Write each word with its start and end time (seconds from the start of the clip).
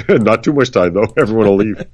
Not 0.08 0.42
too 0.44 0.52
much 0.52 0.70
time 0.70 0.94
though. 0.94 1.12
Everyone 1.16 1.46
will 1.46 1.56
leave. 1.56 1.84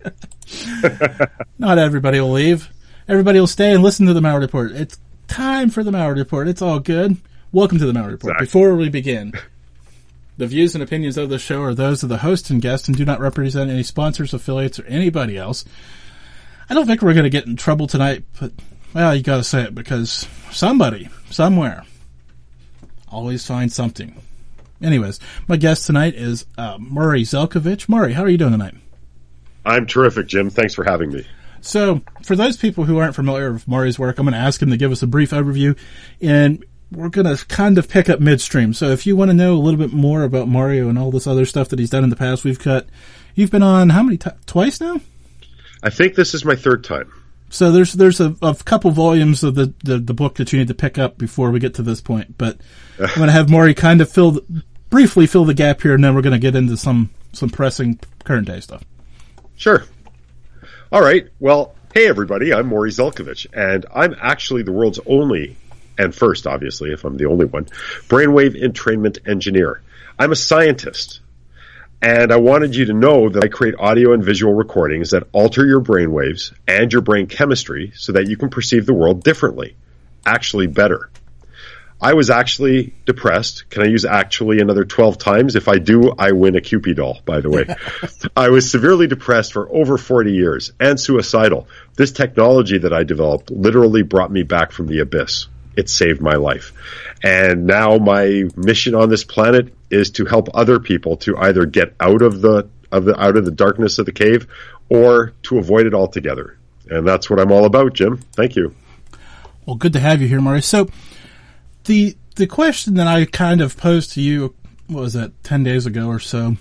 Not 1.58 1.78
everybody 1.78 2.20
will 2.20 2.32
leave. 2.32 2.70
Everybody 3.08 3.40
will 3.40 3.46
stay 3.46 3.72
and 3.72 3.82
listen 3.82 4.06
to 4.06 4.14
the 4.14 4.20
Malliard 4.20 4.40
Report. 4.40 4.72
It's 4.72 4.98
time 5.28 5.70
for 5.70 5.82
the 5.82 5.90
Malliard 5.90 6.16
Report. 6.16 6.48
It's 6.48 6.62
all 6.62 6.78
good. 6.78 7.16
Welcome 7.52 7.78
to 7.78 7.86
the 7.86 7.92
Malliard 7.92 8.12
Report. 8.12 8.32
Exactly. 8.32 8.46
Before 8.46 8.76
we 8.76 8.88
begin, 8.88 9.32
the 10.38 10.46
views 10.46 10.74
and 10.74 10.82
opinions 10.82 11.18
of 11.18 11.28
the 11.28 11.38
show 11.38 11.62
are 11.62 11.74
those 11.74 12.02
of 12.02 12.08
the 12.08 12.18
host 12.18 12.48
and 12.50 12.62
guest 12.62 12.88
and 12.88 12.96
do 12.96 13.04
not 13.04 13.20
represent 13.20 13.70
any 13.70 13.82
sponsors, 13.82 14.32
affiliates, 14.32 14.78
or 14.78 14.86
anybody 14.86 15.36
else. 15.36 15.64
I 16.70 16.74
don't 16.74 16.86
think 16.86 17.02
we're 17.02 17.14
going 17.14 17.24
to 17.24 17.30
get 17.30 17.46
in 17.46 17.56
trouble 17.56 17.86
tonight, 17.86 18.24
but 18.40 18.52
well, 18.94 19.14
you 19.14 19.22
got 19.22 19.36
to 19.36 19.44
say 19.44 19.64
it 19.64 19.74
because 19.74 20.26
somebody, 20.50 21.08
somewhere, 21.30 21.84
always 23.08 23.46
finds 23.46 23.74
something. 23.74 24.14
Anyways, 24.82 25.20
my 25.46 25.56
guest 25.56 25.86
tonight 25.86 26.14
is 26.14 26.46
uh, 26.56 26.78
Morry 26.78 27.22
Zelcovitch. 27.22 27.88
Morry, 27.88 28.14
how 28.14 28.22
are 28.22 28.28
you 28.28 28.38
doing 28.38 28.52
tonight? 28.52 28.74
I'm 29.64 29.86
terrific, 29.86 30.26
Jim. 30.26 30.48
Thanks 30.48 30.74
for 30.74 30.84
having 30.84 31.12
me. 31.12 31.26
So, 31.60 32.00
for 32.24 32.34
those 32.34 32.56
people 32.56 32.84
who 32.84 32.98
aren't 32.98 33.14
familiar 33.14 33.52
with 33.52 33.68
Morry's 33.68 33.98
work, 33.98 34.18
I'm 34.18 34.24
going 34.24 34.32
to 34.32 34.38
ask 34.38 34.62
him 34.62 34.70
to 34.70 34.78
give 34.78 34.92
us 34.92 35.02
a 35.02 35.06
brief 35.06 35.32
overview, 35.32 35.76
and 36.20 36.64
we're 36.90 37.10
going 37.10 37.26
to 37.26 37.44
kind 37.46 37.76
of 37.76 37.88
pick 37.88 38.08
up 38.08 38.20
midstream. 38.20 38.72
So, 38.72 38.88
if 38.88 39.06
you 39.06 39.14
want 39.16 39.30
to 39.30 39.34
know 39.34 39.54
a 39.54 39.60
little 39.60 39.78
bit 39.78 39.92
more 39.92 40.22
about 40.22 40.48
Mario 40.48 40.88
and 40.88 40.98
all 40.98 41.10
this 41.10 41.26
other 41.26 41.44
stuff 41.44 41.68
that 41.68 41.78
he's 41.78 41.90
done 41.90 42.04
in 42.04 42.10
the 42.10 42.16
past, 42.16 42.44
we've 42.44 42.58
cut. 42.58 42.88
you've 43.34 43.50
been 43.50 43.62
on 43.62 43.90
how 43.90 44.02
many 44.02 44.16
times? 44.16 44.40
Twice 44.46 44.80
now? 44.80 45.00
I 45.82 45.90
think 45.90 46.14
this 46.14 46.32
is 46.32 46.44
my 46.44 46.56
third 46.56 46.84
time. 46.84 47.12
So 47.50 47.72
there's 47.72 47.92
there's 47.94 48.20
a, 48.20 48.36
a 48.42 48.54
couple 48.54 48.92
volumes 48.92 49.42
of 49.42 49.56
the, 49.56 49.74
the, 49.82 49.98
the 49.98 50.14
book 50.14 50.36
that 50.36 50.52
you 50.52 50.58
need 50.58 50.68
to 50.68 50.74
pick 50.74 50.98
up 50.98 51.18
before 51.18 51.50
we 51.50 51.58
get 51.58 51.74
to 51.74 51.82
this 51.82 52.00
point. 52.00 52.38
But 52.38 52.60
I'm 52.98 53.14
going 53.16 53.26
to 53.26 53.32
have 53.32 53.50
Morry 53.50 53.74
kind 53.74 54.00
of 54.00 54.10
fill 54.10 54.32
the, 54.32 54.62
briefly 54.90 55.26
fill 55.26 55.44
the 55.44 55.54
gap 55.54 55.80
here, 55.80 55.94
and 55.94 56.04
then 56.04 56.14
we're 56.14 56.22
going 56.22 56.32
to 56.32 56.38
get 56.38 56.54
into 56.54 56.76
some 56.76 57.10
some 57.32 57.48
pressing 57.48 57.98
current 58.24 58.46
day 58.46 58.60
stuff. 58.60 58.84
Sure. 59.56 59.84
All 60.92 61.00
right. 61.00 61.28
Well, 61.38 61.74
hey 61.94 62.08
everybody. 62.08 62.52
I'm 62.52 62.66
Morry 62.66 62.90
Zelcovitch, 62.90 63.46
and 63.52 63.86
I'm 63.94 64.14
actually 64.20 64.64
the 64.64 64.72
world's 64.72 65.00
only, 65.06 65.56
and 65.96 66.14
first, 66.14 66.46
obviously, 66.46 66.92
if 66.92 67.04
I'm 67.04 67.16
the 67.16 67.26
only 67.26 67.46
one, 67.46 67.66
brainwave 68.08 68.60
entrainment 68.60 69.28
engineer. 69.28 69.80
I'm 70.18 70.32
a 70.32 70.36
scientist. 70.36 71.20
And 72.02 72.32
I 72.32 72.36
wanted 72.36 72.74
you 72.74 72.86
to 72.86 72.94
know 72.94 73.28
that 73.28 73.44
I 73.44 73.48
create 73.48 73.74
audio 73.78 74.14
and 74.14 74.24
visual 74.24 74.54
recordings 74.54 75.10
that 75.10 75.28
alter 75.32 75.66
your 75.66 75.80
brain 75.80 76.12
waves 76.12 76.50
and 76.66 76.90
your 76.90 77.02
brain 77.02 77.26
chemistry 77.26 77.92
so 77.94 78.12
that 78.12 78.26
you 78.26 78.38
can 78.38 78.48
perceive 78.48 78.86
the 78.86 78.94
world 78.94 79.22
differently, 79.22 79.76
actually 80.24 80.66
better. 80.66 81.10
I 82.02 82.14
was 82.14 82.30
actually 82.30 82.94
depressed. 83.04 83.68
Can 83.68 83.82
I 83.82 83.86
use 83.86 84.04
actually 84.04 84.60
another 84.60 84.84
12 84.84 85.18
times? 85.18 85.54
If 85.54 85.68
I 85.68 85.78
do, 85.78 86.14
I 86.18 86.32
win 86.32 86.56
a 86.56 86.60
Cupid 86.60 86.96
doll, 86.96 87.20
by 87.24 87.40
the 87.40 87.50
way. 87.50 87.66
I 88.36 88.48
was 88.48 88.70
severely 88.70 89.06
depressed 89.06 89.52
for 89.52 89.70
over 89.70 89.98
40 89.98 90.32
years 90.32 90.72
and 90.80 90.98
suicidal. 90.98 91.68
This 91.96 92.12
technology 92.12 92.78
that 92.78 92.92
I 92.92 93.04
developed 93.04 93.50
literally 93.50 94.02
brought 94.02 94.32
me 94.32 94.42
back 94.42 94.72
from 94.72 94.86
the 94.86 95.00
abyss. 95.00 95.48
It 95.76 95.90
saved 95.90 96.20
my 96.20 96.36
life. 96.36 96.72
And 97.22 97.66
now 97.66 97.98
my 97.98 98.44
mission 98.56 98.94
on 98.94 99.10
this 99.10 99.24
planet 99.24 99.74
is 99.90 100.10
to 100.12 100.24
help 100.24 100.48
other 100.54 100.80
people 100.80 101.18
to 101.18 101.36
either 101.36 101.66
get 101.66 101.94
out 102.00 102.22
of 102.22 102.40
the, 102.40 102.68
of 102.90 103.04
the, 103.04 103.20
out 103.20 103.36
of 103.36 103.44
the 103.44 103.50
darkness 103.50 103.98
of 103.98 104.06
the 104.06 104.12
cave 104.12 104.46
or 104.88 105.32
to 105.44 105.58
avoid 105.58 105.86
it 105.86 105.94
altogether. 105.94 106.56
And 106.88 107.06
that's 107.06 107.28
what 107.28 107.38
I'm 107.38 107.52
all 107.52 107.66
about, 107.66 107.92
Jim. 107.92 108.18
Thank 108.32 108.56
you. 108.56 108.74
Well, 109.66 109.76
good 109.76 109.92
to 109.92 110.00
have 110.00 110.22
you 110.22 110.28
here, 110.28 110.40
Morry. 110.40 110.62
So, 110.62 110.88
the 111.90 112.16
the 112.36 112.46
question 112.46 112.94
that 112.94 113.08
I 113.08 113.24
kind 113.24 113.60
of 113.60 113.76
posed 113.76 114.12
to 114.12 114.20
you 114.20 114.54
what 114.86 115.00
was 115.02 115.14
that 115.14 115.42
ten 115.42 115.64
days 115.64 115.86
ago 115.86 116.06
or 116.06 116.20
so 116.20 116.56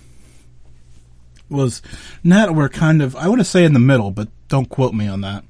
was 1.52 1.84
now 2.24 2.48
that 2.48 2.54
we're 2.54 2.68
kind 2.68 3.00
of 3.04 3.16
I 3.16 3.28
want 3.28 3.40
to 3.40 3.46
say 3.46 3.64
in 3.64 3.74
the 3.74 3.80
middle, 3.80 4.10
but 4.10 4.30
don't 4.48 4.68
quote 4.68 4.96
me 4.96 5.08
on 5.08 5.22
that 5.22 5.44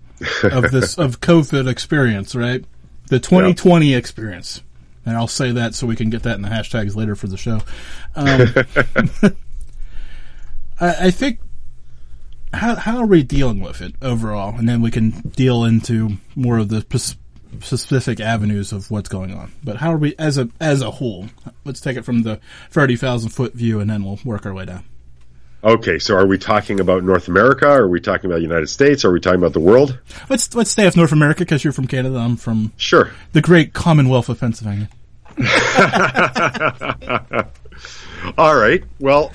of 0.43 0.71
this 0.71 0.97
of 0.97 1.21
COVID 1.21 1.69
experience, 1.69 2.35
right? 2.35 2.65
The 3.07 3.21
2020 3.21 3.93
experience, 3.93 4.61
and 5.05 5.15
I'll 5.15 5.27
say 5.27 5.53
that 5.53 5.75
so 5.75 5.87
we 5.87 5.95
can 5.95 6.09
get 6.09 6.23
that 6.23 6.35
in 6.35 6.41
the 6.41 6.49
hashtags 6.49 6.97
later 6.97 7.15
for 7.15 7.27
the 7.27 7.37
show. 7.37 7.61
Um, 8.15 8.53
I, 10.81 11.05
I 11.05 11.11
think 11.11 11.39
how 12.53 12.75
how 12.75 12.97
are 12.97 13.05
we 13.05 13.23
dealing 13.23 13.61
with 13.61 13.81
it 13.81 13.95
overall, 14.01 14.57
and 14.57 14.67
then 14.67 14.81
we 14.81 14.91
can 14.91 15.11
deal 15.11 15.63
into 15.63 16.17
more 16.35 16.57
of 16.57 16.67
the 16.67 16.81
specific 17.61 18.19
avenues 18.19 18.71
of 18.71 18.89
what's 18.91 19.09
going 19.09 19.33
on. 19.33 19.51
But 19.63 19.77
how 19.77 19.93
are 19.93 19.97
we 19.97 20.15
as 20.17 20.37
a 20.37 20.49
as 20.59 20.81
a 20.81 20.91
whole? 20.91 21.27
Let's 21.65 21.81
take 21.81 21.97
it 21.97 22.05
from 22.05 22.23
the 22.23 22.39
thirty 22.69 22.95
thousand 22.95 23.29
foot 23.29 23.53
view, 23.53 23.79
and 23.79 23.89
then 23.89 24.03
we'll 24.03 24.19
work 24.25 24.45
our 24.45 24.53
way 24.53 24.65
down. 24.65 24.83
Okay, 25.61 25.99
so 25.99 26.15
are 26.15 26.25
we 26.25 26.37
talking 26.37 26.79
about 26.79 27.03
North 27.03 27.27
America? 27.27 27.67
Are 27.67 27.87
we 27.89 27.99
talking 27.99 28.27
about 28.29 28.37
the 28.37 28.43
United 28.43 28.67
States? 28.67 29.03
Are 29.03 29.11
we 29.11 29.19
talking 29.19 29.39
about 29.39 29.51
the 29.51 29.59
world? 29.59 29.99
Let's 30.29 30.55
let's 30.55 30.71
stay 30.71 30.85
with 30.85 30.95
North 30.95 31.11
America 31.11 31.39
because 31.39 31.65
you're 31.65 31.73
from 31.73 31.87
Canada. 31.87 32.17
I'm 32.17 32.37
from 32.37 32.71
Sure. 32.77 33.11
the 33.33 33.41
great 33.41 33.73
Commonwealth 33.73 34.29
of 34.29 34.39
Pennsylvania. 34.39 34.87
All 38.37 38.55
right. 38.55 38.83
Well, 38.99 39.31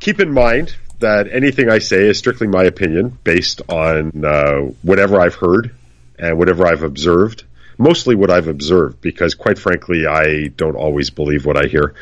keep 0.00 0.20
in 0.20 0.32
mind 0.32 0.76
that 1.00 1.28
anything 1.32 1.68
I 1.70 1.78
say 1.78 2.08
is 2.08 2.18
strictly 2.18 2.46
my 2.46 2.64
opinion 2.64 3.18
based 3.24 3.62
on 3.68 4.24
uh, 4.24 4.60
whatever 4.82 5.20
I've 5.20 5.34
heard 5.34 5.74
and 6.18 6.38
whatever 6.38 6.66
I've 6.66 6.82
observed. 6.82 7.44
Mostly 7.78 8.14
what 8.14 8.30
I've 8.30 8.48
observed, 8.48 9.00
because 9.00 9.34
quite 9.34 9.58
frankly, 9.58 10.06
I 10.06 10.48
don't 10.48 10.76
always 10.76 11.10
believe 11.10 11.46
what 11.46 11.56
I 11.56 11.66
hear. 11.66 11.94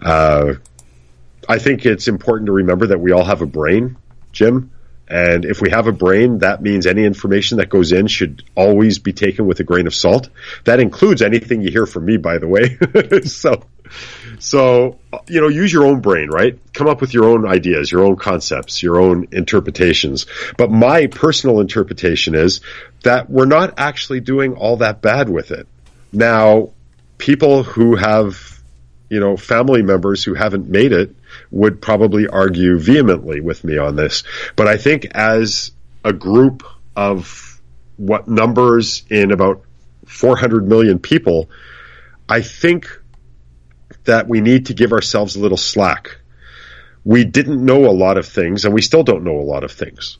Uh, 0.00 0.54
I 1.48 1.58
think 1.58 1.84
it's 1.86 2.08
important 2.08 2.46
to 2.46 2.52
remember 2.52 2.88
that 2.88 3.00
we 3.00 3.12
all 3.12 3.24
have 3.24 3.42
a 3.42 3.46
brain, 3.46 3.96
Jim. 4.32 4.70
And 5.08 5.44
if 5.44 5.60
we 5.60 5.70
have 5.70 5.88
a 5.88 5.92
brain, 5.92 6.38
that 6.38 6.62
means 6.62 6.86
any 6.86 7.04
information 7.04 7.58
that 7.58 7.68
goes 7.68 7.90
in 7.90 8.06
should 8.06 8.44
always 8.54 9.00
be 9.00 9.12
taken 9.12 9.46
with 9.46 9.58
a 9.58 9.64
grain 9.64 9.88
of 9.88 9.94
salt. 9.94 10.28
That 10.64 10.78
includes 10.78 11.20
anything 11.20 11.62
you 11.62 11.70
hear 11.70 11.84
from 11.84 12.04
me, 12.06 12.16
by 12.16 12.38
the 12.38 12.46
way. 12.46 12.78
so, 13.24 13.64
so, 14.38 14.98
you 15.28 15.40
know, 15.40 15.48
use 15.48 15.72
your 15.72 15.86
own 15.86 16.00
brain, 16.00 16.28
right? 16.28 16.58
Come 16.72 16.88
up 16.88 17.00
with 17.00 17.14
your 17.14 17.24
own 17.24 17.46
ideas, 17.46 17.90
your 17.90 18.04
own 18.04 18.16
concepts, 18.16 18.82
your 18.82 19.00
own 19.00 19.28
interpretations. 19.32 20.26
But 20.56 20.70
my 20.70 21.06
personal 21.06 21.60
interpretation 21.60 22.34
is 22.34 22.60
that 23.02 23.30
we're 23.30 23.46
not 23.46 23.74
actually 23.78 24.20
doing 24.20 24.54
all 24.54 24.78
that 24.78 25.02
bad 25.02 25.28
with 25.28 25.50
it. 25.50 25.66
Now, 26.12 26.70
people 27.18 27.62
who 27.62 27.96
have, 27.96 28.60
you 29.08 29.20
know, 29.20 29.36
family 29.36 29.82
members 29.82 30.24
who 30.24 30.34
haven't 30.34 30.68
made 30.68 30.92
it 30.92 31.14
would 31.50 31.80
probably 31.80 32.26
argue 32.26 32.78
vehemently 32.78 33.40
with 33.40 33.62
me 33.64 33.78
on 33.78 33.96
this. 33.96 34.24
But 34.56 34.68
I 34.68 34.76
think 34.76 35.06
as 35.12 35.72
a 36.04 36.12
group 36.12 36.64
of 36.96 37.60
what 37.96 38.28
numbers 38.28 39.04
in 39.10 39.30
about 39.30 39.64
400 40.06 40.66
million 40.66 40.98
people, 40.98 41.50
I 42.28 42.42
think 42.42 42.99
that 44.04 44.28
we 44.28 44.40
need 44.40 44.66
to 44.66 44.74
give 44.74 44.92
ourselves 44.92 45.36
a 45.36 45.40
little 45.40 45.56
slack. 45.56 46.18
We 47.04 47.24
didn't 47.24 47.64
know 47.64 47.86
a 47.86 47.92
lot 47.92 48.18
of 48.18 48.26
things 48.26 48.64
and 48.64 48.74
we 48.74 48.82
still 48.82 49.02
don't 49.02 49.24
know 49.24 49.38
a 49.38 49.42
lot 49.42 49.64
of 49.64 49.72
things. 49.72 50.18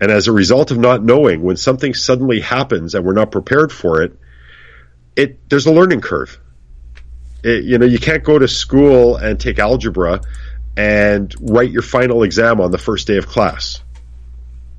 And 0.00 0.10
as 0.10 0.28
a 0.28 0.32
result 0.32 0.70
of 0.70 0.78
not 0.78 1.02
knowing, 1.02 1.42
when 1.42 1.56
something 1.56 1.94
suddenly 1.94 2.40
happens 2.40 2.94
and 2.94 3.04
we're 3.04 3.14
not 3.14 3.32
prepared 3.32 3.72
for 3.72 4.02
it, 4.02 4.18
it, 5.16 5.48
there's 5.48 5.66
a 5.66 5.72
learning 5.72 6.00
curve. 6.00 6.38
It, 7.42 7.64
you 7.64 7.78
know, 7.78 7.86
you 7.86 7.98
can't 7.98 8.22
go 8.22 8.38
to 8.38 8.46
school 8.46 9.16
and 9.16 9.40
take 9.40 9.58
algebra 9.58 10.20
and 10.76 11.34
write 11.40 11.70
your 11.70 11.82
final 11.82 12.22
exam 12.22 12.60
on 12.60 12.70
the 12.70 12.78
first 12.78 13.08
day 13.08 13.16
of 13.16 13.26
class. 13.26 13.82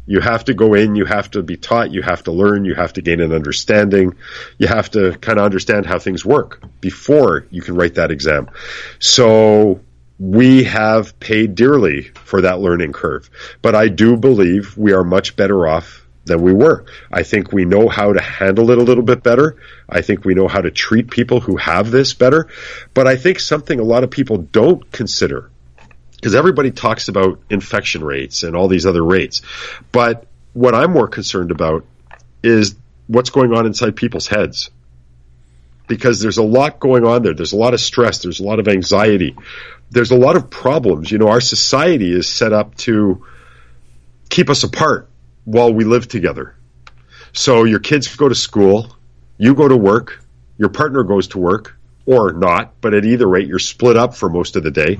You 0.10 0.22
have 0.22 0.46
to 0.46 0.56
go 0.56 0.74
in, 0.74 0.96
you 0.96 1.06
have 1.06 1.30
to 1.32 1.44
be 1.44 1.56
taught, 1.56 1.92
you 1.92 2.02
have 2.02 2.24
to 2.24 2.32
learn, 2.32 2.66
you 2.66 2.74
have 2.74 2.94
to 2.94 3.02
gain 3.04 3.20
an 3.22 3.32
understanding, 3.32 4.16
you 4.58 4.68
have 4.68 4.90
to 4.92 5.16
kind 5.20 5.38
of 5.38 5.46
understand 5.46 5.86
how 5.86 6.00
things 6.00 6.26
work 6.26 6.64
before 6.82 7.46
you 7.52 7.62
can 7.62 7.76
write 7.76 7.94
that 7.94 8.10
exam. 8.10 8.50
So 8.98 9.82
we 10.18 10.64
have 10.64 11.20
paid 11.20 11.54
dearly 11.54 12.12
for 12.24 12.42
that 12.42 12.60
learning 12.60 12.92
curve. 12.92 13.30
But 13.62 13.76
I 13.76 13.88
do 13.88 14.18
believe 14.18 14.76
we 14.76 14.94
are 14.94 15.04
much 15.04 15.36
better 15.36 15.68
off 15.68 16.04
than 16.26 16.42
we 16.42 16.54
were. 16.54 16.86
I 17.12 17.22
think 17.22 17.52
we 17.52 17.66
know 17.66 17.88
how 17.88 18.12
to 18.12 18.20
handle 18.20 18.72
it 18.72 18.80
a 18.80 18.84
little 18.84 19.04
bit 19.04 19.22
better. 19.22 19.58
I 19.88 20.02
think 20.02 20.26
we 20.26 20.34
know 20.34 20.48
how 20.48 20.62
to 20.62 20.72
treat 20.72 21.12
people 21.12 21.40
who 21.40 21.58
have 21.58 21.92
this 21.92 22.16
better. 22.16 22.48
But 22.96 23.06
I 23.06 23.16
think 23.16 23.40
something 23.40 23.80
a 23.80 23.84
lot 23.84 24.04
of 24.04 24.10
people 24.10 24.38
don't 24.38 24.92
consider 24.92 25.52
because 26.20 26.36
everybody 26.36 26.72
talks 26.72 27.08
about 27.08 27.40
infection 27.50 28.04
rates 28.04 28.44
and 28.44 28.56
all 28.56 28.68
these 28.68 28.86
other 28.86 29.04
rates. 29.04 29.42
But 29.94 30.28
what 30.52 30.76
I'm 30.76 30.92
more 30.92 31.08
concerned 31.08 31.52
about 31.52 31.86
is 32.44 32.76
what's 33.08 33.30
going 33.30 33.54
on 33.54 33.66
inside 33.66 33.96
people's 33.96 34.28
heads. 34.28 34.70
Because 35.88 36.20
there's 36.20 36.38
a 36.38 36.44
lot 36.44 36.80
going 36.80 37.06
on 37.06 37.24
there. 37.24 37.34
There's 37.34 37.54
a 37.54 37.58
lot 37.58 37.74
of 37.74 37.80
stress. 37.80 38.22
There's 38.22 38.42
a 38.42 38.44
lot 38.44 38.60
of 38.60 38.68
anxiety. 38.68 39.36
There's 39.92 40.12
a 40.12 40.18
lot 40.18 40.36
of 40.36 40.50
problems. 40.50 41.10
You 41.10 41.18
know, 41.18 41.30
our 41.30 41.42
society 41.42 42.12
is 42.12 42.28
set 42.28 42.52
up 42.52 42.76
to 42.80 43.26
keep 44.30 44.50
us 44.50 44.64
apart 44.64 45.10
while 45.46 45.74
we 45.74 45.86
live 45.86 46.08
together. 46.08 46.56
So 47.32 47.64
your 47.64 47.80
kids 47.80 48.14
go 48.16 48.28
to 48.28 48.36
school, 48.36 48.96
you 49.38 49.56
go 49.56 49.68
to 49.68 49.78
work, 49.78 50.24
your 50.58 50.70
partner 50.70 51.04
goes 51.04 51.30
to 51.30 51.40
work, 51.40 51.79
or 52.10 52.34
not, 52.34 52.82
but 52.82 52.96
at 52.96 53.06
either 53.06 53.28
rate, 53.28 53.48
you're 53.48 53.60
split 53.60 53.96
up 53.96 54.16
for 54.16 54.30
most 54.30 54.56
of 54.56 54.64
the 54.64 54.72
day. 54.72 55.00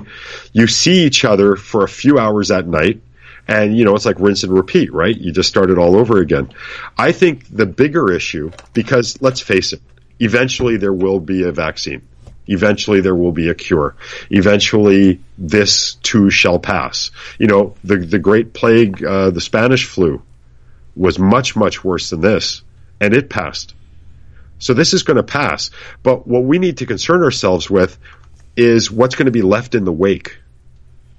You 0.52 0.68
see 0.68 1.04
each 1.04 1.24
other 1.24 1.56
for 1.56 1.82
a 1.82 1.88
few 1.88 2.20
hours 2.20 2.52
at 2.52 2.68
night, 2.68 3.02
and 3.48 3.76
you 3.76 3.84
know, 3.84 3.96
it's 3.96 4.06
like 4.06 4.20
rinse 4.20 4.44
and 4.44 4.52
repeat, 4.52 4.92
right? 4.92 5.16
You 5.16 5.32
just 5.32 5.48
start 5.48 5.70
it 5.70 5.78
all 5.78 5.96
over 5.96 6.18
again. 6.18 6.52
I 6.96 7.10
think 7.10 7.44
the 7.50 7.66
bigger 7.66 8.12
issue, 8.12 8.52
because 8.74 9.20
let's 9.20 9.40
face 9.40 9.72
it, 9.72 9.82
eventually 10.20 10.76
there 10.76 10.92
will 10.92 11.18
be 11.18 11.42
a 11.42 11.50
vaccine. 11.50 12.02
Eventually 12.46 13.00
there 13.00 13.16
will 13.16 13.32
be 13.32 13.48
a 13.48 13.56
cure. 13.56 13.96
Eventually 14.30 15.18
this 15.36 15.94
too 15.94 16.30
shall 16.30 16.60
pass. 16.60 17.10
You 17.40 17.48
know, 17.48 17.74
the, 17.82 17.96
the 17.96 18.20
great 18.20 18.52
plague, 18.54 19.02
uh, 19.02 19.30
the 19.30 19.40
Spanish 19.40 19.84
flu 19.84 20.22
was 20.94 21.18
much, 21.18 21.56
much 21.56 21.82
worse 21.82 22.10
than 22.10 22.20
this, 22.20 22.62
and 23.00 23.14
it 23.14 23.28
passed. 23.28 23.74
So 24.60 24.74
this 24.74 24.94
is 24.94 25.02
going 25.02 25.16
to 25.16 25.24
pass. 25.24 25.70
But 26.02 26.28
what 26.28 26.44
we 26.44 26.58
need 26.58 26.78
to 26.78 26.86
concern 26.86 27.24
ourselves 27.24 27.68
with 27.68 27.98
is 28.56 28.90
what's 28.90 29.16
going 29.16 29.26
to 29.26 29.32
be 29.32 29.42
left 29.42 29.74
in 29.74 29.84
the 29.84 29.92
wake. 29.92 30.38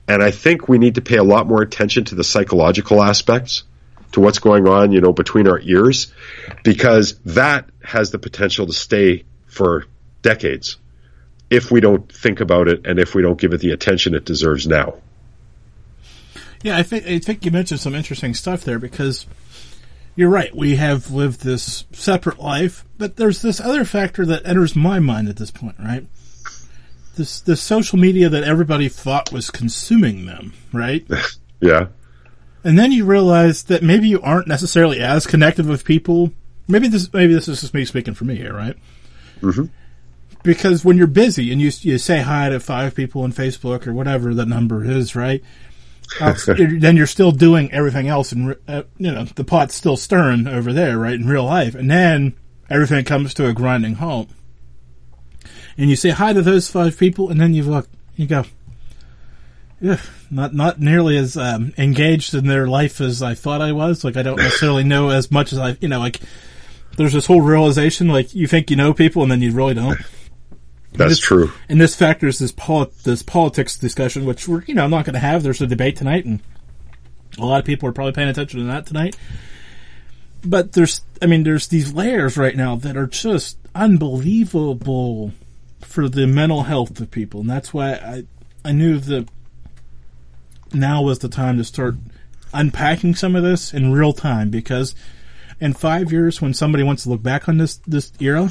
And 0.08 0.24
I 0.24 0.32
think 0.32 0.70
we 0.70 0.78
need 0.78 0.96
to 0.96 1.02
pay 1.02 1.18
a 1.18 1.24
lot 1.24 1.48
more 1.48 1.62
attention 1.62 2.06
to 2.06 2.16
the 2.16 2.24
psychological 2.24 3.04
aspects, 3.04 3.64
to 4.14 4.22
what's 4.22 4.40
going 4.40 4.68
on, 4.68 4.92
you 4.92 5.02
know, 5.02 5.12
between 5.12 5.48
our 5.48 5.60
ears, 5.60 6.14
because 6.64 7.20
that 7.26 7.70
has 7.84 8.12
the 8.12 8.20
potential 8.20 8.68
to 8.68 8.74
stay 8.74 9.26
for 9.48 9.86
decades 10.22 10.78
if 11.50 11.70
we 11.70 11.82
don't 11.82 12.12
think 12.12 12.40
about 12.40 12.68
it 12.68 12.88
and 12.88 13.00
if 13.00 13.14
we 13.14 13.22
don't 13.22 13.40
give 13.40 13.54
it 13.54 13.60
the 13.60 13.72
attention 13.72 14.16
it 14.16 14.26
deserves 14.26 14.68
now. 14.68 14.96
Yeah, 16.64 16.78
I 16.78 16.84
think 16.84 17.06
I 17.06 17.20
think 17.20 17.44
you 17.44 17.52
mentioned 17.52 17.80
some 17.80 17.96
interesting 17.96 18.34
stuff 18.34 18.64
there 18.64 18.80
because 18.80 19.26
you're 20.16 20.30
right. 20.30 20.54
We 20.56 20.76
have 20.76 21.12
lived 21.12 21.42
this 21.42 21.86
separate 21.92 22.40
life, 22.40 22.86
but 22.98 23.16
there's 23.16 23.42
this 23.42 23.60
other 23.60 23.86
factor 23.86 24.26
that 24.26 24.46
enters 24.46 24.76
my 24.76 25.00
mind 25.00 25.30
at 25.30 25.38
this 25.38 25.52
point, 25.52 25.76
right? 25.80 26.06
This 27.16 27.42
the 27.42 27.56
social 27.56 27.98
media 27.98 28.30
that 28.30 28.44
everybody 28.44 28.90
thought 28.90 29.32
was 29.32 29.50
consuming 29.50 30.26
them, 30.26 30.54
right? 30.74 31.06
yeah. 31.62 31.88
And 32.64 32.78
then 32.78 32.92
you 32.92 33.06
realize 33.06 33.64
that 33.64 33.84
maybe 33.84 34.08
you 34.08 34.22
aren't 34.22 34.48
necessarily 34.48 35.00
as 35.00 35.26
connected 35.26 35.66
with 35.66 35.86
people. 35.86 36.32
Maybe 36.68 36.88
this 36.88 37.12
maybe 37.14 37.34
this 37.34 37.48
is 37.48 37.62
just 37.62 37.74
me 37.74 37.86
speaking 37.86 38.14
for 38.14 38.26
me 38.26 38.36
here, 38.36 38.54
right? 38.54 38.76
Mm-hmm. 39.42 39.66
Because 40.44 40.84
when 40.84 40.98
you're 40.98 41.08
busy 41.08 41.52
and 41.52 41.62
you 41.62 41.72
you 41.82 41.98
say 41.98 42.22
hi 42.22 42.50
to 42.50 42.60
five 42.60 42.96
people 42.96 43.24
on 43.24 43.32
Facebook 43.32 43.88
or 43.88 43.94
whatever 43.94 44.34
the 44.34 44.46
number 44.46 44.84
is, 44.84 45.16
right? 45.16 45.44
then 46.20 46.98
you're 46.98 47.08
still 47.08 47.32
doing 47.32 47.72
everything 47.72 48.08
else, 48.08 48.32
and 48.32 48.56
uh, 48.68 48.84
you 48.98 49.12
know 49.12 49.24
the 49.24 49.44
pot's 49.44 49.76
still 49.76 49.98
stirring 49.98 50.48
over 50.48 50.74
there, 50.74 50.98
right? 50.98 51.14
In 51.14 51.28
real 51.28 51.46
life, 51.46 51.76
and 51.76 51.90
then 51.90 52.34
everything 52.70 53.04
comes 53.06 53.34
to 53.36 53.48
a 53.48 53.54
grinding 53.54 53.96
halt, 53.96 54.30
and 55.78 55.90
you 55.90 55.96
say 55.96 56.10
hi 56.10 56.34
to 56.34 56.42
those 56.42 56.70
five 56.70 56.98
people, 56.98 57.30
and 57.30 57.40
then 57.40 57.54
you 57.54 57.64
look, 57.64 57.88
you 58.16 58.28
go, 58.28 58.46
yeah, 59.80 60.00
not 60.30 60.54
not 60.54 60.80
nearly 60.80 61.18
as 61.18 61.38
um, 61.38 61.74
engaged 61.78 62.34
in 62.34 62.46
their 62.46 62.68
life 62.68 63.02
as 63.02 63.24
I 63.24 63.34
thought 63.34 63.62
I 63.62 63.72
was. 63.72 64.04
Like 64.04 64.18
I 64.18 64.22
don't 64.22 64.38
necessarily 64.38 64.84
know 64.84 65.10
as 65.10 65.32
much 65.32 65.54
as 65.54 65.60
I, 65.60 65.78
you 65.82 65.88
know, 65.88 66.00
like 66.00 66.20
there's 66.98 67.14
this 67.14 67.26
whole 67.26 67.42
realization, 67.42 68.08
like 68.08 68.36
you 68.36 68.48
think 68.48 68.70
you 68.70 68.76
know 68.76 68.94
people, 68.94 69.24
and 69.24 69.32
then 69.32 69.42
you 69.42 69.52
really 69.52 69.74
don't. 69.74 69.98
That's 70.94 71.12
this, 71.12 71.20
true. 71.20 71.52
And 71.70 71.80
this 71.80 71.96
factors 71.96 72.40
this 72.40 72.52
poli- 72.52 72.92
this 73.04 73.24
politics 73.24 73.78
discussion, 73.78 74.26
which 74.26 74.48
we're 74.48 74.64
you 74.64 74.74
know 74.74 74.84
I'm 74.84 74.90
not 74.90 75.06
going 75.06 75.14
to 75.14 75.20
have. 75.20 75.44
There's 75.44 75.62
a 75.62 75.68
debate 75.68 75.96
tonight, 75.96 76.26
and 76.26 76.42
a 77.38 77.46
lot 77.46 77.60
of 77.60 77.66
people 77.66 77.88
are 77.88 77.94
probably 77.94 78.14
paying 78.14 78.30
attention 78.30 78.60
to 78.60 78.66
that 78.68 78.86
tonight. 78.86 79.16
But 80.44 80.74
there's, 80.74 81.02
I 81.22 81.28
mean, 81.28 81.44
there's 81.44 81.68
these 81.68 81.94
layers 81.94 82.36
right 82.36 82.56
now 82.56 82.76
that 82.78 82.98
are 82.98 83.08
just 83.08 83.58
unbelievable 83.76 85.34
for 85.80 86.10
the 86.10 86.26
mental 86.26 86.64
health 86.64 87.00
of 87.00 87.12
people, 87.12 87.42
and 87.42 87.50
that's 87.50 87.74
why 87.74 87.94
I 87.94 88.24
I 88.66 88.72
knew 88.74 89.00
that 89.00 89.28
now 90.74 91.02
was 91.02 91.20
the 91.20 91.30
time 91.30 91.58
to 91.58 91.64
start 91.64 91.96
unpacking 92.54 93.16
some 93.16 93.36
of 93.36 93.44
this 93.44 93.74
in 93.74 93.92
real 93.92 94.14
time 94.14 94.50
because 94.50 94.94
in 95.60 95.74
five 95.74 96.12
years, 96.12 96.42
when 96.42 96.54
somebody 96.54 96.84
wants 96.84 97.04
to 97.04 97.10
look 97.10 97.24
back 97.24 97.48
on 97.48 97.58
this 97.58 97.78
this 97.88 98.12
era, 98.20 98.50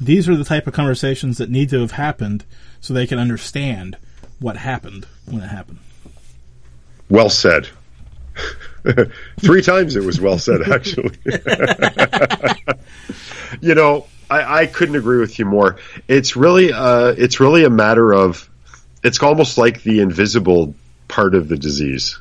these 0.00 0.28
are 0.28 0.36
the 0.36 0.44
type 0.44 0.66
of 0.66 0.74
conversations 0.74 1.38
that 1.38 1.50
need 1.50 1.70
to 1.70 1.80
have 1.80 1.92
happened 1.92 2.44
so 2.80 2.92
they 2.92 3.06
can 3.06 3.18
understand 3.18 3.96
what 4.38 4.56
happened 4.56 5.06
when 5.26 5.42
it 5.42 5.48
happened. 5.48 5.78
Well 7.08 7.30
said. 7.30 7.68
Three 9.40 9.62
times 9.62 9.96
it 9.96 10.04
was 10.04 10.20
well 10.20 10.38
said, 10.38 10.62
actually. 10.70 11.16
you 13.60 13.74
know, 13.74 14.06
I, 14.30 14.60
I, 14.62 14.66
couldn't 14.66 14.96
agree 14.96 15.18
with 15.18 15.38
you 15.38 15.46
more. 15.46 15.78
It's 16.06 16.36
really, 16.36 16.72
uh, 16.72 17.14
it's 17.16 17.40
really 17.40 17.64
a 17.64 17.70
matter 17.70 18.12
of, 18.12 18.48
it's 19.02 19.22
almost 19.22 19.56
like 19.56 19.82
the 19.82 20.00
invisible 20.00 20.74
part 21.08 21.34
of 21.34 21.48
the 21.48 21.56
disease. 21.56 22.18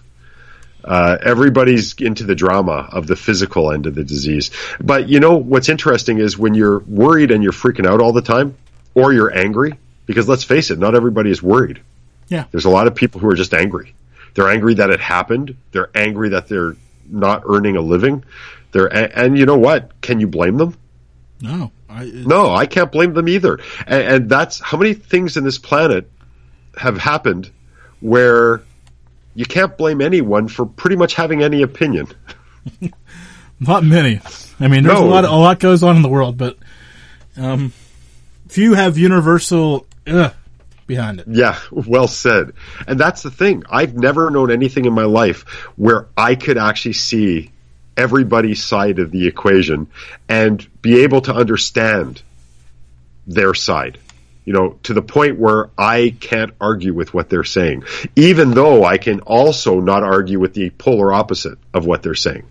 Uh, 0.86 1.18
everybody's 1.20 1.94
into 1.96 2.24
the 2.24 2.36
drama 2.36 2.88
of 2.92 3.08
the 3.08 3.16
physical 3.16 3.72
end 3.72 3.88
of 3.88 3.96
the 3.96 4.04
disease. 4.04 4.52
But 4.80 5.10
you 5.10 5.20
know 5.20 5.36
what's 5.36 5.68
interesting 5.68 6.20
is 6.20 6.38
when 6.38 6.54
you're 6.54 6.80
worried 6.80 7.32
and 7.32 7.42
you're 7.44 7.52
freaking 7.52 7.88
out 7.88 8.02
all 8.02 8.14
the 8.14 8.22
time, 8.22 8.56
or 8.94 9.12
you're 9.12 9.36
angry, 9.36 9.74
because 10.06 10.30
let's 10.30 10.44
face 10.44 10.70
it, 10.70 10.78
not 10.78 10.94
everybody 10.96 11.32
is 11.32 11.42
worried. 11.42 11.82
Yeah. 12.28 12.46
There's 12.52 12.66
a 12.66 12.70
lot 12.70 12.86
of 12.86 12.94
people 12.94 13.20
who 13.20 13.28
are 13.30 13.36
just 13.36 13.54
angry. 13.54 13.96
They're 14.36 14.50
angry 14.50 14.76
that 14.76 14.92
it 14.92 15.00
happened. 15.00 15.58
They're 15.72 15.90
angry 15.96 16.30
that 16.30 16.48
they're 16.48 16.76
not 17.10 17.44
earning 17.46 17.78
a 17.78 17.82
living. 17.82 18.24
They're 18.72 18.88
and 18.88 19.38
you 19.38 19.46
know 19.46 19.58
what? 19.58 20.02
Can 20.02 20.20
you 20.20 20.28
blame 20.28 20.58
them? 20.58 20.78
No. 21.42 21.72
I, 21.90 22.06
no, 22.06 22.54
I 22.54 22.66
can't 22.66 22.92
blame 22.92 23.14
them 23.14 23.30
either. 23.30 23.60
And, 23.88 24.04
and 24.04 24.30
that's 24.30 24.60
how 24.60 24.78
many 24.78 24.94
things 24.94 25.38
in 25.38 25.44
this 25.44 25.58
planet 25.58 26.12
have 26.78 26.98
happened 26.98 27.50
where 28.02 28.62
you 29.36 29.46
can't 29.46 29.78
blame 29.78 30.02
anyone 30.02 30.48
for 30.48 30.66
pretty 30.66 30.96
much 30.96 31.14
having 31.14 31.44
any 31.44 31.62
opinion. 31.62 32.08
Not 33.60 33.84
many. 33.84 34.22
I 34.60 34.68
mean, 34.68 34.84
there's 34.84 35.00
no. 35.00 35.06
a 35.06 35.08
lot. 35.08 35.26
A 35.26 35.32
lot 35.32 35.60
goes 35.60 35.84
on 35.84 35.98
in 35.98 36.02
the 36.02 36.10
world, 36.10 36.38
but 36.38 36.58
um, 37.38 37.74
few 38.48 38.74
have 38.74 38.98
universal 38.98 39.86
ugh, 40.08 40.34
behind 40.88 41.20
it. 41.20 41.28
Yeah, 41.30 41.60
well 41.72 42.08
said. 42.08 42.54
And 42.88 43.00
that's 43.00 43.22
the 43.22 43.32
thing. 43.32 43.64
I've 43.70 43.96
never 43.96 44.30
known 44.30 44.52
anything 44.52 44.86
in 44.86 44.94
my 44.94 45.04
life 45.04 45.42
where 45.76 46.08
I 46.18 46.36
could 46.36 46.58
actually 46.58 46.94
see 46.94 47.52
everybody's 47.98 48.64
side 48.64 49.00
of 49.00 49.12
the 49.12 49.28
equation 49.28 49.88
and 50.28 50.66
be 50.82 51.04
able 51.04 51.22
to 51.22 51.34
understand 51.34 52.22
their 53.28 53.54
side 53.54 54.00
you 54.46 54.54
know, 54.54 54.78
to 54.84 54.94
the 54.94 55.02
point 55.02 55.40
where 55.40 55.72
I 55.76 56.16
can't 56.20 56.54
argue 56.62 56.94
with 56.94 57.14
what 57.14 57.30
they're 57.30 57.44
saying, 57.44 57.84
even 58.16 58.52
though 58.52 58.86
I 58.86 59.00
can 59.00 59.22
also 59.22 59.80
not 59.80 60.04
argue 60.04 60.40
with 60.40 60.54
the 60.54 60.70
polar 60.70 61.12
opposite 61.12 61.58
of 61.74 61.86
what 61.86 62.04
they're 62.04 62.14
saying. 62.14 62.46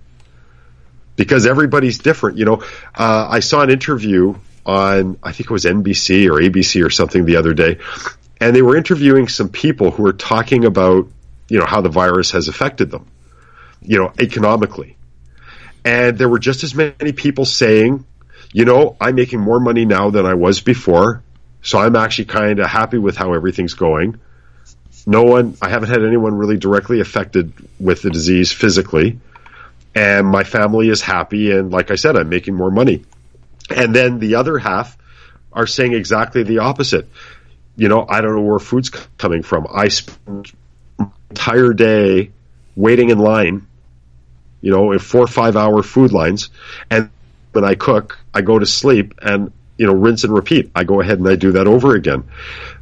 Because 1.16 1.46
everybody's 1.46 1.98
different, 2.00 2.38
you 2.38 2.44
know. 2.44 2.64
Uh, 2.92 3.28
I 3.30 3.38
saw 3.38 3.62
an 3.62 3.70
interview 3.70 4.34
on, 4.66 5.18
I 5.22 5.30
think 5.30 5.48
it 5.48 5.52
was 5.52 5.64
NBC 5.64 6.28
or 6.28 6.40
ABC 6.40 6.84
or 6.84 6.90
something 6.90 7.24
the 7.24 7.36
other 7.36 7.54
day, 7.54 7.78
and 8.40 8.56
they 8.56 8.62
were 8.62 8.76
interviewing 8.76 9.28
some 9.28 9.48
people 9.48 9.92
who 9.92 10.02
were 10.02 10.12
talking 10.12 10.64
about, 10.64 11.06
you 11.48 11.60
know, 11.60 11.66
how 11.66 11.80
the 11.80 11.88
virus 11.88 12.32
has 12.32 12.48
affected 12.48 12.90
them, 12.90 13.06
you 13.80 13.98
know, 13.98 14.12
economically. 14.18 14.96
And 15.84 16.18
there 16.18 16.28
were 16.28 16.40
just 16.40 16.64
as 16.64 16.74
many 16.74 17.12
people 17.12 17.44
saying, 17.44 18.04
you 18.52 18.64
know, 18.64 18.96
I'm 19.00 19.14
making 19.14 19.38
more 19.38 19.60
money 19.60 19.84
now 19.84 20.10
than 20.10 20.26
I 20.26 20.34
was 20.34 20.60
before 20.60 21.22
so 21.64 21.78
I'm 21.78 21.96
actually 21.96 22.26
kind 22.26 22.60
of 22.60 22.66
happy 22.66 22.98
with 22.98 23.16
how 23.16 23.32
everything's 23.32 23.72
going. 23.72 24.20
No 25.06 25.22
one, 25.22 25.56
I 25.62 25.70
haven't 25.70 25.88
had 25.88 26.04
anyone 26.04 26.34
really 26.34 26.58
directly 26.58 27.00
affected 27.00 27.52
with 27.80 28.02
the 28.02 28.10
disease 28.10 28.52
physically. 28.52 29.18
And 29.94 30.26
my 30.26 30.44
family 30.44 30.90
is 30.90 31.00
happy. 31.00 31.52
And 31.52 31.72
like 31.72 31.90
I 31.90 31.94
said, 31.94 32.16
I'm 32.16 32.28
making 32.28 32.54
more 32.54 32.70
money. 32.70 33.04
And 33.74 33.94
then 33.94 34.18
the 34.18 34.34
other 34.34 34.58
half 34.58 34.96
are 35.54 35.66
saying 35.66 35.94
exactly 35.94 36.42
the 36.42 36.58
opposite. 36.58 37.08
You 37.76 37.88
know, 37.88 38.04
I 38.06 38.20
don't 38.20 38.34
know 38.34 38.42
where 38.42 38.58
food's 38.58 38.90
coming 38.90 39.42
from. 39.42 39.66
I 39.72 39.88
spend 39.88 40.52
entire 41.30 41.72
day 41.72 42.30
waiting 42.76 43.08
in 43.08 43.18
line, 43.18 43.66
you 44.60 44.70
know, 44.70 44.92
in 44.92 44.98
four 44.98 45.22
or 45.22 45.28
five 45.28 45.56
hour 45.56 45.82
food 45.82 46.12
lines. 46.12 46.50
And 46.90 47.08
when 47.52 47.64
I 47.64 47.74
cook, 47.74 48.18
I 48.34 48.42
go 48.42 48.58
to 48.58 48.66
sleep 48.66 49.14
and 49.22 49.50
you 49.76 49.86
know, 49.86 49.94
rinse 49.94 50.24
and 50.24 50.32
repeat. 50.32 50.70
I 50.74 50.84
go 50.84 51.00
ahead 51.00 51.18
and 51.18 51.28
I 51.28 51.36
do 51.36 51.52
that 51.52 51.66
over 51.66 51.94
again. 51.94 52.24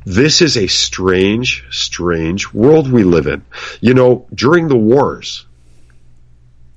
This 0.05 0.43
is 0.43 0.57
a 0.57 0.67
strange, 0.67 1.65
strange 1.71 2.53
world 2.53 2.91
we 2.91 3.05
live 3.05 3.27
in. 3.27 3.45
You 3.81 3.95
know, 3.95 4.27
during 4.35 4.69
the 4.69 4.77
wars, 4.77 5.47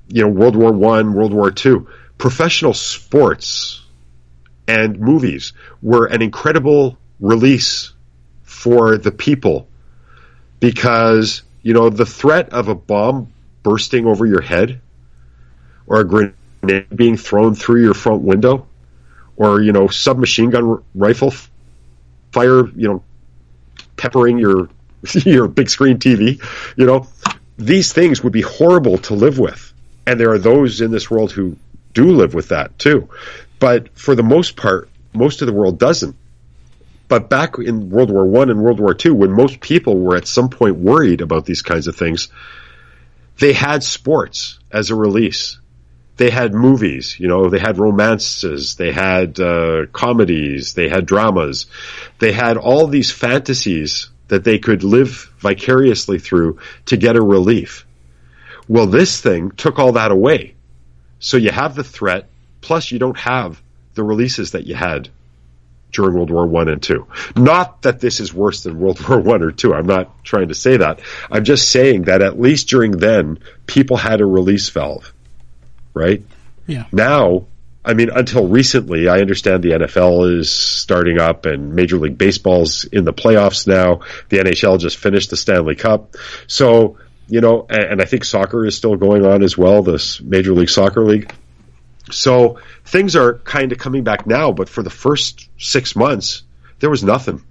you 0.08 0.22
know, 0.22 0.30
World 0.30 0.56
War 0.56 0.72
One, 0.72 1.14
World 1.14 1.34
War 1.34 1.52
Two, 1.52 1.88
professional 2.18 2.74
sports 2.74 3.82
and 4.68 5.00
movies 5.00 5.54
were 5.82 6.06
an 6.06 6.22
incredible 6.22 6.98
release 7.20 7.94
for 8.44 8.98
the 8.98 9.12
people 9.12 9.68
because, 10.60 11.44
you 11.62 11.74
know, 11.74 11.90
the 11.90 12.06
threat 12.06 12.50
of 12.54 12.68
a 12.68 12.76
bomb 12.76 13.32
bursting 13.64 14.06
over 14.06 14.26
your 14.26 14.42
head 14.42 14.82
or 15.88 16.00
a 16.00 16.04
grenade 16.04 16.86
being 16.96 17.18
thrown 17.18 17.54
through 17.54 17.82
your 17.82 17.94
front 17.94 18.22
window 18.22 18.68
or, 19.38 19.62
you 19.62 19.72
know, 19.72 19.88
submachine 19.88 20.50
gun 20.50 20.84
rifle 20.94 21.34
fire, 22.32 22.68
you 22.68 22.88
know, 22.88 23.04
peppering 23.98 24.38
your, 24.38 24.70
your 25.14 25.48
big 25.48 25.70
screen 25.70 25.98
TV, 25.98 26.42
you 26.78 26.86
know, 26.86 27.08
these 27.58 27.94
things 27.94 28.24
would 28.24 28.34
be 28.34 28.42
horrible 28.42 28.98
to 28.98 29.14
live 29.14 29.40
with. 29.40 29.74
And 30.06 30.20
there 30.20 30.32
are 30.32 30.38
those 30.38 30.82
in 30.82 30.92
this 30.92 31.10
world 31.10 31.32
who 31.32 31.58
do 31.94 32.12
live 32.12 32.34
with 32.34 32.50
that 32.50 32.78
too. 32.78 33.10
But 33.60 33.98
for 33.98 34.16
the 34.16 34.24
most 34.24 34.56
part, 34.56 34.90
most 35.14 35.42
of 35.42 35.48
the 35.48 35.54
world 35.54 35.80
doesn't. 35.80 36.16
But 37.08 37.30
back 37.30 37.58
in 37.58 37.90
World 37.90 38.12
War 38.12 38.26
One 38.26 38.50
and 38.50 38.62
World 38.62 38.80
War 38.80 38.94
Two, 38.94 39.14
when 39.14 39.32
most 39.32 39.60
people 39.60 40.00
were 40.00 40.16
at 40.16 40.28
some 40.28 40.50
point 40.50 40.78
worried 40.78 41.22
about 41.22 41.46
these 41.46 41.62
kinds 41.62 41.88
of 41.88 41.96
things, 41.96 42.30
they 43.40 43.54
had 43.54 43.84
sports 43.84 44.60
as 44.72 44.90
a 44.90 44.96
release. 44.96 45.60
They 46.18 46.30
had 46.30 46.54
movies, 46.54 47.20
you 47.20 47.28
know, 47.28 47.50
they 47.50 47.60
had 47.60 47.78
romances, 47.78 48.76
they 48.76 48.92
had 48.94 49.40
uh, 49.40 49.88
comedies, 49.92 50.74
they 50.74 50.88
had 50.88 51.06
dramas, 51.06 51.66
they 52.20 52.32
had 52.32 52.58
all 52.58 52.88
these 52.88 53.12
fantasies 53.12 54.10
that 54.28 54.44
they 54.44 54.58
could 54.60 54.84
live 54.84 55.30
vicariously 55.40 56.20
through 56.20 56.60
to 56.86 56.98
get 56.98 57.16
a 57.16 57.22
relief. 57.22 57.86
Well, 58.68 58.88
this 58.88 59.22
thing 59.22 59.52
took 59.52 59.78
all 59.78 59.94
that 59.94 60.12
away. 60.12 60.56
So 61.20 61.38
you 61.38 61.52
have 61.52 61.76
the 61.76 61.84
threat, 61.84 62.30
plus 62.62 62.92
you 62.92 63.00
don't 63.00 63.18
have 63.18 63.62
the 63.94 64.04
releases 64.04 64.52
that 64.52 64.66
you 64.66 64.76
had 64.76 65.10
during 65.92 66.16
World 66.16 66.30
War 66.30 66.46
One 66.46 66.68
and 66.68 66.84
Two. 66.84 67.08
Not 67.36 67.84
that 67.84 68.00
this 68.00 68.20
is 68.20 68.34
worse 68.34 68.64
than 68.64 68.80
World 68.80 69.08
War 69.08 69.20
One 69.20 69.44
or 69.44 69.52
Two. 69.52 69.74
I'm 69.74 69.86
not 69.86 70.24
trying 70.24 70.50
to 70.50 70.56
say 70.56 70.78
that. 70.78 71.00
I'm 71.32 71.44
just 71.44 71.72
saying 71.72 72.04
that 72.04 72.22
at 72.22 72.40
least 72.40 72.68
during 72.68 72.92
then, 72.92 73.40
people 73.66 73.98
had 73.98 74.22
a 74.22 74.26
release 74.26 74.70
valve, 74.70 75.14
right? 75.96 76.24
Yeah. 76.68 76.86
Now, 76.92 77.48
I 77.84 77.94
mean, 77.94 78.10
until 78.10 78.48
recently, 78.48 79.08
I 79.08 79.22
understand 79.22 79.64
the 79.64 79.72
NFL 79.72 80.40
is 80.40 80.54
starting 80.54 81.20
up 81.20 81.46
and 81.46 81.76
Major 81.76 81.98
League 81.98 82.18
Baseball's 82.18 82.84
in 82.84 83.06
the 83.06 83.14
playoffs 83.14 83.68
now. 83.68 84.02
The 84.30 84.38
NHL 84.38 84.80
just 84.80 84.98
finished 84.98 85.30
the 85.30 85.38
Stanley 85.38 85.76
Cup. 85.76 86.16
So, 86.48 86.98
you 87.28 87.42
know, 87.42 87.66
and, 87.70 87.84
and 87.84 88.02
I 88.02 88.06
think 88.06 88.26
soccer 88.26 88.66
is 88.66 88.76
still 88.76 88.96
going 88.96 89.26
on 89.26 89.44
as 89.44 89.58
well, 89.58 89.84
this 89.84 90.20
Major 90.20 90.54
League 90.54 90.70
Soccer 90.70 91.06
League. 91.06 91.32
So 92.12 92.60
things 92.86 93.16
are 93.16 93.36
kind 93.40 93.72
of 93.72 93.78
coming 93.78 94.04
back 94.04 94.26
now, 94.26 94.52
but 94.52 94.68
for 94.68 94.82
the 94.84 94.90
first 94.90 95.48
six 95.58 95.96
months, 95.96 96.44
there 96.80 96.90
was 96.90 97.04
nothing. 97.04 97.44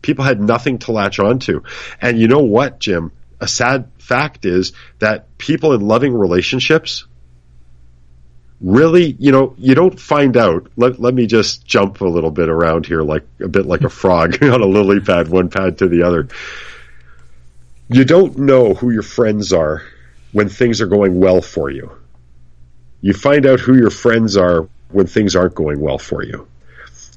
People 0.00 0.24
had 0.24 0.40
nothing 0.40 0.78
to 0.78 0.92
latch 0.92 1.18
onto. 1.18 1.62
And 2.00 2.18
you 2.18 2.28
know 2.28 2.42
what, 2.42 2.78
Jim? 2.78 3.12
A 3.40 3.48
sad 3.48 3.90
fact 3.98 4.44
is 4.44 4.72
that 4.98 5.38
people 5.38 5.72
in 5.72 5.80
loving 5.80 6.14
relationships 6.14 7.04
really, 8.60 9.16
you 9.18 9.32
know, 9.32 9.54
you 9.58 9.74
don't 9.74 9.98
find 9.98 10.36
out. 10.36 10.66
Let, 10.76 11.00
let 11.00 11.14
me 11.14 11.26
just 11.26 11.64
jump 11.64 12.00
a 12.00 12.06
little 12.06 12.30
bit 12.30 12.48
around 12.48 12.86
here, 12.86 13.02
like 13.02 13.26
a 13.40 13.48
bit 13.48 13.66
like 13.66 13.82
a 13.82 13.88
frog 13.88 14.42
on 14.42 14.60
a 14.60 14.66
lily 14.66 15.00
pad, 15.00 15.28
one 15.28 15.50
pad 15.50 15.78
to 15.78 15.88
the 15.88 16.02
other. 16.02 16.28
You 17.88 18.04
don't 18.04 18.38
know 18.38 18.74
who 18.74 18.90
your 18.90 19.02
friends 19.02 19.52
are 19.52 19.82
when 20.32 20.48
things 20.48 20.80
are 20.80 20.86
going 20.86 21.18
well 21.18 21.42
for 21.42 21.70
you 21.70 22.00
you 23.00 23.14
find 23.14 23.46
out 23.46 23.60
who 23.60 23.76
your 23.76 23.90
friends 23.90 24.36
are 24.36 24.68
when 24.90 25.06
things 25.06 25.36
aren't 25.36 25.54
going 25.54 25.80
well 25.80 25.98
for 25.98 26.22
you. 26.22 26.46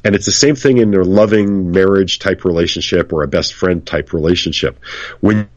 And 0.06 0.16
it's 0.16 0.26
the 0.26 0.32
same 0.32 0.56
thing 0.56 0.78
in 0.78 0.94
a 0.94 1.04
loving 1.04 1.72
marriage 1.72 2.20
type 2.20 2.44
relationship 2.46 3.14
or 3.14 3.24
a 3.24 3.28
best 3.28 3.54
friend 3.54 3.86
type 3.86 4.14
relationship. 4.14 4.80
When 5.22 5.50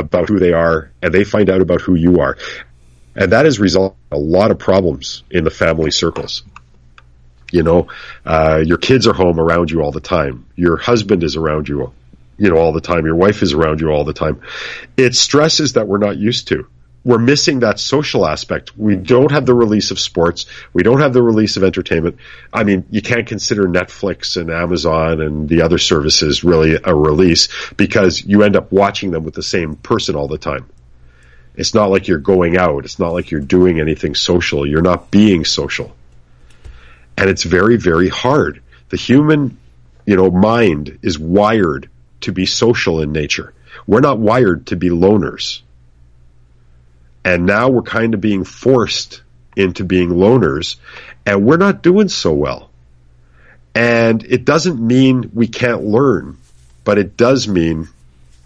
about 0.00 0.28
who 0.28 0.38
they 0.38 0.52
are 0.52 0.90
and 1.02 1.14
they 1.14 1.24
find 1.24 1.48
out 1.48 1.60
about 1.60 1.80
who 1.80 1.94
you 1.94 2.20
are. 2.20 2.36
And 3.14 3.32
that 3.32 3.44
has 3.44 3.58
resulted 3.58 3.96
a 4.10 4.18
lot 4.18 4.50
of 4.50 4.58
problems 4.58 5.22
in 5.30 5.44
the 5.44 5.50
family 5.50 5.90
circles. 5.90 6.42
You 7.52 7.62
know, 7.62 7.88
uh, 8.24 8.62
your 8.64 8.78
kids 8.78 9.06
are 9.06 9.12
home 9.12 9.40
around 9.40 9.70
you 9.70 9.82
all 9.82 9.92
the 9.92 10.00
time. 10.00 10.46
Your 10.54 10.76
husband 10.76 11.24
is 11.24 11.36
around 11.36 11.68
you 11.68 11.92
you 12.40 12.48
know, 12.48 12.56
all 12.56 12.72
the 12.72 12.80
time. 12.80 13.04
Your 13.04 13.16
wife 13.16 13.42
is 13.42 13.52
around 13.52 13.82
you 13.82 13.90
all 13.90 14.04
the 14.04 14.14
time. 14.14 14.40
It's 14.96 15.18
stresses 15.18 15.74
that 15.74 15.86
we're 15.86 15.98
not 15.98 16.16
used 16.16 16.48
to. 16.48 16.66
We're 17.02 17.18
missing 17.18 17.60
that 17.60 17.80
social 17.80 18.26
aspect. 18.26 18.76
We 18.76 18.94
don't 18.94 19.32
have 19.32 19.46
the 19.46 19.54
release 19.54 19.90
of 19.90 19.98
sports. 19.98 20.44
We 20.74 20.82
don't 20.82 21.00
have 21.00 21.14
the 21.14 21.22
release 21.22 21.56
of 21.56 21.64
entertainment. 21.64 22.18
I 22.52 22.64
mean, 22.64 22.84
you 22.90 23.00
can't 23.00 23.26
consider 23.26 23.64
Netflix 23.64 24.38
and 24.38 24.50
Amazon 24.50 25.22
and 25.22 25.48
the 25.48 25.62
other 25.62 25.78
services 25.78 26.44
really 26.44 26.78
a 26.82 26.94
release 26.94 27.48
because 27.72 28.22
you 28.22 28.42
end 28.42 28.54
up 28.54 28.70
watching 28.70 29.12
them 29.12 29.24
with 29.24 29.34
the 29.34 29.42
same 29.42 29.76
person 29.76 30.14
all 30.14 30.28
the 30.28 30.36
time. 30.36 30.66
It's 31.54 31.74
not 31.74 31.90
like 31.90 32.06
you're 32.06 32.18
going 32.18 32.58
out. 32.58 32.84
It's 32.84 32.98
not 32.98 33.12
like 33.12 33.30
you're 33.30 33.40
doing 33.40 33.80
anything 33.80 34.14
social. 34.14 34.66
You're 34.66 34.82
not 34.82 35.10
being 35.10 35.44
social. 35.44 35.96
And 37.16 37.28
it's 37.28 37.42
very, 37.42 37.76
very 37.76 38.08
hard. 38.08 38.62
The 38.90 38.96
human, 38.96 39.58
you 40.04 40.16
know, 40.16 40.30
mind 40.30 40.98
is 41.02 41.18
wired 41.18 41.88
to 42.22 42.32
be 42.32 42.46
social 42.46 43.00
in 43.00 43.12
nature. 43.12 43.54
We're 43.86 44.00
not 44.00 44.18
wired 44.18 44.66
to 44.68 44.76
be 44.76 44.90
loners. 44.90 45.62
And 47.24 47.46
now 47.46 47.68
we're 47.68 47.82
kind 47.82 48.14
of 48.14 48.20
being 48.20 48.44
forced 48.44 49.22
into 49.56 49.84
being 49.84 50.10
loners, 50.10 50.76
and 51.26 51.44
we're 51.44 51.56
not 51.56 51.82
doing 51.82 52.08
so 52.08 52.32
well. 52.32 52.70
And 53.74 54.22
it 54.24 54.44
doesn't 54.44 54.80
mean 54.84 55.30
we 55.34 55.48
can't 55.48 55.84
learn, 55.84 56.38
but 56.84 56.98
it 56.98 57.16
does 57.16 57.46
mean 57.46 57.88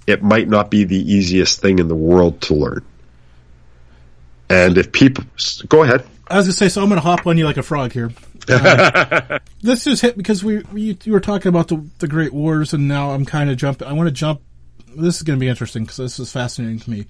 it 0.07 0.23
might 0.23 0.49
not 0.49 0.71
be 0.71 0.85
the 0.85 1.13
easiest 1.13 1.61
thing 1.61 1.79
in 1.79 1.89
the 1.89 1.95
world 1.95 2.43
to 2.43 2.55
learn. 2.55 2.85
And 4.51 4.77
if 4.77 4.93
people 4.93 5.25
go 5.69 5.83
ahead, 5.83 6.05
I 6.29 6.37
was 6.37 6.47
gonna 6.47 6.55
say, 6.55 6.69
so 6.69 6.83
I'm 6.83 6.89
gonna 6.89 7.01
hop 7.01 7.27
on 7.27 7.39
you 7.39 7.45
like 7.45 7.57
a 7.57 7.63
frog 7.63 7.93
here. 7.93 8.11
Uh, 8.47 9.39
this 9.63 9.85
just 9.85 10.03
hit 10.03 10.19
because 10.19 10.45
we, 10.45 10.59
we 10.71 10.99
you 11.05 11.13
were 11.13 11.21
talking 11.21 11.49
about 11.49 11.69
the 11.69 11.83
the 12.01 12.07
Great 12.07 12.31
Wars, 12.35 12.75
and 12.75 12.87
now 12.87 13.13
I'm 13.13 13.25
kind 13.25 13.49
of 13.49 13.57
jumping. 13.57 13.89
I 13.89 13.95
want 13.95 14.07
to 14.07 14.13
jump. 14.13 14.43
This 14.95 15.17
is 15.17 15.23
going 15.23 15.39
to 15.39 15.41
be 15.41 15.49
interesting 15.49 15.85
because 15.85 15.97
this 15.97 16.19
is 16.19 16.31
fascinating 16.31 16.79
to 16.81 16.91
me. 16.91 17.07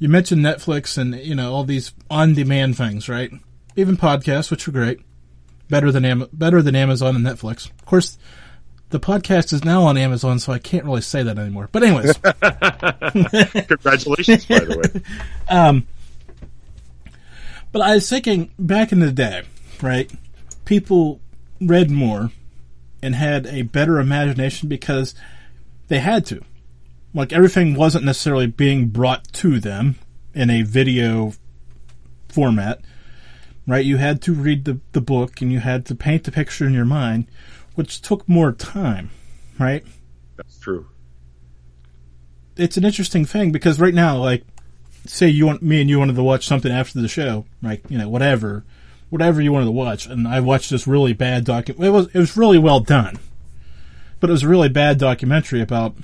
You 0.00 0.08
mentioned 0.08 0.42
Netflix 0.44 0.96
and 0.96 1.14
you 1.14 1.34
know 1.34 1.52
all 1.52 1.62
these 1.62 1.92
on 2.10 2.32
demand 2.34 2.76
things, 2.76 3.08
right? 3.08 3.30
Even 3.76 3.96
podcasts, 3.96 4.50
which 4.50 4.66
are 4.66 4.72
great, 4.72 5.00
better 5.68 5.92
than 5.92 6.04
Am- 6.04 6.28
better 6.32 6.62
than 6.62 6.74
Amazon 6.74 7.14
and 7.14 7.24
Netflix. 7.24 7.70
Of 7.70 7.84
course, 7.84 8.16
the 8.88 8.98
podcast 8.98 9.52
is 9.52 9.62
now 9.62 9.82
on 9.82 9.98
Amazon, 9.98 10.38
so 10.38 10.52
I 10.54 10.58
can't 10.58 10.86
really 10.86 11.02
say 11.02 11.22
that 11.22 11.38
anymore. 11.38 11.68
But 11.70 11.82
anyways, 11.82 12.14
congratulations, 13.68 14.46
by 14.46 14.58
the 14.60 14.90
way. 14.94 15.02
Um, 15.48 15.86
but 17.72 17.82
I 17.82 17.94
was 17.94 18.08
thinking 18.08 18.50
back 18.58 18.92
in 18.92 19.00
the 19.00 19.12
day, 19.12 19.42
right? 19.82 20.10
People 20.64 21.20
read 21.60 21.90
more 21.90 22.30
and 23.02 23.14
had 23.14 23.46
a 23.46 23.62
better 23.62 23.98
imagination 23.98 24.68
because 24.68 25.14
they 25.88 25.98
had 25.98 26.24
to. 26.26 26.42
Like 27.12 27.32
everything 27.32 27.74
wasn't 27.74 28.04
necessarily 28.04 28.46
being 28.46 28.88
brought 28.88 29.32
to 29.34 29.58
them 29.58 29.96
in 30.34 30.48
a 30.50 30.62
video 30.62 31.32
format, 32.28 32.80
right? 33.66 33.84
You 33.84 33.96
had 33.96 34.22
to 34.22 34.32
read 34.32 34.64
the, 34.64 34.80
the 34.92 35.00
book 35.00 35.40
and 35.40 35.50
you 35.50 35.60
had 35.60 35.84
to 35.86 35.94
paint 35.94 36.24
the 36.24 36.32
picture 36.32 36.66
in 36.66 36.72
your 36.72 36.84
mind, 36.84 37.26
which 37.74 38.00
took 38.00 38.28
more 38.28 38.52
time, 38.52 39.10
right? 39.58 39.84
That's 40.36 40.58
true. 40.58 40.86
It's 42.56 42.76
an 42.76 42.84
interesting 42.84 43.24
thing 43.24 43.52
because 43.52 43.80
right 43.80 43.94
now, 43.94 44.18
like, 44.18 44.44
say 45.06 45.28
you 45.28 45.46
want 45.46 45.62
me 45.62 45.80
and 45.80 45.88
you 45.88 45.98
wanted 45.98 46.16
to 46.16 46.22
watch 46.22 46.46
something 46.46 46.70
after 46.70 47.00
the 47.00 47.08
show, 47.08 47.46
like 47.62 47.82
you 47.88 47.98
know 47.98 48.08
whatever, 48.08 48.64
whatever 49.08 49.40
you 49.40 49.52
wanted 49.52 49.66
to 49.66 49.70
watch, 49.70 50.06
and 50.06 50.26
I 50.28 50.40
watched 50.40 50.70
this 50.70 50.86
really 50.86 51.12
bad 51.12 51.44
docu. 51.44 51.70
It 51.82 51.90
was 51.90 52.08
it 52.08 52.18
was 52.18 52.36
really 52.36 52.58
well 52.58 52.80
done, 52.80 53.18
but 54.20 54.30
it 54.30 54.32
was 54.32 54.42
a 54.42 54.48
really 54.48 54.68
bad 54.68 54.98
documentary 54.98 55.60
about 55.60 55.94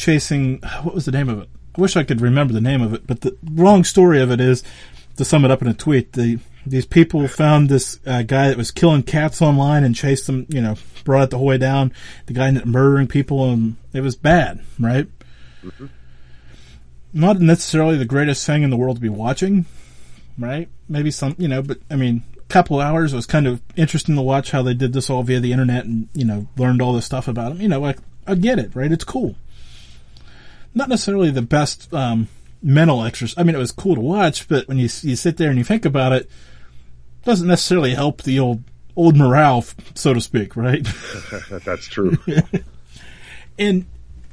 chasing. 0.00 0.60
What 0.82 0.94
was 0.94 1.04
the 1.04 1.12
name 1.12 1.28
of 1.28 1.40
it? 1.40 1.48
I 1.76 1.80
wish 1.80 1.96
I 1.96 2.04
could 2.04 2.20
remember 2.20 2.52
the 2.52 2.60
name 2.60 2.82
of 2.82 2.94
it, 2.94 3.06
but 3.06 3.20
the 3.20 3.36
wrong 3.52 3.84
story 3.84 4.20
of 4.20 4.30
it 4.30 4.40
is 4.40 4.64
to 5.16 5.24
sum 5.24 5.44
it 5.44 5.50
up 5.50 5.62
in 5.62 5.68
a 5.68 5.74
tweet. 5.74 6.12
The 6.12 6.38
these 6.66 6.84
people 6.84 7.26
found 7.26 7.68
this 7.68 7.98
uh, 8.06 8.22
guy 8.22 8.48
that 8.48 8.58
was 8.58 8.70
killing 8.70 9.02
cats 9.02 9.40
online 9.40 9.82
and 9.84 9.94
chased 9.94 10.26
them. 10.26 10.46
You 10.48 10.60
know, 10.60 10.76
brought 11.04 11.24
it 11.24 11.30
the 11.30 11.38
whole 11.38 11.46
way 11.46 11.58
down. 11.58 11.92
The 12.26 12.32
guy 12.32 12.48
ended 12.48 12.64
up 12.64 12.68
murdering 12.68 13.06
people, 13.06 13.50
and 13.50 13.76
it 13.92 14.00
was 14.00 14.16
bad, 14.16 14.60
right? 14.78 15.06
Mm-hmm 15.62 15.86
not 17.12 17.40
necessarily 17.40 17.96
the 17.96 18.04
greatest 18.04 18.46
thing 18.46 18.62
in 18.62 18.70
the 18.70 18.76
world 18.76 18.96
to 18.96 19.02
be 19.02 19.08
watching, 19.08 19.66
right? 20.38 20.68
Maybe 20.88 21.10
some, 21.10 21.34
you 21.38 21.48
know, 21.48 21.62
but 21.62 21.78
I 21.90 21.96
mean, 21.96 22.22
a 22.36 22.42
couple 22.52 22.80
hours 22.80 23.14
was 23.14 23.26
kind 23.26 23.46
of 23.46 23.60
interesting 23.76 24.14
to 24.16 24.22
watch 24.22 24.50
how 24.50 24.62
they 24.62 24.74
did 24.74 24.92
this 24.92 25.10
all 25.10 25.22
via 25.22 25.40
the 25.40 25.52
internet 25.52 25.84
and, 25.84 26.08
you 26.14 26.24
know, 26.24 26.46
learned 26.56 26.80
all 26.80 26.92
this 26.92 27.06
stuff 27.06 27.28
about 27.28 27.50
them. 27.50 27.60
You 27.60 27.68
know, 27.68 27.80
like, 27.80 27.98
I 28.26 28.34
get 28.34 28.58
it, 28.58 28.74
right? 28.74 28.92
It's 28.92 29.04
cool. 29.04 29.34
Not 30.74 30.88
necessarily 30.88 31.30
the 31.30 31.42
best, 31.42 31.92
um, 31.92 32.28
mental 32.62 33.04
exercise. 33.04 33.38
I 33.38 33.42
mean, 33.42 33.54
it 33.54 33.58
was 33.58 33.72
cool 33.72 33.94
to 33.94 34.00
watch, 34.00 34.48
but 34.48 34.68
when 34.68 34.78
you, 34.78 34.88
you 35.02 35.16
sit 35.16 35.36
there 35.36 35.48
and 35.48 35.58
you 35.58 35.64
think 35.64 35.84
about 35.84 36.12
it, 36.12 36.22
it 36.22 37.24
doesn't 37.24 37.48
necessarily 37.48 37.94
help 37.94 38.22
the 38.22 38.38
old, 38.38 38.62
old 38.96 39.16
morale, 39.16 39.64
so 39.94 40.14
to 40.14 40.20
speak, 40.20 40.56
right? 40.56 40.86
That's 41.64 41.86
true. 41.86 42.18
and 43.58 43.86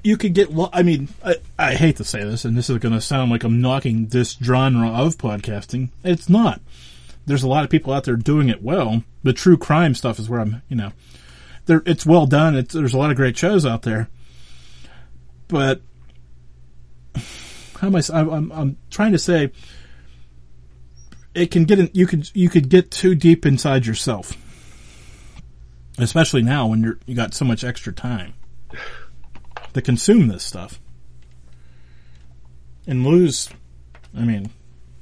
you 0.03 0.17
could 0.17 0.33
get. 0.33 0.49
I 0.73 0.83
mean, 0.83 1.09
I, 1.23 1.35
I 1.59 1.75
hate 1.75 1.97
to 1.97 2.03
say 2.03 2.23
this, 2.23 2.45
and 2.45 2.57
this 2.57 2.69
is 2.69 2.77
going 2.77 2.93
to 2.93 3.01
sound 3.01 3.29
like 3.29 3.43
I'm 3.43 3.61
knocking 3.61 4.07
this 4.07 4.37
genre 4.41 4.89
of 4.89 5.17
podcasting. 5.17 5.89
It's 6.03 6.29
not. 6.29 6.61
There's 7.25 7.43
a 7.43 7.47
lot 7.47 7.65
of 7.65 7.69
people 7.69 7.91
out 7.91 8.05
there 8.05 8.15
doing 8.15 8.47
it 8.47 8.63
well. 8.63 9.03
The 9.23 9.33
true 9.33 9.57
crime 9.57 9.95
stuff 9.95 10.17
is 10.17 10.29
where 10.29 10.39
I'm. 10.39 10.61
You 10.69 10.77
know, 10.77 10.91
there 11.65 11.83
it's 11.85 12.05
well 12.05 12.25
done. 12.25 12.55
It's, 12.55 12.73
there's 12.73 12.93
a 12.93 12.97
lot 12.97 13.11
of 13.11 13.17
great 13.17 13.37
shows 13.37 13.65
out 13.65 13.81
there, 13.81 14.07
but 15.49 15.81
how 17.79 17.87
am 17.87 17.95
I? 17.95 18.01
I'm, 18.13 18.51
I'm 18.51 18.77
trying 18.89 19.11
to 19.11 19.19
say 19.19 19.51
it 21.37 21.51
can 21.51 21.65
get 21.65 21.79
in, 21.79 21.89
you 21.93 22.07
could 22.07 22.29
you 22.33 22.49
could 22.49 22.69
get 22.69 22.91
too 22.91 23.15
deep 23.15 23.45
inside 23.45 23.85
yourself, 23.85 24.33
especially 25.97 26.41
now 26.41 26.67
when 26.67 26.81
you're 26.81 26.99
you 27.05 27.15
got 27.15 27.33
so 27.33 27.45
much 27.45 27.63
extra 27.63 27.93
time 27.93 28.33
to 29.73 29.81
consume 29.81 30.27
this 30.27 30.43
stuff 30.43 30.79
and 32.87 33.05
lose. 33.05 33.49
I 34.15 34.21
mean, 34.21 34.49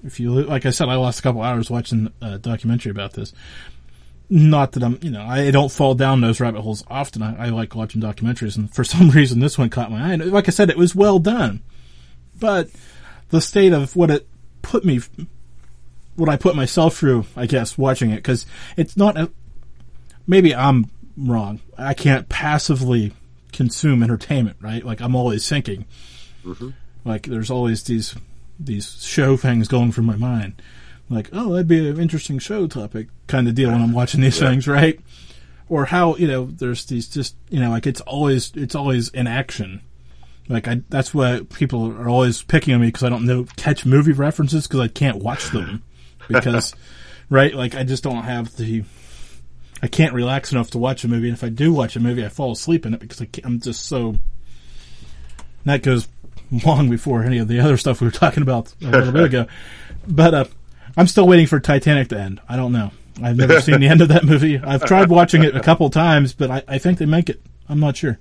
if 0.03 0.19
you 0.19 0.31
like 0.31 0.65
I 0.65 0.71
said, 0.71 0.89
I 0.89 0.95
lost 0.95 1.19
a 1.19 1.23
couple 1.23 1.41
hours 1.41 1.69
watching 1.69 2.11
a 2.21 2.37
documentary 2.37 2.91
about 2.91 3.13
this. 3.13 3.33
Not 4.27 4.71
that 4.71 4.83
I'm, 4.83 4.97
you 5.03 5.11
know, 5.11 5.21
I 5.21 5.51
don't 5.51 5.71
fall 5.71 5.93
down 5.93 6.19
those 6.19 6.39
rabbit 6.39 6.61
holes 6.61 6.83
often. 6.87 7.21
I, 7.21 7.45
I 7.45 7.49
like 7.49 7.75
watching 7.75 8.01
documentaries, 8.01 8.57
and 8.57 8.73
for 8.73 8.83
some 8.83 9.09
reason, 9.11 9.39
this 9.39 9.57
one 9.57 9.69
caught 9.69 9.91
my 9.91 10.09
eye. 10.09 10.13
And 10.13 10.31
like 10.31 10.47
I 10.47 10.51
said, 10.51 10.69
it 10.69 10.77
was 10.77 10.95
well 10.95 11.19
done, 11.19 11.61
but 12.39 12.69
the 13.29 13.41
state 13.41 13.73
of 13.73 13.95
what 13.95 14.11
it 14.11 14.27
put 14.61 14.85
me, 14.85 15.01
what 16.15 16.29
I 16.29 16.37
put 16.37 16.55
myself 16.55 16.97
through, 16.97 17.25
I 17.35 17.45
guess, 17.45 17.77
watching 17.77 18.11
it, 18.11 18.17
because 18.17 18.45
it's 18.77 18.97
not. 18.97 19.17
A, 19.17 19.31
maybe 20.27 20.55
I'm 20.55 20.89
wrong. 21.17 21.61
I 21.77 21.93
can't 21.93 22.27
passively 22.29 23.13
consume 23.51 24.03
entertainment, 24.03 24.57
right? 24.61 24.83
Like 24.83 25.01
I'm 25.01 25.15
always 25.15 25.47
thinking. 25.47 25.85
Mm-hmm. 26.43 26.69
Like 27.03 27.27
there's 27.27 27.51
always 27.51 27.83
these 27.83 28.15
these 28.59 29.03
show 29.03 29.37
things 29.37 29.67
going 29.67 29.91
through 29.91 30.03
my 30.03 30.15
mind. 30.15 30.61
Like, 31.09 31.29
oh, 31.33 31.51
that'd 31.51 31.67
be 31.67 31.87
an 31.87 31.99
interesting 31.99 32.39
show 32.39 32.67
topic 32.67 33.07
kind 33.27 33.47
of 33.47 33.55
deal 33.55 33.71
when 33.71 33.81
I'm 33.81 33.93
watching 33.93 34.21
these 34.21 34.39
yeah. 34.41 34.49
things, 34.49 34.67
right? 34.67 34.99
Or 35.69 35.85
how 35.85 36.15
you 36.15 36.27
know 36.27 36.45
there's 36.45 36.85
these 36.85 37.07
just 37.07 37.35
you 37.49 37.59
know 37.59 37.69
like 37.69 37.87
it's 37.87 38.01
always 38.01 38.51
it's 38.55 38.75
always 38.75 39.09
in 39.09 39.27
action. 39.27 39.81
Like 40.47 40.67
I, 40.67 40.81
that's 40.89 41.13
why 41.13 41.41
people 41.53 41.91
are 41.99 42.07
always 42.07 42.43
picking 42.43 42.73
on 42.73 42.81
me 42.81 42.87
because 42.87 43.03
I 43.03 43.09
don't 43.09 43.25
know 43.25 43.45
catch 43.55 43.85
movie 43.85 44.11
references 44.11 44.67
because 44.67 44.79
I 44.79 44.87
can't 44.87 45.17
watch 45.17 45.49
them 45.49 45.83
because, 46.27 46.75
right? 47.29 47.53
Like 47.53 47.75
I 47.75 47.83
just 47.83 48.03
don't 48.03 48.23
have 48.23 48.55
the 48.55 48.83
I 49.81 49.87
can't 49.87 50.13
relax 50.13 50.51
enough 50.51 50.71
to 50.71 50.77
watch 50.77 51.03
a 51.03 51.07
movie, 51.07 51.27
and 51.27 51.37
if 51.37 51.43
I 51.43 51.49
do 51.49 51.73
watch 51.73 51.95
a 51.95 51.99
movie, 51.99 52.25
I 52.25 52.29
fall 52.29 52.51
asleep 52.51 52.85
in 52.85 52.93
it 52.93 52.99
because 52.99 53.21
I 53.21 53.27
am 53.43 53.59
just 53.59 53.85
so. 53.85 54.15
That 55.65 55.83
goes 55.83 56.07
long 56.63 56.89
before 56.89 57.23
any 57.23 57.39
of 57.39 57.47
the 57.47 57.59
other 57.59 57.77
stuff 57.77 58.01
we 58.01 58.07
were 58.07 58.11
talking 58.11 58.43
about 58.43 58.73
a 58.81 58.85
little 58.85 59.11
bit 59.11 59.23
ago, 59.25 59.47
but 60.07 60.33
uh, 60.33 60.45
I'm 60.95 61.07
still 61.07 61.27
waiting 61.27 61.47
for 61.47 61.59
Titanic 61.59 62.09
to 62.09 62.19
end. 62.19 62.39
I 62.47 62.55
don't 62.55 62.71
know. 62.71 62.91
I've 63.21 63.37
never 63.37 63.61
seen 63.61 63.79
the 63.79 63.87
end 63.87 64.01
of 64.01 64.09
that 64.09 64.23
movie. 64.23 64.59
I've 64.59 64.85
tried 64.85 65.09
watching 65.09 65.43
it 65.43 65.55
a 65.55 65.61
couple 65.61 65.89
times, 65.89 66.33
but 66.33 66.51
I, 66.51 66.63
I 66.67 66.77
think 66.77 66.97
they 66.99 67.05
make 67.05 67.29
it. 67.29 67.41
I'm 67.69 67.79
not 67.79 67.97
sure. 67.97 68.19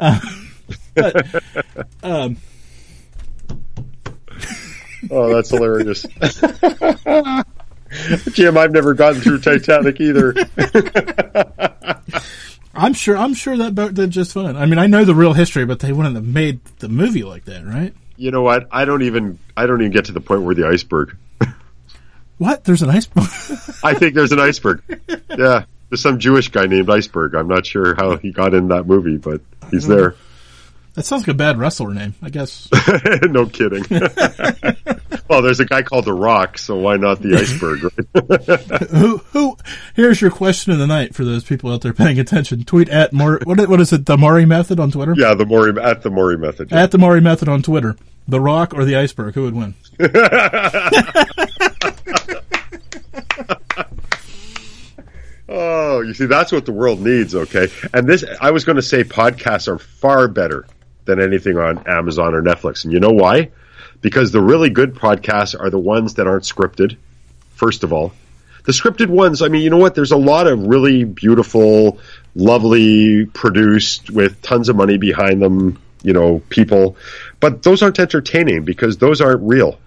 Uh, 0.00 0.20
but, 0.94 1.42
um, 2.02 2.36
oh, 5.10 5.34
that's 5.34 5.50
hilarious. 5.50 6.02
Jim, 8.32 8.56
I've 8.56 8.72
never 8.72 8.94
gotten 8.94 9.20
through 9.20 9.40
Titanic 9.40 10.00
either. 10.00 10.34
I'm 12.74 12.94
sure. 12.94 13.16
I'm 13.16 13.34
sure 13.34 13.56
that 13.58 13.74
boat 13.74 13.94
did 13.94 14.10
just 14.10 14.32
fine. 14.32 14.56
I 14.56 14.66
mean, 14.66 14.78
I 14.78 14.86
know 14.86 15.04
the 15.04 15.14
real 15.14 15.34
history, 15.34 15.66
but 15.66 15.80
they 15.80 15.92
wouldn't 15.92 16.14
have 16.14 16.26
made 16.26 16.64
the 16.78 16.88
movie 16.88 17.22
like 17.22 17.44
that, 17.44 17.66
right? 17.66 17.94
You 18.16 18.30
know 18.30 18.42
what? 18.42 18.66
I 18.70 18.86
don't 18.86 19.02
even. 19.02 19.38
I 19.56 19.66
don't 19.66 19.82
even 19.82 19.92
get 19.92 20.06
to 20.06 20.12
the 20.12 20.20
point 20.20 20.42
where 20.42 20.54
the 20.54 20.66
iceberg. 20.66 21.16
what? 22.38 22.64
There's 22.64 22.82
an 22.82 22.88
iceberg. 22.88 23.24
I 23.84 23.94
think 23.94 24.14
there's 24.14 24.32
an 24.32 24.40
iceberg. 24.40 24.82
Yeah, 25.36 25.64
there's 25.90 26.00
some 26.00 26.18
Jewish 26.18 26.48
guy 26.48 26.64
named 26.64 26.88
Iceberg. 26.88 27.34
I'm 27.34 27.48
not 27.48 27.66
sure 27.66 27.94
how 27.94 28.16
he 28.16 28.32
got 28.32 28.54
in 28.54 28.68
that 28.68 28.86
movie, 28.86 29.18
but 29.18 29.42
he's 29.70 29.86
there. 29.86 30.14
That 30.94 31.06
sounds 31.06 31.22
like 31.22 31.28
a 31.28 31.34
bad 31.34 31.58
wrestler 31.58 31.94
name, 31.94 32.14
I 32.20 32.28
guess. 32.28 32.68
no 33.22 33.46
kidding. 33.46 33.82
well, 35.28 35.40
there's 35.40 35.60
a 35.60 35.64
guy 35.64 35.80
called 35.82 36.04
The 36.04 36.12
Rock, 36.12 36.58
so 36.58 36.76
why 36.76 36.98
not 36.98 37.22
the 37.22 37.36
iceberg, 37.36 37.84
right? 37.84 38.80
who, 38.90 39.16
who, 39.16 39.56
here's 39.94 40.20
your 40.20 40.30
question 40.30 40.70
of 40.70 40.78
the 40.78 40.86
night 40.86 41.14
for 41.14 41.24
those 41.24 41.44
people 41.44 41.72
out 41.72 41.80
there 41.80 41.94
paying 41.94 42.18
attention. 42.18 42.64
Tweet 42.64 42.90
at 42.90 43.14
Morry, 43.14 43.40
what, 43.44 43.66
what 43.70 43.80
is 43.80 43.90
it, 43.94 44.04
the 44.04 44.18
Morry 44.18 44.44
Method 44.44 44.78
on 44.78 44.90
Twitter? 44.90 45.14
Yeah, 45.16 45.32
the 45.32 45.46
Morry, 45.46 45.72
at 45.80 46.02
the 46.02 46.10
Morry 46.10 46.36
Method. 46.36 46.70
Yeah. 46.70 46.82
At 46.82 46.90
the 46.90 46.98
Morry 46.98 47.22
Method 47.22 47.48
on 47.48 47.62
Twitter. 47.62 47.96
The 48.28 48.40
Rock 48.40 48.74
or 48.74 48.84
the 48.84 48.96
iceberg, 48.96 49.34
who 49.34 49.44
would 49.44 49.54
win? 49.54 49.74
Oh, 55.48 56.00
you 56.00 56.14
see, 56.14 56.24
that's 56.24 56.50
what 56.50 56.64
the 56.64 56.72
world 56.72 57.00
needs, 57.00 57.34
okay? 57.34 57.68
And 57.92 58.06
this, 58.06 58.24
I 58.40 58.52
was 58.52 58.64
going 58.64 58.76
to 58.76 58.82
say 58.82 59.04
podcasts 59.04 59.68
are 59.68 59.78
far 59.78 60.26
better 60.26 60.64
than 61.04 61.20
anything 61.20 61.56
on 61.56 61.86
Amazon 61.86 62.34
or 62.34 62.42
Netflix. 62.42 62.84
And 62.84 62.92
you 62.92 63.00
know 63.00 63.10
why? 63.10 63.50
Because 64.00 64.32
the 64.32 64.42
really 64.42 64.70
good 64.70 64.94
podcasts 64.94 65.58
are 65.58 65.70
the 65.70 65.78
ones 65.78 66.14
that 66.14 66.26
aren't 66.26 66.44
scripted, 66.44 66.96
first 67.54 67.84
of 67.84 67.92
all. 67.92 68.12
The 68.64 68.72
scripted 68.72 69.08
ones, 69.08 69.42
I 69.42 69.48
mean, 69.48 69.62
you 69.62 69.70
know 69.70 69.78
what? 69.78 69.94
There's 69.94 70.12
a 70.12 70.16
lot 70.16 70.46
of 70.46 70.66
really 70.66 71.04
beautiful, 71.04 71.98
lovely, 72.34 73.26
produced 73.26 74.10
with 74.10 74.40
tons 74.40 74.68
of 74.68 74.76
money 74.76 74.98
behind 74.98 75.42
them, 75.42 75.80
you 76.02 76.12
know, 76.12 76.40
people. 76.48 76.96
But 77.40 77.64
those 77.64 77.82
aren't 77.82 77.98
entertaining 77.98 78.64
because 78.64 78.98
those 78.98 79.20
aren't 79.20 79.42
real. 79.42 79.80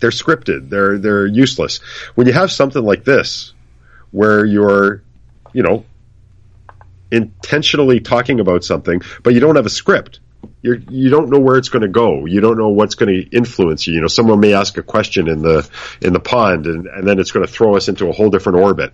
They're 0.00 0.10
scripted. 0.10 0.70
They're, 0.70 0.98
they're 0.98 1.26
useless. 1.26 1.78
When 2.14 2.26
you 2.26 2.32
have 2.32 2.50
something 2.50 2.82
like 2.82 3.04
this, 3.04 3.52
where 4.12 4.44
you're, 4.44 5.02
you 5.52 5.62
know, 5.62 5.84
intentionally 7.14 8.00
talking 8.00 8.40
about 8.40 8.64
something, 8.64 9.02
but 9.22 9.34
you 9.34 9.40
don't 9.40 9.56
have 9.56 9.66
a 9.66 9.70
script. 9.70 10.20
You're, 10.62 10.76
you 10.76 11.10
don't 11.10 11.30
know 11.30 11.38
where 11.38 11.56
it's 11.56 11.68
going 11.68 11.82
to 11.82 11.88
go. 11.88 12.26
You 12.26 12.40
don't 12.40 12.58
know 12.58 12.68
what's 12.68 12.94
going 12.94 13.14
to 13.14 13.36
influence 13.36 13.86
you. 13.86 13.94
You 13.94 14.00
know, 14.02 14.08
someone 14.08 14.40
may 14.40 14.54
ask 14.54 14.76
a 14.76 14.82
question 14.82 15.28
in 15.28 15.42
the 15.42 15.68
in 16.00 16.12
the 16.12 16.20
pond, 16.20 16.66
and, 16.66 16.86
and 16.86 17.06
then 17.06 17.18
it's 17.18 17.32
going 17.32 17.46
to 17.46 17.52
throw 17.52 17.76
us 17.76 17.88
into 17.88 18.08
a 18.08 18.12
whole 18.12 18.30
different 18.30 18.58
orbit. 18.58 18.92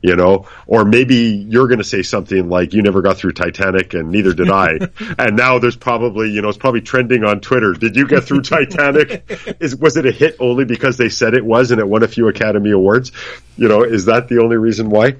You 0.00 0.14
know, 0.14 0.46
or 0.68 0.84
maybe 0.84 1.16
you're 1.16 1.66
going 1.66 1.78
to 1.78 1.84
say 1.84 2.02
something 2.02 2.48
like, 2.48 2.72
"You 2.72 2.82
never 2.82 3.02
got 3.02 3.16
through 3.16 3.32
Titanic, 3.32 3.94
and 3.94 4.10
neither 4.10 4.32
did 4.32 4.48
I." 4.48 4.78
and 5.18 5.36
now 5.36 5.58
there's 5.58 5.76
probably, 5.76 6.30
you 6.30 6.40
know, 6.40 6.48
it's 6.48 6.58
probably 6.58 6.82
trending 6.82 7.24
on 7.24 7.40
Twitter. 7.40 7.72
Did 7.72 7.96
you 7.96 8.06
get 8.06 8.22
through 8.22 8.42
Titanic? 8.42 9.24
Is 9.60 9.74
was 9.74 9.96
it 9.96 10.06
a 10.06 10.12
hit 10.12 10.36
only 10.38 10.64
because 10.64 10.98
they 10.98 11.08
said 11.08 11.34
it 11.34 11.44
was 11.44 11.72
and 11.72 11.80
it 11.80 11.88
won 11.88 12.04
a 12.04 12.08
few 12.08 12.28
Academy 12.28 12.70
Awards? 12.70 13.10
You 13.56 13.68
know, 13.68 13.82
is 13.82 14.04
that 14.04 14.28
the 14.28 14.40
only 14.40 14.56
reason 14.56 14.88
why? 14.88 15.16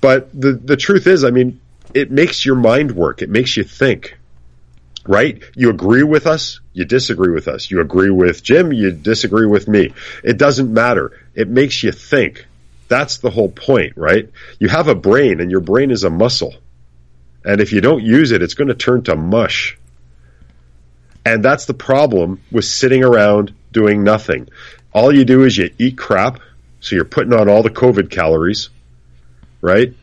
But 0.00 0.30
the 0.38 0.52
the 0.52 0.76
truth 0.76 1.06
is, 1.06 1.24
I 1.24 1.30
mean, 1.30 1.60
it 1.94 2.10
makes 2.10 2.44
your 2.44 2.56
mind 2.56 2.92
work. 2.92 3.22
It 3.22 3.28
makes 3.28 3.56
you 3.56 3.64
think. 3.64 4.16
Right? 5.06 5.42
You 5.56 5.70
agree 5.70 6.02
with 6.02 6.26
us, 6.26 6.60
you 6.74 6.84
disagree 6.84 7.32
with 7.32 7.48
us. 7.48 7.70
You 7.70 7.80
agree 7.80 8.10
with 8.10 8.42
Jim, 8.42 8.70
you 8.70 8.92
disagree 8.92 9.46
with 9.46 9.66
me. 9.66 9.94
It 10.22 10.36
doesn't 10.36 10.72
matter. 10.72 11.18
It 11.34 11.48
makes 11.48 11.82
you 11.82 11.90
think. 11.90 12.46
That's 12.88 13.18
the 13.18 13.30
whole 13.30 13.48
point, 13.48 13.96
right? 13.96 14.30
You 14.58 14.68
have 14.68 14.88
a 14.88 14.94
brain 14.94 15.40
and 15.40 15.50
your 15.50 15.60
brain 15.60 15.90
is 15.90 16.04
a 16.04 16.10
muscle. 16.10 16.54
And 17.44 17.60
if 17.62 17.72
you 17.72 17.80
don't 17.80 18.02
use 18.02 18.30
it, 18.30 18.42
it's 18.42 18.54
going 18.54 18.68
to 18.68 18.74
turn 18.74 19.02
to 19.04 19.16
mush. 19.16 19.78
And 21.24 21.42
that's 21.42 21.64
the 21.64 21.74
problem 21.74 22.42
with 22.52 22.64
sitting 22.64 23.02
around 23.02 23.54
doing 23.72 24.04
nothing. 24.04 24.48
All 24.92 25.14
you 25.14 25.24
do 25.24 25.44
is 25.44 25.56
you 25.56 25.70
eat 25.78 25.96
crap, 25.96 26.40
so 26.80 26.96
you're 26.96 27.04
putting 27.04 27.32
on 27.32 27.48
all 27.48 27.62
the 27.62 27.70
COVID 27.70 28.10
calories 28.10 28.68
right? 29.60 29.94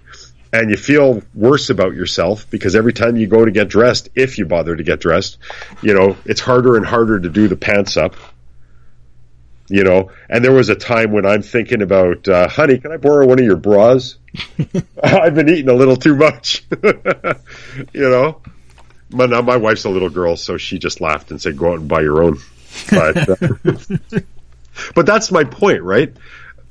And 0.53 0.69
you 0.69 0.77
feel 0.77 1.21
worse 1.33 1.69
about 1.69 1.93
yourself 1.93 2.49
because 2.49 2.75
every 2.75 2.93
time 2.93 3.17
you 3.17 3.27
go 3.27 3.43
to 3.43 3.51
get 3.51 3.67
dressed, 3.67 4.09
if 4.15 4.37
you 4.37 4.45
bother 4.45 4.75
to 4.75 4.83
get 4.83 4.99
dressed, 4.99 5.37
you 5.81 5.93
know, 5.93 6.15
it's 6.25 6.41
harder 6.41 6.77
and 6.77 6.85
harder 6.85 7.19
to 7.19 7.29
do 7.29 7.47
the 7.47 7.57
pants 7.57 7.97
up. 7.97 8.15
You 9.69 9.83
know, 9.83 10.11
and 10.29 10.45
there 10.45 10.53
was 10.53 10.69
a 10.69 10.75
time 10.75 11.11
when 11.11 11.25
I'm 11.25 11.41
thinking 11.41 11.81
about, 11.81 12.25
uh, 12.29 12.47
honey, 12.47 12.77
can 12.77 12.93
I 12.93 12.97
borrow 12.97 13.27
one 13.27 13.37
of 13.37 13.43
your 13.43 13.57
bras? 13.57 14.17
I've 15.03 15.35
been 15.35 15.49
eating 15.49 15.67
a 15.67 15.73
little 15.73 15.97
too 15.97 16.15
much. 16.15 16.63
you 17.93 18.09
know, 18.09 18.41
but 19.09 19.29
now 19.29 19.41
my 19.41 19.57
wife's 19.57 19.83
a 19.83 19.89
little 19.89 20.09
girl, 20.09 20.37
so 20.37 20.57
she 20.57 20.79
just 20.79 21.01
laughed 21.01 21.31
and 21.31 21.41
said, 21.41 21.57
"Go 21.57 21.71
out 21.71 21.79
and 21.79 21.87
buy 21.87 22.01
your 22.01 22.23
own." 22.23 22.37
But, 22.89 23.29
uh, 23.29 24.19
but 24.95 25.05
that's 25.05 25.31
my 25.31 25.43
point, 25.43 25.83
right? 25.83 26.13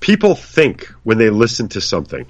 People 0.00 0.34
think 0.34 0.86
when 1.02 1.18
they 1.18 1.30
listen 1.30 1.68
to 1.70 1.80
something. 1.80 2.26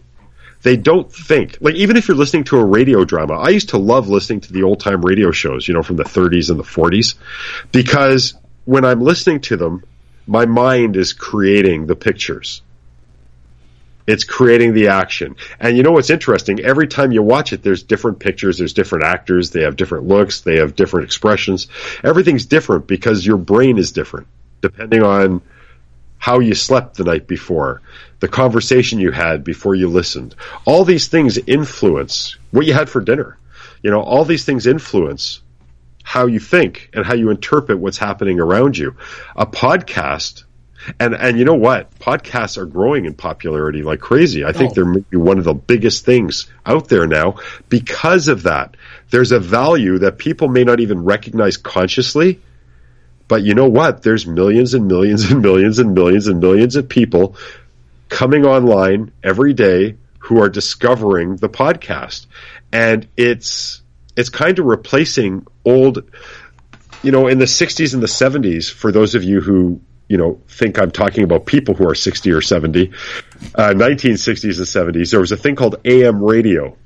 They 0.67 0.77
don't 0.77 1.13
think. 1.13 1.59
Like, 1.61 1.77
even 1.77 1.97
if 1.97 2.09
you're 2.09 2.17
listening 2.17 2.43
to 2.47 2.59
a 2.59 2.65
radio 2.65 3.05
drama, 3.05 3.35
I 3.35 3.51
used 3.51 3.69
to 3.69 3.79
love 3.79 4.09
listening 4.09 4.41
to 4.41 4.53
the 4.53 4.65
old 4.65 4.81
time 4.81 5.01
radio 5.01 5.31
shows, 5.31 5.69
you 5.69 5.75
know, 5.75 5.85
from 5.85 5.95
the 5.95 6.03
30s 6.03 6.51
and 6.51 6.59
the 6.59 6.65
40s, 6.65 7.15
because 7.71 8.35
when 8.65 8.85
I'm 8.85 9.01
listening 9.01 9.43
to 9.43 9.57
them, 9.57 9.85
my 10.27 10.45
mind 10.45 10.97
is 10.97 11.13
creating 11.13 11.87
the 11.87 11.95
pictures. 11.95 12.63
It's 14.09 14.25
creating 14.25 14.75
the 14.75 14.89
action. 14.89 15.37
And 15.61 15.77
you 15.77 15.85
know 15.85 15.93
what's 15.93 16.11
interesting? 16.11 16.59
Every 16.59 16.89
time 16.89 17.13
you 17.13 17.23
watch 17.23 17.53
it, 17.53 17.63
there's 17.63 17.85
different 17.85 18.19
pictures, 18.19 18.59
there's 18.59 18.75
different 18.75 19.05
actors, 19.05 19.53
they 19.53 19.63
have 19.63 19.77
different 19.77 20.09
looks, 20.09 20.41
they 20.41 20.57
have 20.57 20.75
different 20.75 21.05
expressions. 21.05 21.69
Everything's 22.03 22.47
different 22.47 22.89
because 22.89 23.25
your 23.25 23.37
brain 23.37 23.79
is 23.79 23.93
different, 23.93 24.27
depending 24.63 25.05
on 25.05 25.43
how 26.19 26.39
you 26.41 26.55
slept 26.55 26.97
the 26.97 27.05
night 27.05 27.27
before, 27.27 27.83
the 28.21 28.29
conversation 28.29 28.99
you 28.99 29.11
had 29.13 29.45
before 29.45 29.75
you 29.75 29.89
listened. 29.89 30.35
All 30.65 30.85
these 30.85 31.09
things 31.09 31.39
influence 31.39 32.37
what 32.51 32.67
you 32.67 32.73
had 32.75 32.89
for 32.89 33.01
dinner. 33.01 33.39
You 33.83 33.91
know, 33.91 34.01
all 34.01 34.25
these 34.25 34.45
things 34.45 34.67
influence 34.67 35.41
how 36.03 36.27
you 36.27 36.39
think 36.41 36.91
and 36.95 37.05
how 37.05 37.15
you 37.15 37.31
interpret 37.31 37.79
what's 37.79 37.99
happening 37.99 38.41
around 38.41 38.79
you. 38.79 38.97
A 39.37 39.47
podcast 39.47 40.45
and 41.01 41.15
and 41.15 41.37
you 41.39 41.45
know 41.45 41.55
what? 41.55 41.91
Podcasts 41.99 42.57
are 42.59 42.67
growing 42.67 43.07
in 43.07 43.15
popularity 43.15 43.83
like 43.83 44.01
crazy. 44.01 44.45
I 44.45 44.53
think 44.53 44.71
Oh. 44.71 44.75
they're 44.75 44.85
maybe 44.85 45.17
one 45.17 45.39
of 45.39 45.45
the 45.45 45.55
biggest 45.55 46.05
things 46.05 46.47
out 46.65 46.89
there 46.89 47.07
now 47.07 47.37
because 47.69 48.29
of 48.29 48.45
that. 48.45 48.77
There's 49.11 49.33
a 49.33 49.41
value 49.41 49.99
that 49.99 50.19
people 50.19 50.49
may 50.49 50.65
not 50.65 50.79
even 50.81 51.05
recognize 51.05 51.57
consciously, 51.57 52.41
but 53.29 53.43
you 53.43 53.55
know 53.55 53.69
what? 53.69 54.03
There's 54.03 54.27
millions 54.27 54.75
and 54.75 54.87
millions 54.87 55.31
and 55.31 55.43
millions 55.43 55.79
and 55.79 55.95
millions 55.95 56.27
and 56.27 56.41
millions 56.41 56.77
of 56.77 56.89
people 56.89 57.37
coming 58.09 58.45
online 58.45 59.13
every 59.23 59.53
day 59.53 59.97
who 60.19 60.43
are 60.43 60.49
discovering 60.49 61.37
the 61.37 61.49
podcast. 61.49 62.27
And 62.73 63.09
it's 63.17 63.83
it's 64.17 64.29
kind 64.29 64.59
of 64.59 64.67
replacing 64.67 65.47
old 65.65 66.11
you 67.07 67.13
know, 67.13 67.29
in 67.29 67.39
the 67.39 67.45
60s 67.45 67.95
and 67.95 68.03
the 68.03 68.09
70s, 68.09 68.69
for 68.71 68.91
those 68.91 69.15
of 69.15 69.23
you 69.23 69.41
who, 69.41 69.81
you 70.09 70.17
know, 70.17 70.41
think 70.49 70.79
I'm 70.79 70.91
talking 70.91 71.25
about 71.25 71.47
people 71.47 71.75
who 71.75 71.89
are 71.89 71.95
60 71.95 72.33
or 72.33 72.41
70, 72.41 72.91
uh, 73.55 73.75
1960s 73.77 74.59
and 74.59 74.95
70s, 74.95 75.11
there 75.11 75.21
was 75.21 75.31
a 75.31 75.37
thing 75.37 75.55
called 75.55 75.77
AM 75.85 76.23
radio. 76.23 76.77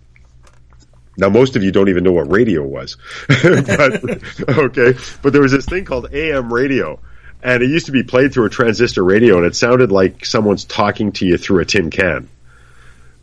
Now, 1.20 1.28
most 1.28 1.54
of 1.54 1.62
you 1.62 1.70
don't 1.70 1.88
even 1.88 2.02
know 2.02 2.12
what 2.12 2.30
radio 2.30 2.62
was. 2.62 2.96
but, 3.28 4.48
okay. 4.48 4.94
But 5.22 5.32
there 5.32 5.42
was 5.42 5.52
this 5.52 5.66
thing 5.66 5.84
called 5.84 6.12
AM 6.12 6.52
radio. 6.52 6.98
And 7.42 7.62
it 7.62 7.70
used 7.70 7.86
to 7.86 7.92
be 7.92 8.02
played 8.02 8.32
through 8.32 8.46
a 8.46 8.50
transistor 8.50 9.02
radio, 9.02 9.38
and 9.38 9.46
it 9.46 9.54
sounded 9.56 9.90
like 9.90 10.26
someone's 10.26 10.64
talking 10.64 11.12
to 11.12 11.26
you 11.26 11.38
through 11.38 11.60
a 11.60 11.64
tin 11.64 11.90
can 11.90 12.28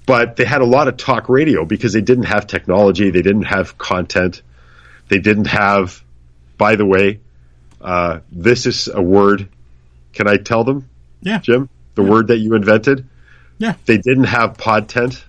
but 0.08 0.38
they 0.38 0.46
had 0.46 0.62
a 0.62 0.66
lot 0.66 0.88
of 0.88 0.98
talk 0.98 1.30
radio 1.30 1.66
because 1.66 1.94
they 1.94 2.02
didn't 2.02 2.24
have 2.24 2.48
technology, 2.48 3.12
they 3.12 3.22
didn't 3.22 3.44
have 3.44 3.78
content, 3.78 4.42
they 5.10 5.20
didn't 5.20 5.48
have. 5.48 6.02
By 6.58 6.76
the 6.76 6.86
way, 6.86 7.20
uh, 7.82 8.22
this 8.32 8.66
is 8.66 8.88
a 8.88 9.02
word. 9.02 9.48
Can 10.14 10.28
I 10.28 10.38
tell 10.38 10.64
them, 10.64 10.90
Yeah. 11.22 11.38
Jim? 11.40 11.70
The 11.94 12.04
word 12.04 12.28
that 12.28 12.38
you 12.38 12.56
invented. 12.56 13.06
Yeah. 13.60 13.74
They 13.86 13.98
didn't 13.98 14.24
have 14.24 14.58
podtent. 14.58 15.24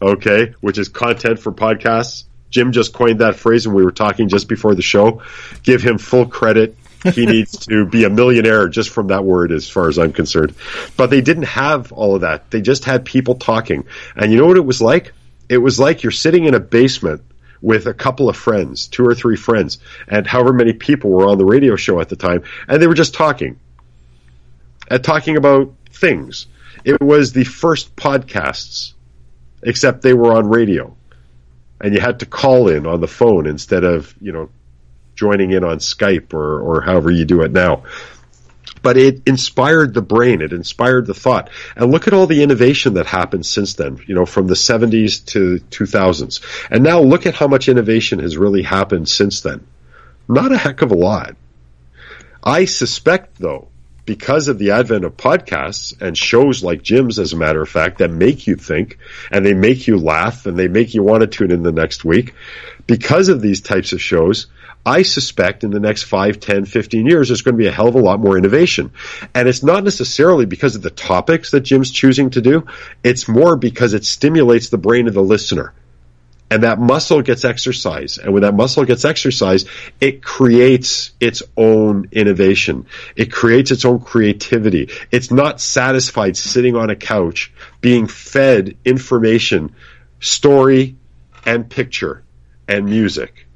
Okay, 0.00 0.54
which 0.60 0.78
is 0.78 0.88
content 0.88 1.38
for 1.38 1.52
podcasts. 1.52 2.24
Jim 2.50 2.72
just 2.72 2.92
coined 2.92 3.20
that 3.20 3.36
phrase 3.36 3.66
when 3.66 3.76
we 3.76 3.84
were 3.84 3.92
talking 3.92 4.28
just 4.28 4.48
before 4.48 4.74
the 4.74 4.82
show. 4.82 5.22
Give 5.62 5.82
him 5.82 5.98
full 5.98 6.26
credit. 6.26 6.76
He 7.12 7.26
needs 7.26 7.66
to 7.66 7.86
be 7.86 8.04
a 8.04 8.10
millionaire 8.10 8.68
just 8.68 8.90
from 8.90 9.08
that 9.08 9.24
word, 9.24 9.52
as 9.52 9.68
far 9.68 9.88
as 9.88 9.98
I'm 9.98 10.12
concerned. 10.12 10.54
But 10.96 11.10
they 11.10 11.20
didn't 11.20 11.44
have 11.44 11.92
all 11.92 12.14
of 12.14 12.20
that. 12.22 12.50
They 12.50 12.60
just 12.60 12.84
had 12.84 13.04
people 13.04 13.34
talking. 13.34 13.86
And 14.14 14.32
you 14.32 14.38
know 14.38 14.46
what 14.46 14.56
it 14.56 14.64
was 14.64 14.80
like? 14.80 15.12
It 15.48 15.58
was 15.58 15.78
like 15.78 16.02
you're 16.02 16.12
sitting 16.12 16.44
in 16.44 16.54
a 16.54 16.60
basement 16.60 17.22
with 17.62 17.86
a 17.86 17.94
couple 17.94 18.28
of 18.28 18.36
friends, 18.36 18.86
two 18.86 19.04
or 19.06 19.14
three 19.14 19.36
friends, 19.36 19.78
and 20.08 20.26
however 20.26 20.52
many 20.52 20.72
people 20.72 21.10
were 21.10 21.28
on 21.28 21.38
the 21.38 21.44
radio 21.44 21.76
show 21.76 22.00
at 22.00 22.08
the 22.08 22.16
time, 22.16 22.42
and 22.68 22.80
they 22.80 22.86
were 22.86 22.94
just 22.94 23.14
talking. 23.14 23.58
And 24.88 25.02
talking 25.02 25.36
about 25.36 25.74
things. 25.90 26.46
It 26.84 27.00
was 27.00 27.32
the 27.32 27.44
first 27.44 27.96
podcasts, 27.96 28.92
except 29.66 30.00
they 30.00 30.14
were 30.14 30.32
on 30.32 30.48
radio. 30.48 30.96
And 31.80 31.92
you 31.92 32.00
had 32.00 32.20
to 32.20 32.26
call 32.26 32.68
in 32.68 32.86
on 32.86 33.00
the 33.00 33.08
phone 33.08 33.46
instead 33.46 33.84
of, 33.84 34.14
you 34.20 34.32
know, 34.32 34.48
joining 35.14 35.50
in 35.50 35.64
on 35.64 35.78
Skype 35.78 36.32
or, 36.32 36.60
or 36.60 36.80
however 36.80 37.10
you 37.10 37.26
do 37.26 37.42
it 37.42 37.52
now. 37.52 37.82
But 38.80 38.96
it 38.96 39.22
inspired 39.26 39.92
the 39.92 40.02
brain. 40.02 40.40
It 40.40 40.52
inspired 40.52 41.06
the 41.06 41.14
thought. 41.14 41.50
And 41.74 41.90
look 41.90 42.06
at 42.06 42.14
all 42.14 42.26
the 42.26 42.42
innovation 42.42 42.94
that 42.94 43.06
happened 43.06 43.44
since 43.44 43.74
then, 43.74 43.98
you 44.06 44.14
know, 44.14 44.24
from 44.24 44.46
the 44.46 44.54
70s 44.54 45.24
to 45.26 45.58
2000s. 45.70 46.40
And 46.70 46.84
now 46.84 47.00
look 47.00 47.26
at 47.26 47.34
how 47.34 47.48
much 47.48 47.68
innovation 47.68 48.20
has 48.20 48.38
really 48.38 48.62
happened 48.62 49.08
since 49.08 49.40
then. 49.40 49.66
Not 50.28 50.52
a 50.52 50.58
heck 50.58 50.82
of 50.82 50.92
a 50.92 50.96
lot. 50.96 51.36
I 52.42 52.66
suspect, 52.66 53.38
though, 53.38 53.68
because 54.06 54.48
of 54.48 54.58
the 54.58 54.70
advent 54.70 55.04
of 55.04 55.16
podcasts 55.16 56.00
and 56.00 56.16
shows 56.16 56.62
like 56.62 56.82
Jim's, 56.82 57.18
as 57.18 57.32
a 57.32 57.36
matter 57.36 57.60
of 57.60 57.68
fact, 57.68 57.98
that 57.98 58.10
make 58.10 58.46
you 58.46 58.56
think 58.56 58.98
and 59.30 59.44
they 59.44 59.54
make 59.54 59.86
you 59.86 59.98
laugh 59.98 60.46
and 60.46 60.56
they 60.56 60.68
make 60.68 60.94
you 60.94 61.02
want 61.02 61.20
to 61.22 61.26
tune 61.26 61.50
in 61.50 61.62
the 61.62 61.72
next 61.72 62.04
week, 62.04 62.34
because 62.86 63.28
of 63.28 63.42
these 63.42 63.60
types 63.60 63.92
of 63.92 64.00
shows, 64.00 64.46
I 64.86 65.02
suspect 65.02 65.64
in 65.64 65.72
the 65.72 65.80
next 65.80 66.04
5, 66.04 66.38
10, 66.38 66.64
15 66.64 67.06
years, 67.06 67.28
there's 67.28 67.42
going 67.42 67.56
to 67.56 67.58
be 67.58 67.66
a 67.66 67.72
hell 67.72 67.88
of 67.88 67.96
a 67.96 68.00
lot 68.00 68.20
more 68.20 68.38
innovation. 68.38 68.92
And 69.34 69.48
it's 69.48 69.64
not 69.64 69.82
necessarily 69.82 70.46
because 70.46 70.76
of 70.76 70.82
the 70.82 70.90
topics 70.90 71.50
that 71.50 71.62
Jim's 71.62 71.90
choosing 71.90 72.30
to 72.30 72.40
do. 72.40 72.66
It's 73.02 73.26
more 73.26 73.56
because 73.56 73.94
it 73.94 74.04
stimulates 74.04 74.68
the 74.68 74.78
brain 74.78 75.08
of 75.08 75.14
the 75.14 75.22
listener. 75.22 75.74
And 76.48 76.62
that 76.62 76.78
muscle 76.78 77.22
gets 77.22 77.44
exercised. 77.44 78.20
And 78.20 78.32
when 78.32 78.42
that 78.42 78.54
muscle 78.54 78.84
gets 78.84 79.04
exercised, 79.04 79.68
it 80.00 80.22
creates 80.22 81.12
its 81.18 81.42
own 81.56 82.08
innovation. 82.12 82.86
It 83.16 83.32
creates 83.32 83.72
its 83.72 83.84
own 83.84 84.00
creativity. 84.00 84.90
It's 85.10 85.32
not 85.32 85.60
satisfied 85.60 86.36
sitting 86.36 86.76
on 86.76 86.88
a 86.90 86.96
couch 86.96 87.52
being 87.80 88.06
fed 88.06 88.76
information, 88.84 89.74
story 90.20 90.96
and 91.44 91.68
picture 91.68 92.22
and 92.68 92.86
music 92.86 93.46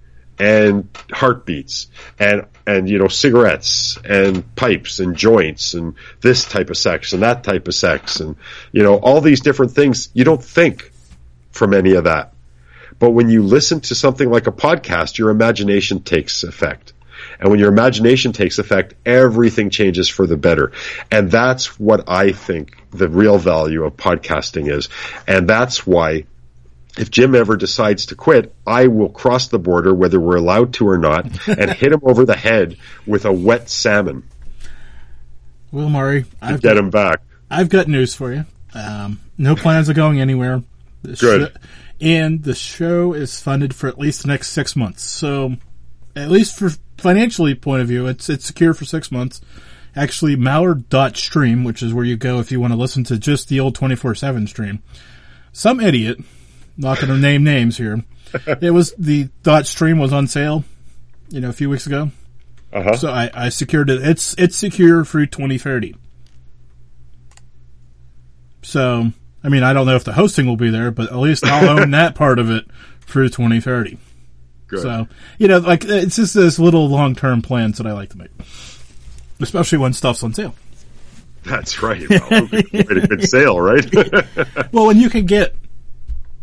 and 0.40 0.88
heartbeats 1.12 1.88
and 2.18 2.46
and 2.66 2.88
you 2.88 2.98
know 2.98 3.08
cigarettes 3.08 3.98
and 4.04 4.54
pipes 4.56 4.98
and 4.98 5.14
joints 5.14 5.74
and 5.74 5.94
this 6.22 6.46
type 6.46 6.70
of 6.70 6.78
sex 6.78 7.12
and 7.12 7.22
that 7.22 7.44
type 7.44 7.68
of 7.68 7.74
sex 7.74 8.20
and 8.20 8.36
you 8.72 8.82
know 8.82 8.96
all 8.96 9.20
these 9.20 9.40
different 9.40 9.72
things 9.72 10.08
you 10.14 10.24
don't 10.24 10.42
think 10.42 10.92
from 11.50 11.74
any 11.74 11.92
of 11.92 12.04
that 12.04 12.32
but 13.00 13.10
when 13.10 13.28
you 13.28 13.42
listen 13.42 13.80
to 13.80 13.96
something 13.96 14.30
like 14.30 14.46
a 14.46 14.52
podcast 14.52 15.18
your 15.18 15.30
imagination 15.30 16.00
takes 16.02 16.44
effect 16.44 16.92
and 17.40 17.50
when 17.50 17.58
your 17.58 17.68
imagination 17.68 18.32
takes 18.32 18.60
effect 18.60 18.94
everything 19.04 19.70
changes 19.70 20.08
for 20.08 20.26
the 20.26 20.36
better 20.36 20.70
and 21.10 21.30
that's 21.30 21.80
what 21.80 22.08
i 22.08 22.30
think 22.30 22.76
the 22.92 23.08
real 23.08 23.38
value 23.38 23.82
of 23.84 23.96
podcasting 23.96 24.72
is 24.72 24.88
and 25.26 25.48
that's 25.48 25.84
why 25.84 26.24
if 26.98 27.08
Jim 27.08 27.36
ever 27.36 27.56
decides 27.56 28.06
to 28.06 28.16
quit, 28.16 28.52
I 28.66 28.88
will 28.88 29.10
cross 29.10 29.46
the 29.46 29.60
border, 29.60 29.94
whether 29.94 30.18
we're 30.18 30.36
allowed 30.36 30.74
to 30.74 30.88
or 30.88 30.98
not, 30.98 31.24
and 31.48 31.70
hit 31.70 31.92
him 31.92 32.00
over 32.02 32.24
the 32.24 32.36
head 32.36 32.78
with 33.06 33.26
a 33.26 33.32
wet 33.32 33.70
salmon 33.70 34.24
Will 35.72 35.88
Morry, 35.88 36.24
I've 36.42 36.60
get 36.60 36.76
him 36.76 36.90
back. 36.90 37.20
I've 37.50 37.68
got 37.68 37.86
news 37.86 38.14
for 38.14 38.32
you. 38.32 38.44
Um, 38.74 39.20
no 39.38 39.54
plans 39.54 39.88
of 39.88 39.96
going 39.96 40.20
anywhere. 40.20 40.62
The 41.02 41.14
Good. 41.14 41.52
sho- 41.52 41.60
and 42.00 42.42
the 42.42 42.54
show 42.54 43.12
is 43.12 43.40
funded 43.40 43.74
for 43.74 43.88
at 43.88 43.98
least 43.98 44.22
the 44.22 44.28
next 44.28 44.50
six 44.50 44.74
months. 44.74 45.02
So, 45.02 45.56
at 46.16 46.30
least 46.30 46.58
for 46.58 46.70
financially 46.98 47.54
point 47.54 47.82
of 47.82 47.88
view, 47.88 48.06
it's 48.06 48.28
it's 48.28 48.46
secure 48.46 48.74
for 48.74 48.84
six 48.84 49.12
months. 49.12 49.40
Actually, 49.96 50.36
Malliard.stream, 50.36 51.64
which 51.64 51.82
is 51.82 51.92
where 51.92 52.04
you 52.04 52.16
go 52.16 52.38
if 52.38 52.52
you 52.52 52.60
want 52.60 52.72
to 52.72 52.78
listen 52.78 53.02
to 53.04 53.18
just 53.18 53.48
the 53.48 53.58
old 53.58 53.76
24-7 53.76 54.48
stream. 54.48 54.80
Some 55.52 55.80
idiot, 55.80 56.20
not 56.76 56.98
going 56.98 57.08
to 57.08 57.18
name 57.18 57.42
names 57.42 57.76
here. 57.76 58.04
It 58.46 58.70
was 58.70 58.94
the 58.96 59.28
dot 59.42 59.66
stream 59.66 59.98
was 59.98 60.12
on 60.12 60.28
sale, 60.28 60.62
you 61.30 61.40
know, 61.40 61.48
a 61.48 61.52
few 61.52 61.68
weeks 61.68 61.86
ago. 61.86 62.12
Uh 62.72 62.82
huh. 62.82 62.96
So 62.96 63.10
I, 63.10 63.28
I 63.34 63.48
secured 63.48 63.90
it. 63.90 64.06
It's 64.06 64.36
it's 64.38 64.56
secure 64.56 65.04
through 65.04 65.26
2030. 65.26 65.96
So 68.62 69.10
I 69.42 69.48
mean, 69.48 69.62
I 69.62 69.72
don't 69.72 69.86
know 69.86 69.96
if 69.96 70.04
the 70.04 70.12
hosting 70.12 70.46
will 70.46 70.56
be 70.56 70.70
there, 70.70 70.90
but 70.90 71.10
at 71.10 71.16
least 71.16 71.44
I'll 71.44 71.80
own 71.80 71.90
that 71.92 72.14
part 72.14 72.38
of 72.38 72.50
it 72.50 72.66
through 73.02 73.30
2030. 73.30 73.98
Good. 74.66 74.82
So 74.82 75.08
you 75.38 75.48
know, 75.48 75.58
like 75.58 75.84
it's 75.84 76.16
just 76.16 76.34
this 76.34 76.58
little 76.58 76.88
long 76.88 77.14
term 77.14 77.42
plans 77.42 77.78
that 77.78 77.86
I 77.86 77.92
like 77.92 78.10
to 78.10 78.18
make, 78.18 78.30
especially 79.40 79.78
when 79.78 79.92
stuff's 79.92 80.22
on 80.22 80.32
sale. 80.34 80.54
That's 81.42 81.82
right. 81.82 82.08
Well, 82.08 82.48
we 82.52 82.64
made 82.72 82.90
a 82.90 83.06
good 83.06 83.24
sale, 83.28 83.60
right? 83.60 83.84
Well, 84.72 84.86
when 84.86 84.98
you 84.98 85.10
can 85.10 85.26
get, 85.26 85.56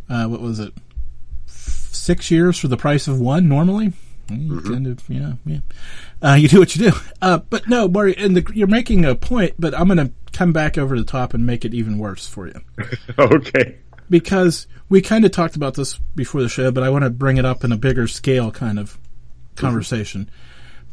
uh, 0.09 0.25
what 0.25 0.41
was 0.41 0.59
it, 0.59 0.73
six 1.45 2.31
years 2.31 2.57
for 2.57 2.67
the 2.67 2.77
price 2.77 3.07
of 3.07 3.19
one 3.19 3.47
normally? 3.47 3.93
You 4.29 4.61
kind 4.61 4.87
of, 4.87 5.09
know, 5.09 5.37
yeah. 5.45 5.59
Uh, 6.21 6.33
you 6.33 6.47
do 6.47 6.59
what 6.59 6.75
you 6.75 6.91
do. 6.91 6.97
Uh, 7.21 7.37
but 7.37 7.67
no, 7.67 7.87
Marty, 7.87 8.15
and 8.17 8.35
the, 8.35 8.51
you're 8.53 8.67
making 8.67 9.05
a 9.05 9.15
point, 9.15 9.53
but 9.57 9.73
I'm 9.73 9.87
going 9.87 9.97
to 9.97 10.11
come 10.33 10.53
back 10.53 10.77
over 10.77 10.97
the 10.97 11.05
top 11.05 11.33
and 11.33 11.45
make 11.45 11.65
it 11.65 11.73
even 11.73 11.97
worse 11.97 12.27
for 12.27 12.47
you. 12.47 12.61
okay. 13.19 13.77
Because 14.09 14.67
we 14.89 15.01
kind 15.01 15.25
of 15.25 15.31
talked 15.31 15.55
about 15.55 15.73
this 15.73 15.97
before 16.15 16.41
the 16.41 16.49
show, 16.49 16.71
but 16.71 16.83
I 16.83 16.89
want 16.89 17.03
to 17.03 17.09
bring 17.09 17.37
it 17.37 17.45
up 17.45 17.63
in 17.63 17.71
a 17.71 17.77
bigger 17.77 18.07
scale 18.07 18.51
kind 18.51 18.79
of 18.79 18.97
conversation. 19.55 20.29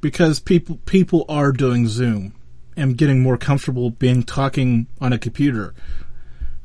Because 0.01 0.40
people, 0.40 0.77
people 0.85 1.25
are 1.29 1.53
doing 1.53 1.88
Zoom 1.88 2.35
and 2.77 2.97
getting 2.97 3.23
more 3.23 3.37
comfortable 3.37 3.90
being 3.90 4.23
talking 4.23 4.87
on 5.01 5.12
a 5.12 5.18
computer. 5.18 5.75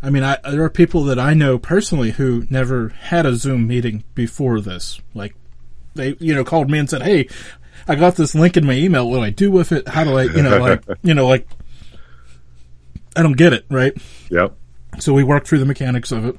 I 0.02 0.10
mean, 0.10 0.24
I, 0.24 0.38
there 0.50 0.64
are 0.64 0.70
people 0.70 1.04
that 1.06 1.20
I 1.20 1.34
know 1.34 1.58
personally 1.58 2.12
who 2.12 2.48
never 2.50 2.90
had 2.90 3.26
a 3.26 3.36
Zoom 3.36 3.68
meeting 3.68 4.04
before 4.16 4.62
this. 4.62 5.02
Like, 5.14 5.36
they, 6.00 6.16
you 6.20 6.34
know, 6.34 6.44
called 6.44 6.70
me 6.70 6.80
and 6.80 6.90
said, 6.90 7.02
Hey, 7.02 7.28
I 7.88 7.96
got 7.96 8.16
this 8.16 8.36
link 8.36 8.58
in 8.58 8.66
my 8.66 8.74
email. 8.74 9.10
What 9.10 9.18
do 9.18 9.24
I 9.24 9.30
do 9.30 9.52
with 9.52 9.72
it? 9.72 9.88
How 9.88 10.04
do 10.04 10.18
I, 10.18 10.24
you 10.24 10.42
know, 10.42 10.58
like, 10.58 10.84
you 11.04 11.14
know, 11.14 11.28
like, 11.28 11.48
I 13.16 13.24
don't 13.24 13.38
get 13.38 13.54
it, 13.54 13.66
right? 13.70 13.94
Yep. 14.30 14.56
So 15.00 15.14
we 15.14 15.24
worked 15.24 15.48
through 15.48 15.60
the 15.60 15.66
mechanics 15.66 16.12
of 16.12 16.26
it, 16.26 16.36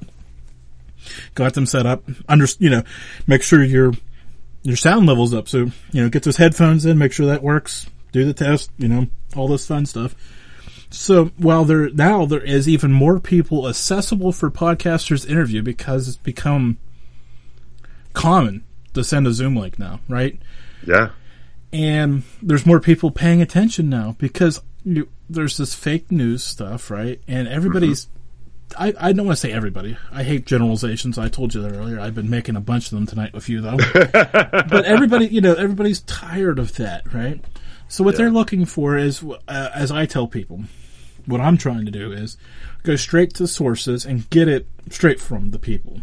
got 1.35 1.53
them 1.53 1.65
set 1.65 1.85
up, 1.85 2.03
under, 2.27 2.47
you 2.59 2.69
know, 2.69 2.83
make 3.27 3.43
sure 3.43 3.63
your, 3.63 3.93
your 4.63 4.77
sound 4.77 5.07
level's 5.07 5.33
up. 5.33 5.47
So, 5.47 5.71
you 5.91 6.03
know, 6.03 6.09
get 6.09 6.23
those 6.23 6.37
headphones 6.37 6.85
in, 6.85 6.97
make 6.97 7.11
sure 7.11 7.27
that 7.27 7.43
works, 7.43 7.89
do 8.11 8.25
the 8.25 8.33
test, 8.33 8.71
you 8.77 8.87
know, 8.87 9.07
all 9.35 9.47
this 9.47 9.67
fun 9.67 9.85
stuff. 9.85 10.15
So 10.91 11.31
while 11.37 11.63
there 11.63 11.89
now 11.89 12.25
there 12.25 12.43
is 12.43 12.67
even 12.67 12.91
more 12.91 13.19
people 13.19 13.67
accessible 13.67 14.33
for 14.33 14.51
podcasters 14.51 15.27
interview 15.27 15.61
because 15.63 16.09
it's 16.09 16.17
become 16.17 16.77
common 18.13 18.65
to 18.93 19.03
send 19.03 19.27
a 19.27 19.33
Zoom 19.33 19.55
link 19.55 19.77
now, 19.79 19.99
right? 20.09 20.39
Yeah. 20.85 21.09
And 21.73 22.23
there's 22.41 22.65
more 22.65 22.79
people 22.79 23.11
paying 23.11 23.41
attention 23.41 23.89
now 23.89 24.15
because 24.19 24.61
you, 24.83 25.07
there's 25.29 25.57
this 25.57 25.73
fake 25.73 26.11
news 26.11 26.43
stuff, 26.43 26.91
right? 26.91 27.21
And 27.27 27.47
everybody's 27.47 28.07
I, 28.77 28.93
I 28.99 29.11
don't 29.11 29.25
want 29.25 29.37
to 29.37 29.41
say 29.41 29.51
everybody. 29.51 29.97
I 30.13 30.23
hate 30.23 30.45
generalizations. 30.45 31.17
I 31.17 31.27
told 31.27 31.53
you 31.53 31.61
that 31.61 31.73
earlier. 31.73 31.99
I've 31.99 32.15
been 32.15 32.29
making 32.29 32.55
a 32.55 32.61
bunch 32.61 32.85
of 32.85 32.91
them 32.91 33.05
tonight 33.05 33.33
with 33.33 33.49
you 33.49 33.59
though. 33.61 33.77
but 33.93 34.85
everybody, 34.85 35.27
you 35.27 35.41
know, 35.41 35.53
everybody's 35.53 35.99
tired 36.01 36.57
of 36.59 36.75
that, 36.75 37.13
right? 37.13 37.43
So 37.89 38.03
what 38.03 38.13
Yeah. 38.13 38.19
they're 38.19 38.31
looking 38.31 38.65
for 38.65 38.97
is, 38.97 39.23
uh, 39.47 39.69
as 39.73 39.91
I 39.91 40.05
tell 40.05 40.25
people, 40.27 40.63
what 41.25 41.41
I'm 41.41 41.57
trying 41.57 41.85
to 41.85 41.91
do 41.91 42.11
is 42.13 42.37
go 42.83 42.95
straight 42.95 43.33
to 43.35 43.47
sources 43.47 44.05
and 44.05 44.29
get 44.29 44.47
it 44.47 44.67
straight 44.89 45.19
from 45.19 45.51
the 45.51 45.59
people. 45.59 46.01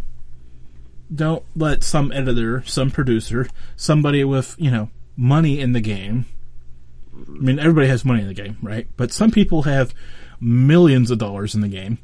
Don't 1.14 1.44
let 1.56 1.82
some 1.82 2.12
editor, 2.12 2.62
some 2.66 2.90
producer, 2.90 3.48
somebody 3.76 4.24
with, 4.24 4.54
you 4.58 4.70
know, 4.70 4.90
money 5.16 5.60
in 5.60 5.72
the 5.72 5.80
game. 5.80 6.26
I 7.14 7.30
mean, 7.30 7.58
everybody 7.58 7.88
has 7.88 8.04
money 8.04 8.20
in 8.20 8.28
the 8.28 8.34
game, 8.34 8.58
right? 8.62 8.86
But 8.96 9.12
some 9.12 9.30
people 9.30 9.62
have 9.62 9.94
millions 10.40 11.10
of 11.10 11.18
dollars 11.18 11.54
in 11.54 11.60
the 11.60 11.68
game 11.68 11.98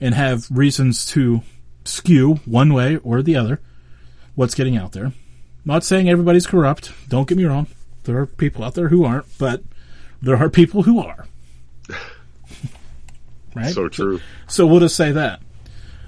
and 0.00 0.14
have 0.14 0.46
reasons 0.50 1.06
to 1.06 1.42
skew 1.84 2.36
one 2.44 2.72
way 2.72 2.96
or 2.98 3.22
the 3.22 3.36
other 3.36 3.60
what's 4.34 4.54
getting 4.54 4.76
out 4.76 4.92
there. 4.92 5.12
Not 5.64 5.84
saying 5.84 6.08
everybody's 6.08 6.46
corrupt. 6.46 6.92
Don't 7.08 7.28
get 7.28 7.38
me 7.38 7.44
wrong. 7.44 7.66
There 8.04 8.18
are 8.18 8.26
people 8.26 8.64
out 8.64 8.74
there 8.74 8.88
who 8.88 9.04
aren't, 9.04 9.26
but 9.38 9.62
there 10.20 10.36
are 10.36 10.48
people 10.48 10.82
who 10.82 10.98
are. 10.98 11.26
right? 13.54 13.72
So 13.72 13.88
true. 13.88 14.20
So 14.48 14.66
we'll 14.66 14.80
just 14.80 14.96
say 14.96 15.12
that. 15.12 15.40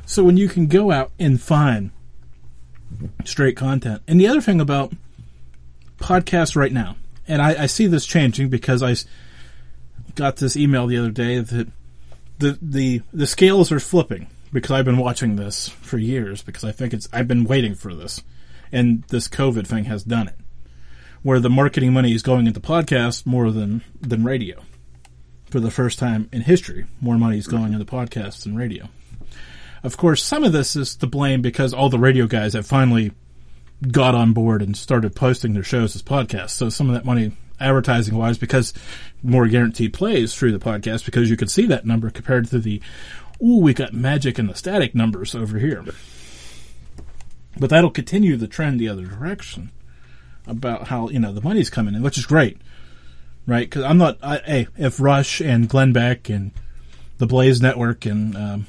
So 0.06 0.24
when 0.24 0.36
you 0.36 0.48
can 0.48 0.66
go 0.66 0.90
out 0.90 1.12
and 1.18 1.40
find 1.40 1.90
straight 3.24 3.56
content, 3.56 4.02
and 4.06 4.20
the 4.20 4.28
other 4.28 4.40
thing 4.40 4.60
about 4.60 4.92
podcasts 5.98 6.56
right 6.56 6.72
now, 6.72 6.96
and 7.26 7.40
I, 7.40 7.64
I 7.64 7.66
see 7.66 7.86
this 7.86 8.06
changing 8.06 8.48
because 8.48 8.82
I 8.82 8.94
got 10.14 10.36
this 10.36 10.56
email 10.56 10.86
the 10.86 10.98
other 10.98 11.10
day 11.10 11.40
that 11.40 11.68
the 12.38 12.58
the 12.60 13.02
the 13.12 13.26
scales 13.26 13.70
are 13.72 13.80
flipping 13.80 14.26
because 14.52 14.70
I've 14.70 14.84
been 14.84 14.98
watching 14.98 15.36
this 15.36 15.68
for 15.68 15.98
years 15.98 16.42
because 16.42 16.64
I 16.64 16.72
think 16.72 16.92
it's 16.92 17.08
I've 17.12 17.28
been 17.28 17.44
waiting 17.44 17.74
for 17.74 17.94
this, 17.94 18.22
and 18.72 19.02
this 19.08 19.28
COVID 19.28 19.66
thing 19.66 19.84
has 19.84 20.04
done 20.04 20.28
it, 20.28 20.36
where 21.22 21.40
the 21.40 21.50
marketing 21.50 21.92
money 21.92 22.12
is 22.12 22.22
going 22.22 22.46
into 22.46 22.60
podcasts 22.60 23.26
more 23.26 23.50
than 23.50 23.82
than 24.00 24.24
radio. 24.24 24.62
For 25.50 25.60
the 25.60 25.70
first 25.70 26.00
time 26.00 26.28
in 26.32 26.42
history, 26.42 26.86
more 27.00 27.16
money 27.16 27.38
is 27.38 27.46
going 27.46 27.72
into 27.72 27.84
podcasts 27.84 28.42
than 28.42 28.56
radio. 28.56 28.88
Of 29.84 29.96
course, 29.96 30.22
some 30.22 30.42
of 30.44 30.52
this 30.52 30.74
is 30.76 30.96
to 30.96 31.06
blame 31.06 31.42
because 31.42 31.72
all 31.72 31.88
the 31.88 31.98
radio 31.98 32.26
guys 32.26 32.54
have 32.54 32.66
finally 32.66 33.12
got 33.92 34.14
on 34.14 34.32
board 34.32 34.62
and 34.62 34.76
started 34.76 35.14
posting 35.14 35.52
their 35.52 35.62
shows 35.62 35.94
as 35.94 36.02
podcasts. 36.02 36.50
So 36.50 36.70
some 36.70 36.88
of 36.88 36.94
that 36.94 37.04
money, 37.04 37.32
advertising 37.60 38.16
wise, 38.16 38.38
because 38.38 38.72
more 39.22 39.46
guaranteed 39.46 39.92
plays 39.92 40.34
through 40.34 40.52
the 40.52 40.58
podcast, 40.58 41.04
because 41.04 41.28
you 41.28 41.36
could 41.36 41.50
see 41.50 41.66
that 41.66 41.86
number 41.86 42.08
compared 42.10 42.48
to 42.48 42.58
the, 42.58 42.80
ooh, 43.42 43.58
we 43.58 43.74
got 43.74 43.92
magic 43.92 44.38
and 44.38 44.48
the 44.48 44.54
static 44.54 44.94
numbers 44.94 45.34
over 45.34 45.58
here. 45.58 45.84
But 47.58 47.70
that'll 47.70 47.90
continue 47.90 48.36
the 48.36 48.48
trend 48.48 48.80
the 48.80 48.88
other 48.88 49.04
direction 49.04 49.70
about 50.46 50.88
how, 50.88 51.10
you 51.10 51.20
know, 51.20 51.32
the 51.32 51.42
money's 51.42 51.70
coming 51.70 51.94
in, 51.94 52.02
which 52.02 52.18
is 52.18 52.26
great 52.26 52.58
right? 53.46 53.68
Because 53.68 53.82
I'm 53.82 53.98
not. 53.98 54.18
I, 54.22 54.38
hey, 54.38 54.68
if 54.76 55.00
Rush 55.00 55.40
and 55.40 55.68
Glenn 55.68 55.92
Beck 55.92 56.28
and 56.28 56.52
the 57.18 57.26
Blaze 57.26 57.60
Network 57.60 58.06
and 58.06 58.36
um, 58.36 58.66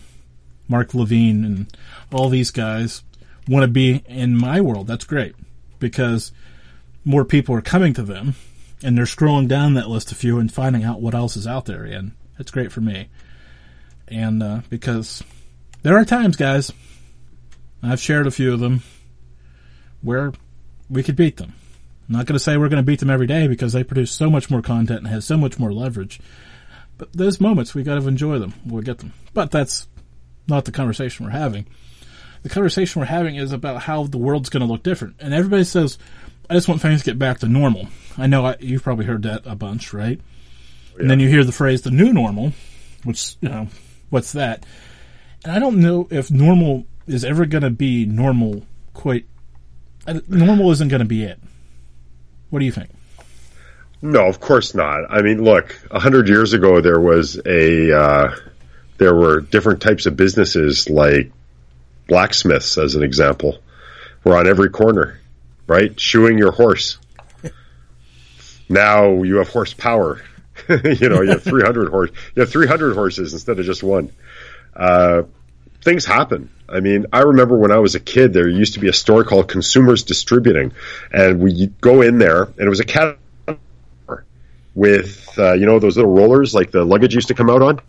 Mark 0.68 0.94
Levin 0.94 1.44
and 1.46 1.78
all 2.12 2.30
these 2.30 2.52
guys 2.52 3.04
want 3.48 3.64
to 3.64 3.68
be 3.68 4.04
in 4.08 4.36
my 4.36 4.62
world, 4.62 4.88
that's 4.88 5.06
great 5.06 5.36
because 5.80 6.32
more 7.04 7.26
people 7.26 7.56
are 7.56 7.62
coming 7.62 7.94
to 7.94 8.04
them 8.04 8.36
and 8.84 8.98
they're 8.98 9.06
scrolling 9.06 9.48
down 9.48 9.76
that 9.76 9.90
list 9.90 10.12
of 10.12 10.18
few 10.18 10.40
and 10.40 10.52
finding 10.52 10.84
out 10.84 11.02
what 11.02 11.16
else 11.16 11.38
is 11.38 11.48
out 11.48 11.66
there, 11.66 11.84
and 11.84 12.12
that's 12.38 12.52
great 12.52 12.72
for 12.72 12.82
me. 12.82 13.10
And 14.08 14.44
uh, 14.44 14.62
because 14.70 15.24
there 15.82 15.98
are 15.98 16.06
times, 16.06 16.36
guys, 16.36 16.72
I've 17.82 18.02
shared 18.02 18.28
a 18.28 18.32
few 18.32 18.54
of 18.54 18.60
them 18.60 18.84
where 20.02 20.34
we 20.90 21.04
could 21.04 21.16
beat 21.16 21.38
them. 21.38 21.54
I'm 22.08 22.16
not 22.16 22.26
going 22.26 22.38
to 22.38 22.44
say 22.44 22.58
we're 22.58 22.70
going 22.70 22.84
to 22.84 22.86
beat 22.86 23.00
them 23.00 23.10
every 23.10 23.28
day 23.28 23.48
because 23.48 23.74
they 23.74 23.84
produce 23.84 24.12
so 24.12 24.30
much 24.30 24.52
more 24.52 24.62
content 24.62 25.00
and 25.00 25.08
have 25.08 25.24
so 25.24 25.38
much 25.38 25.58
more 25.58 25.74
leverage. 25.74 26.20
But 26.98 27.12
those 27.14 27.42
moments, 27.42 27.74
we 27.74 27.84
got 27.84 28.00
to 28.00 28.08
enjoy 28.08 28.40
them. 28.40 28.54
We'll 28.66 28.84
get 28.84 29.00
them. 29.00 29.14
But 29.34 29.52
that's 29.52 29.88
not 30.48 30.66
the 30.66 30.72
conversation 30.72 31.26
we're 31.26 31.32
having. 31.32 31.66
The 32.44 32.50
conversation 32.50 33.00
we're 33.00 33.08
having 33.08 33.36
is 33.36 33.52
about 33.52 33.82
how 33.82 34.04
the 34.04 34.18
world's 34.18 34.50
going 34.50 34.66
to 34.66 34.72
look 34.72 34.84
different. 34.84 35.16
And 35.20 35.34
everybody 35.34 35.64
says, 35.64 35.98
I 36.50 36.54
just 36.54 36.68
want 36.68 36.82
things 36.82 37.02
to 37.02 37.06
get 37.06 37.18
back 37.18 37.40
to 37.40 37.48
normal. 37.48 37.88
I 38.18 38.28
know 38.28 38.46
I, 38.46 38.56
you've 38.60 38.84
probably 38.84 39.06
heard 39.06 39.24
that 39.24 39.44
a 39.46 39.56
bunch, 39.56 39.94
right? 39.94 40.20
And 40.98 41.10
then 41.10 41.20
you 41.20 41.28
hear 41.28 41.44
the 41.44 41.52
phrase 41.52 41.82
the 41.82 41.92
new 41.92 42.14
normal, 42.14 42.54
which, 43.04 43.36
you 43.42 43.50
know, 43.50 43.68
what's 44.10 44.34
that? 44.34 44.66
And 45.44 45.52
I 45.52 45.60
don't 45.60 45.78
know 45.78 46.08
if 46.10 46.32
normal 46.32 46.86
is 47.08 47.26
ever 47.26 47.46
going 47.46 47.64
to 47.64 47.70
be 47.70 48.06
normal 48.06 48.64
quite. 48.94 49.26
Normal 50.28 50.72
isn't 50.72 50.88
going 50.88 51.00
to 51.00 51.06
be 51.06 51.24
it. 51.24 51.40
What 52.52 52.60
do 52.60 52.66
you 52.66 52.72
think? 52.72 52.90
No, 54.02 54.28
of 54.28 54.40
course 54.40 54.76
not. 54.76 55.06
I 55.10 55.22
mean, 55.22 55.44
look, 55.44 55.80
a 55.90 56.00
hundred 56.00 56.30
years 56.30 56.54
ago 56.54 56.80
there 56.80 57.00
was 57.00 57.40
a 57.46 57.92
uh, 57.92 58.36
there 58.98 59.16
were 59.16 59.42
different 59.42 59.82
types 59.82 60.06
of 60.06 60.16
businesses 60.16 60.90
like 60.90 61.32
blacksmiths, 62.08 62.78
as 62.78 62.96
an 62.96 63.04
example, 63.04 63.60
were 64.24 64.38
on 64.38 64.48
every 64.48 64.70
corner, 64.70 65.20
right? 65.68 66.00
Shoeing 66.00 66.38
your 66.38 66.52
horse. 66.52 66.98
now 68.70 69.24
you 69.24 69.38
have 69.38 69.50
horsepower. 69.50 70.22
you 70.70 71.10
know, 71.10 71.22
you 71.22 71.32
have 71.32 71.44
300 71.44 71.90
horse, 71.90 72.12
you 72.36 72.42
have 72.42 72.50
300 72.50 72.96
horses 72.96 73.34
instead 73.34 73.60
of 73.60 73.66
just 73.66 73.84
one. 73.84 74.12
Uh, 74.76 75.24
things 75.82 76.06
happen. 76.06 76.50
I 76.68 76.80
mean, 76.80 77.06
I 77.14 77.22
remember 77.22 77.58
when 77.58 77.72
I 77.72 77.78
was 77.78 77.96
a 77.96 78.00
kid, 78.00 78.34
there 78.34 78.50
used 78.50 78.74
to 78.74 78.80
be 78.80 78.88
a 78.88 78.94
store 78.94 79.24
called 79.24 79.48
Consumers 79.48 80.04
Distributing, 80.04 80.74
and 81.12 81.40
we 81.40 81.68
go 81.80 82.02
in 82.02 82.18
there, 82.18 82.44
and 82.44 82.60
it 82.60 82.70
was 82.70 82.80
a 82.80 82.86
cat 82.86 83.20
with 84.74 85.38
uh, 85.38 85.54
you 85.54 85.66
know 85.66 85.80
those 85.80 85.96
little 85.96 86.14
rollers 86.14 86.54
like 86.54 86.72
the 86.72 86.84
luggage 86.84 87.16
used 87.16 87.30
to 87.30 87.34
come 87.34 87.50
out 87.50 87.62
on, 87.62 87.80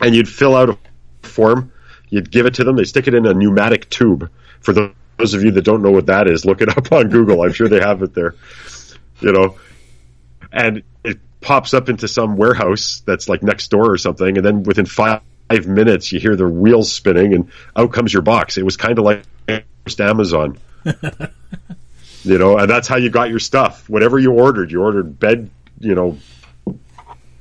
and 0.00 0.14
you'd 0.14 0.28
fill 0.28 0.54
out 0.54 0.70
a 0.70 0.78
form, 1.26 1.72
you'd 2.08 2.30
give 2.30 2.46
it 2.46 2.54
to 2.54 2.64
them, 2.64 2.76
they 2.76 2.84
stick 2.84 3.06
it 3.08 3.14
in 3.14 3.26
a 3.26 3.34
pneumatic 3.34 3.88
tube. 3.90 4.30
For 4.60 4.72
those 4.72 5.34
of 5.34 5.44
you 5.44 5.52
that 5.52 5.62
don't 5.62 5.82
know 5.82 5.90
what 5.90 6.06
that 6.06 6.28
is, 6.28 6.44
look 6.44 6.60
it 6.60 6.68
up 6.76 6.92
on 6.92 7.08
Google. 7.08 7.42
I'm 7.42 7.52
sure 7.52 7.68
they 7.68 7.80
have 7.80 8.02
it 8.02 8.14
there. 8.14 8.34
You 9.20 9.32
know, 9.32 9.56
and 10.52 10.82
it 11.04 11.18
pops 11.40 11.74
up 11.74 11.88
into 11.88 12.08
some 12.08 12.36
warehouse 12.36 13.02
that's 13.04 13.28
like 13.28 13.42
next 13.42 13.68
door 13.68 13.90
or 13.90 13.98
something, 13.98 14.36
and 14.36 14.44
then 14.44 14.62
within 14.62 14.86
five 14.86 15.22
minutes 15.50 16.12
you 16.12 16.20
hear 16.20 16.36
the 16.36 16.48
wheels 16.48 16.92
spinning, 16.92 17.34
and 17.34 17.50
out 17.76 17.92
comes 17.92 18.12
your 18.12 18.22
box. 18.22 18.58
It 18.58 18.64
was 18.64 18.76
kind 18.76 18.98
of 18.98 19.04
like 19.04 19.24
first 19.84 20.00
Amazon. 20.00 20.58
you 22.22 22.38
know, 22.38 22.58
and 22.58 22.70
that's 22.70 22.88
how 22.88 22.96
you 22.96 23.10
got 23.10 23.30
your 23.30 23.38
stuff. 23.38 23.88
Whatever 23.88 24.18
you 24.18 24.32
ordered, 24.32 24.70
you 24.70 24.82
ordered 24.82 25.18
bed, 25.18 25.50
you 25.80 25.94
know, 25.94 26.18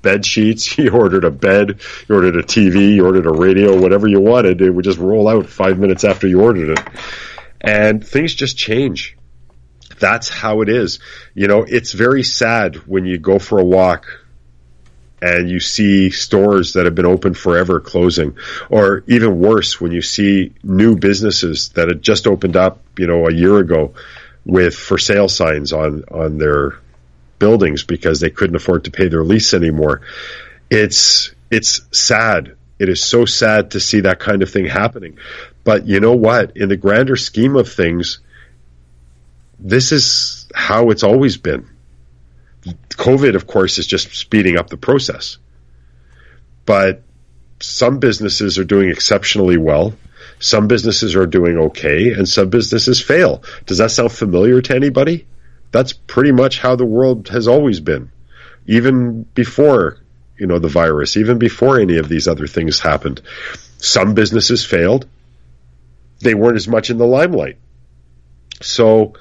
bed 0.08 0.26
sheets, 0.26 0.78
you 0.78 0.90
ordered 0.92 1.26
a 1.26 1.32
bed, 1.32 1.82
you 2.08 2.16
ordered 2.16 2.38
a 2.38 2.44
TV, 2.44 2.96
you 2.96 3.06
ordered 3.06 3.26
a 3.26 3.32
radio, 3.32 3.80
whatever 3.80 4.08
you 4.08 4.22
wanted, 4.22 4.62
it 4.62 4.70
would 4.70 4.86
just 4.86 5.00
roll 5.00 5.28
out 5.28 5.48
five 5.48 5.78
minutes 5.78 6.06
after 6.06 6.28
you 6.28 6.42
ordered 6.42 6.80
it. 6.80 6.88
And 7.60 8.06
things 8.06 8.34
just 8.34 8.58
change. 8.58 9.18
That's 10.00 10.30
how 10.30 10.62
it 10.62 10.70
is. 10.70 11.00
You 11.34 11.48
know, 11.48 11.64
it's 11.64 11.92
very 11.92 12.24
sad 12.24 12.76
when 12.88 13.06
you 13.06 13.18
go 13.18 13.40
for 13.40 13.60
a 13.60 13.66
walk 13.66 14.06
and 15.22 15.50
you 15.50 15.60
see 15.60 16.12
stores 16.12 16.74
that 16.74 16.86
have 16.86 16.96
been 16.96 17.08
open 17.08 17.34
forever 17.34 17.80
closing, 17.82 18.38
or 18.70 19.04
even 19.08 19.40
worse, 19.40 19.82
when 19.82 19.92
you 19.92 20.02
see 20.02 20.54
new 20.64 20.96
businesses 20.96 21.70
that 21.70 21.88
had 21.88 22.04
just 22.04 22.28
opened 22.28 22.56
up, 22.56 22.84
you 22.98 23.08
know, 23.08 23.28
a 23.28 23.34
year 23.34 23.58
ago 23.58 23.96
with 24.46 24.76
for 24.76 25.00
sale 25.00 25.28
signs 25.28 25.74
on, 25.74 26.04
on 26.12 26.38
their 26.38 26.78
buildings 27.40 27.84
because 27.84 28.20
they 28.20 28.30
couldn't 28.30 28.56
afford 28.56 28.86
to 28.86 28.92
pay 28.92 29.08
their 29.08 29.24
lease 29.24 29.54
anymore. 29.54 30.02
It's, 30.70 31.34
it's 31.52 31.82
sad. 31.92 32.56
It 32.80 32.90
is 32.90 33.04
so 33.04 33.26
sad 33.26 33.72
to 33.72 33.80
see 33.80 34.02
that 34.02 34.20
kind 34.20 34.44
of 34.44 34.50
thing 34.50 34.66
happening. 34.66 35.18
But 35.64 35.88
you 35.88 36.00
know 36.00 36.16
what? 36.16 36.58
In 36.58 36.70
the 36.70 36.78
grander 36.78 37.16
scheme 37.16 37.56
of 37.56 37.72
things, 37.72 38.20
this 39.60 39.92
is 39.92 40.48
how 40.54 40.92
it's 40.92 41.04
always 41.04 41.38
been. 41.38 41.68
COVID, 42.90 43.36
of 43.36 43.48
course, 43.48 43.78
is 43.78 43.88
just 43.88 44.16
speeding 44.16 44.58
up 44.58 44.70
the 44.70 44.78
process. 44.78 45.38
But 46.66 47.04
some 47.60 48.00
businesses 48.00 48.58
are 48.60 48.64
doing 48.64 48.90
exceptionally 48.90 49.58
well. 49.58 49.94
Some 50.40 50.68
businesses 50.68 51.16
are 51.16 51.26
doing 51.26 51.58
okay 51.58 52.14
and 52.14 52.28
some 52.28 52.50
businesses 52.50 53.02
fail. 53.02 53.44
Does 53.66 53.80
that 53.80 53.92
sound 53.92 54.12
familiar 54.12 54.62
to 54.62 54.76
anybody? 54.76 55.26
That's 55.72 55.94
pretty 55.94 56.32
much 56.32 56.60
how 56.60 56.76
the 56.76 56.86
world 56.86 57.30
has 57.30 57.48
always 57.48 57.80
been. 57.80 58.12
Even 58.66 59.24
before, 59.24 60.00
you 60.38 60.48
know, 60.48 60.60
the 60.60 60.68
virus, 60.68 61.18
even 61.18 61.38
before 61.38 61.80
any 61.80 61.98
of 61.98 62.10
these 62.10 62.28
other 62.28 62.48
things 62.48 62.80
happened. 62.80 63.22
Some 63.78 64.14
businesses 64.14 64.66
failed. 64.66 65.08
They 66.20 66.34
weren't 66.34 66.58
as 66.58 66.68
much 66.68 66.90
in 66.90 66.98
the 66.98 67.06
limelight. 67.06 67.58
So 68.62 69.14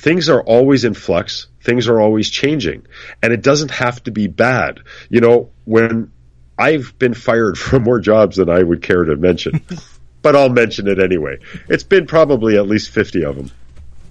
things 0.00 0.28
are 0.28 0.42
always 0.42 0.84
in 0.84 0.94
flux. 0.94 1.48
Things 1.62 1.88
are 1.88 2.00
always 2.00 2.30
changing. 2.30 2.86
And 3.22 3.32
it 3.32 3.42
doesn't 3.42 3.70
have 3.70 4.02
to 4.04 4.10
be 4.10 4.26
bad. 4.26 4.80
You 5.08 5.20
know, 5.20 5.50
when 5.64 6.10
I've 6.58 6.98
been 6.98 7.14
fired 7.14 7.58
from 7.58 7.82
more 7.82 8.00
jobs 8.00 8.36
than 8.36 8.48
I 8.48 8.62
would 8.62 8.82
care 8.82 9.04
to 9.04 9.16
mention, 9.16 9.62
but 10.22 10.36
I'll 10.36 10.48
mention 10.48 10.88
it 10.88 10.98
anyway. 10.98 11.38
It's 11.68 11.84
been 11.84 12.06
probably 12.06 12.56
at 12.56 12.66
least 12.66 12.90
50 12.90 13.24
of 13.24 13.36
them. 13.36 13.50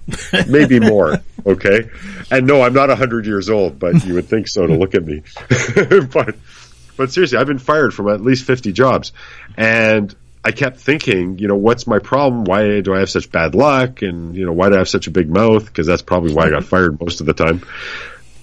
Maybe 0.48 0.80
more. 0.80 1.20
Okay. 1.46 1.90
And 2.30 2.46
no, 2.46 2.62
I'm 2.62 2.74
not 2.74 2.88
100 2.88 3.26
years 3.26 3.50
old, 3.50 3.78
but 3.78 4.04
you 4.04 4.14
would 4.14 4.26
think 4.26 4.48
so 4.48 4.66
to 4.66 4.76
look 4.76 4.94
at 4.94 5.04
me. 5.04 5.22
but, 6.12 6.36
but 6.96 7.12
seriously, 7.12 7.38
I've 7.38 7.46
been 7.46 7.58
fired 7.58 7.94
from 7.94 8.08
at 8.08 8.20
least 8.20 8.44
50 8.44 8.72
jobs. 8.72 9.12
And 9.56 10.14
I 10.44 10.52
kept 10.52 10.78
thinking, 10.78 11.38
you 11.38 11.48
know, 11.48 11.56
what's 11.56 11.86
my 11.86 11.98
problem? 11.98 12.44
Why 12.44 12.80
do 12.80 12.94
I 12.94 13.00
have 13.00 13.10
such 13.10 13.30
bad 13.30 13.54
luck? 13.54 14.02
And, 14.02 14.34
you 14.34 14.44
know, 14.44 14.52
why 14.52 14.68
do 14.68 14.74
I 14.74 14.78
have 14.78 14.88
such 14.88 15.06
a 15.06 15.10
big 15.10 15.30
mouth? 15.30 15.64
Because 15.64 15.86
that's 15.86 16.02
probably 16.02 16.34
why 16.34 16.46
I 16.46 16.50
got 16.50 16.64
fired 16.64 17.00
most 17.00 17.20
of 17.20 17.26
the 17.26 17.34
time. 17.34 17.62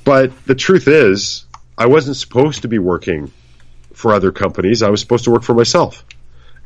But 0.06 0.46
the 0.46 0.56
truth 0.56 0.88
is, 0.88 1.46
I 1.78 1.88
wasn't 1.88 2.16
supposed 2.16 2.62
to 2.62 2.68
be 2.68 2.80
working 2.80 3.32
for 3.94 4.14
other 4.14 4.32
companies. 4.32 4.82
I 4.82 4.90
was 4.90 5.02
supposed 5.02 5.26
to 5.26 5.32
work 5.32 5.44
for 5.44 5.54
myself. 5.54 6.06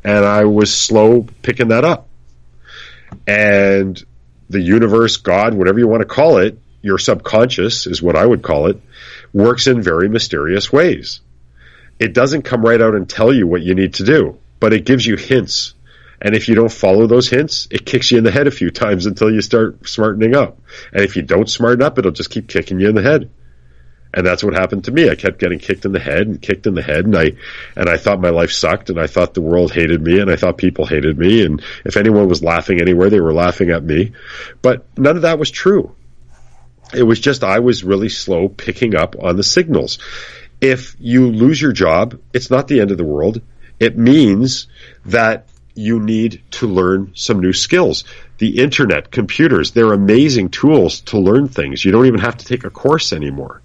And 0.04 0.24
I 0.24 0.44
was 0.44 0.74
slow 0.74 1.26
picking 1.42 1.68
that 1.68 1.84
up. 1.84 2.08
And 3.26 4.02
the 4.48 4.60
universe, 4.60 5.16
God, 5.16 5.54
whatever 5.54 5.78
you 5.78 5.88
want 5.88 6.00
to 6.00 6.06
call 6.06 6.38
it, 6.38 6.58
your 6.82 6.98
subconscious 6.98 7.86
is 7.86 8.02
what 8.02 8.16
I 8.16 8.26
would 8.26 8.42
call 8.42 8.66
it, 8.66 8.80
works 9.32 9.66
in 9.66 9.82
very 9.82 10.08
mysterious 10.08 10.72
ways. 10.72 11.20
It 11.98 12.12
doesn't 12.12 12.42
come 12.42 12.62
right 12.62 12.80
out 12.80 12.94
and 12.94 13.08
tell 13.08 13.32
you 13.32 13.46
what 13.46 13.62
you 13.62 13.74
need 13.74 13.94
to 13.94 14.04
do 14.04 14.38
but 14.64 14.72
it 14.72 14.86
gives 14.86 15.04
you 15.04 15.14
hints. 15.16 15.74
And 16.22 16.34
if 16.34 16.48
you 16.48 16.54
don't 16.54 16.72
follow 16.72 17.06
those 17.06 17.28
hints, 17.28 17.68
it 17.70 17.84
kicks 17.84 18.10
you 18.10 18.16
in 18.16 18.24
the 18.24 18.30
head 18.30 18.46
a 18.46 18.50
few 18.50 18.70
times 18.70 19.04
until 19.04 19.30
you 19.30 19.42
start 19.42 19.86
smartening 19.86 20.34
up. 20.34 20.58
And 20.90 21.04
if 21.04 21.16
you 21.16 21.22
don't 21.22 21.50
smarten 21.50 21.82
up, 21.82 21.98
it'll 21.98 22.12
just 22.12 22.30
keep 22.30 22.48
kicking 22.48 22.80
you 22.80 22.88
in 22.88 22.94
the 22.94 23.02
head. 23.02 23.28
And 24.14 24.26
that's 24.26 24.44
what 24.44 24.54
happened 24.54 24.84
to 24.84 24.92
me. 24.92 25.10
I 25.10 25.14
kept 25.14 25.38
getting 25.38 25.58
kicked 25.58 25.84
in 25.84 25.92
the 25.92 26.00
head 26.00 26.26
and 26.26 26.40
kicked 26.40 26.66
in 26.66 26.74
the 26.74 26.82
head 26.82 27.04
and 27.04 27.16
I, 27.16 27.32
and 27.76 27.88
I 27.88 27.96
thought 27.96 28.20
my 28.20 28.30
life 28.30 28.52
sucked 28.52 28.90
and 28.90 28.98
I 28.98 29.06
thought 29.06 29.34
the 29.34 29.42
world 29.42 29.72
hated 29.72 30.02
me 30.02 30.20
and 30.20 30.30
I 30.30 30.36
thought 30.36 30.56
people 30.56 30.86
hated 30.86 31.18
me. 31.18 31.44
And 31.44 31.62
if 31.84 31.96
anyone 31.96 32.28
was 32.28 32.42
laughing 32.42 32.80
anywhere, 32.80 33.10
they 33.10 33.20
were 33.20 33.34
laughing 33.34 33.70
at 33.70 33.82
me. 33.82 34.12
But 34.62 34.86
none 34.96 35.16
of 35.16 35.22
that 35.22 35.38
was 35.38 35.50
true. 35.50 35.94
It 36.94 37.02
was 37.02 37.18
just 37.18 37.42
I 37.42 37.58
was 37.58 37.82
really 37.82 38.08
slow 38.08 38.48
picking 38.48 38.94
up 38.94 39.16
on 39.20 39.36
the 39.36 39.42
signals. 39.42 39.98
If 40.60 40.96
you 41.00 41.30
lose 41.32 41.60
your 41.60 41.72
job, 41.72 42.20
it's 42.32 42.50
not 42.50 42.68
the 42.68 42.80
end 42.80 42.92
of 42.92 42.98
the 42.98 43.04
world 43.04 43.42
it 43.80 43.98
means 43.98 44.68
that 45.06 45.48
you 45.74 45.98
need 45.98 46.40
to 46.52 46.66
learn 46.66 47.12
some 47.14 47.40
new 47.40 47.52
skills. 47.52 48.04
The 48.38 48.60
internet, 48.60 49.10
computers, 49.10 49.72
they're 49.72 49.92
amazing 49.92 50.50
tools 50.50 51.00
to 51.02 51.18
learn 51.18 51.48
things. 51.48 51.84
You 51.84 51.92
don't 51.92 52.06
even 52.06 52.20
have 52.20 52.36
to 52.36 52.44
take 52.44 52.64
a 52.64 52.70
course 52.70 53.12
anymore. 53.12 53.60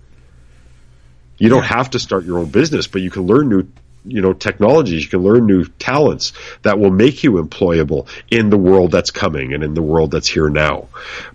You 1.40 1.50
don't 1.50 1.64
have 1.64 1.92
to 1.92 2.00
start 2.00 2.26
your 2.26 2.40
own 2.40 2.50
business, 2.50 2.88
but 2.88 3.02
you 3.02 3.10
can 3.10 3.24
learn 3.24 3.50
new 3.50 3.68
you 4.06 4.22
know 4.22 4.32
technologies 4.32 5.04
you 5.04 5.10
can 5.10 5.20
learn 5.20 5.46
new 5.46 5.66
talents 5.66 6.32
that 6.62 6.80
will 6.80 6.90
make 6.90 7.22
you 7.22 7.34
employable 7.34 8.08
in 8.32 8.50
the 8.50 8.58
world 8.58 8.92
that's 8.92 9.12
coming 9.12 9.54
and 9.54 9.62
in 9.62 9.74
the 9.74 9.82
world 9.82 10.12
that's 10.12 10.30
here 10.30 10.50
now 10.50 10.88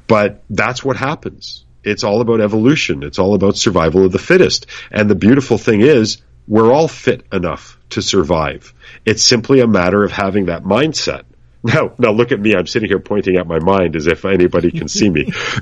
but 0.06 0.42
that's 0.48 0.82
what 0.82 0.96
happens 0.96 1.62
it's 1.82 2.04
all 2.04 2.22
about 2.22 2.40
evolution 2.40 3.02
it's 3.02 3.18
all 3.18 3.34
about 3.34 3.54
survival 3.54 4.06
of 4.06 4.12
the 4.12 4.18
fittest 4.18 4.64
and 4.90 5.10
the 5.10 5.14
beautiful 5.14 5.58
thing 5.58 5.82
is 5.82 6.22
we're 6.46 6.72
all 6.72 6.88
fit 6.88 7.26
enough 7.32 7.78
to 7.90 8.02
survive. 8.02 8.74
It's 9.04 9.22
simply 9.22 9.60
a 9.60 9.66
matter 9.66 10.02
of 10.04 10.12
having 10.12 10.46
that 10.46 10.64
mindset. 10.64 11.22
Now, 11.62 11.94
now 11.98 12.10
look 12.10 12.30
at 12.30 12.40
me. 12.40 12.54
I'm 12.54 12.66
sitting 12.66 12.88
here 12.88 12.98
pointing 12.98 13.36
at 13.36 13.46
my 13.46 13.58
mind 13.58 13.96
as 13.96 14.06
if 14.06 14.24
anybody 14.26 14.70
can 14.70 14.88
see 14.88 15.08
me. 15.08 15.24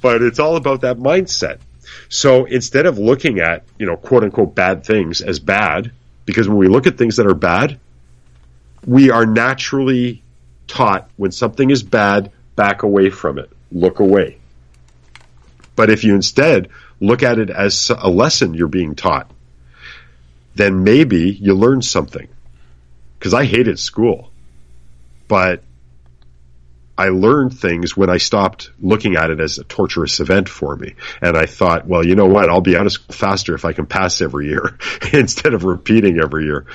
but 0.00 0.22
it's 0.22 0.38
all 0.38 0.56
about 0.56 0.80
that 0.80 0.96
mindset. 0.96 1.58
So 2.14 2.44
instead 2.44 2.86
of 2.86 2.96
looking 2.96 3.40
at, 3.40 3.64
you 3.76 3.86
know, 3.86 3.96
quote 3.96 4.22
unquote 4.22 4.54
bad 4.54 4.86
things 4.86 5.20
as 5.20 5.40
bad, 5.40 5.90
because 6.24 6.48
when 6.48 6.58
we 6.58 6.68
look 6.68 6.86
at 6.86 6.96
things 6.96 7.16
that 7.16 7.26
are 7.26 7.34
bad, 7.34 7.80
we 8.86 9.10
are 9.10 9.26
naturally 9.26 10.22
taught 10.68 11.10
when 11.16 11.32
something 11.32 11.70
is 11.70 11.82
bad, 11.82 12.30
back 12.54 12.84
away 12.84 13.10
from 13.10 13.40
it. 13.40 13.50
Look 13.72 13.98
away. 13.98 14.38
But 15.74 15.90
if 15.90 16.04
you 16.04 16.14
instead 16.14 16.68
look 17.00 17.24
at 17.24 17.40
it 17.40 17.50
as 17.50 17.90
a 17.90 18.08
lesson 18.08 18.54
you're 18.54 18.68
being 18.68 18.94
taught, 18.94 19.28
then 20.54 20.84
maybe 20.84 21.32
you 21.32 21.54
learn 21.54 21.82
something. 21.82 22.28
Because 23.18 23.34
I 23.34 23.44
hated 23.44 23.80
school, 23.80 24.30
but 25.26 25.64
I 26.96 27.08
learned 27.08 27.58
things 27.58 27.96
when 27.96 28.08
I 28.08 28.18
stopped 28.18 28.70
looking 28.80 29.16
at 29.16 29.30
it 29.30 29.40
as 29.40 29.58
a 29.58 29.64
torturous 29.64 30.20
event 30.20 30.48
for 30.48 30.76
me. 30.76 30.94
And 31.20 31.36
I 31.36 31.46
thought, 31.46 31.86
well, 31.86 32.06
you 32.06 32.14
know 32.14 32.26
what? 32.26 32.48
I'll 32.48 32.60
be 32.60 32.76
out 32.76 32.86
of 32.86 32.92
school 32.92 33.14
faster 33.14 33.54
if 33.54 33.64
I 33.64 33.72
can 33.72 33.86
pass 33.86 34.20
every 34.20 34.48
year 34.48 34.78
instead 35.12 35.54
of 35.54 35.64
repeating 35.64 36.20
every 36.20 36.44
year. 36.44 36.66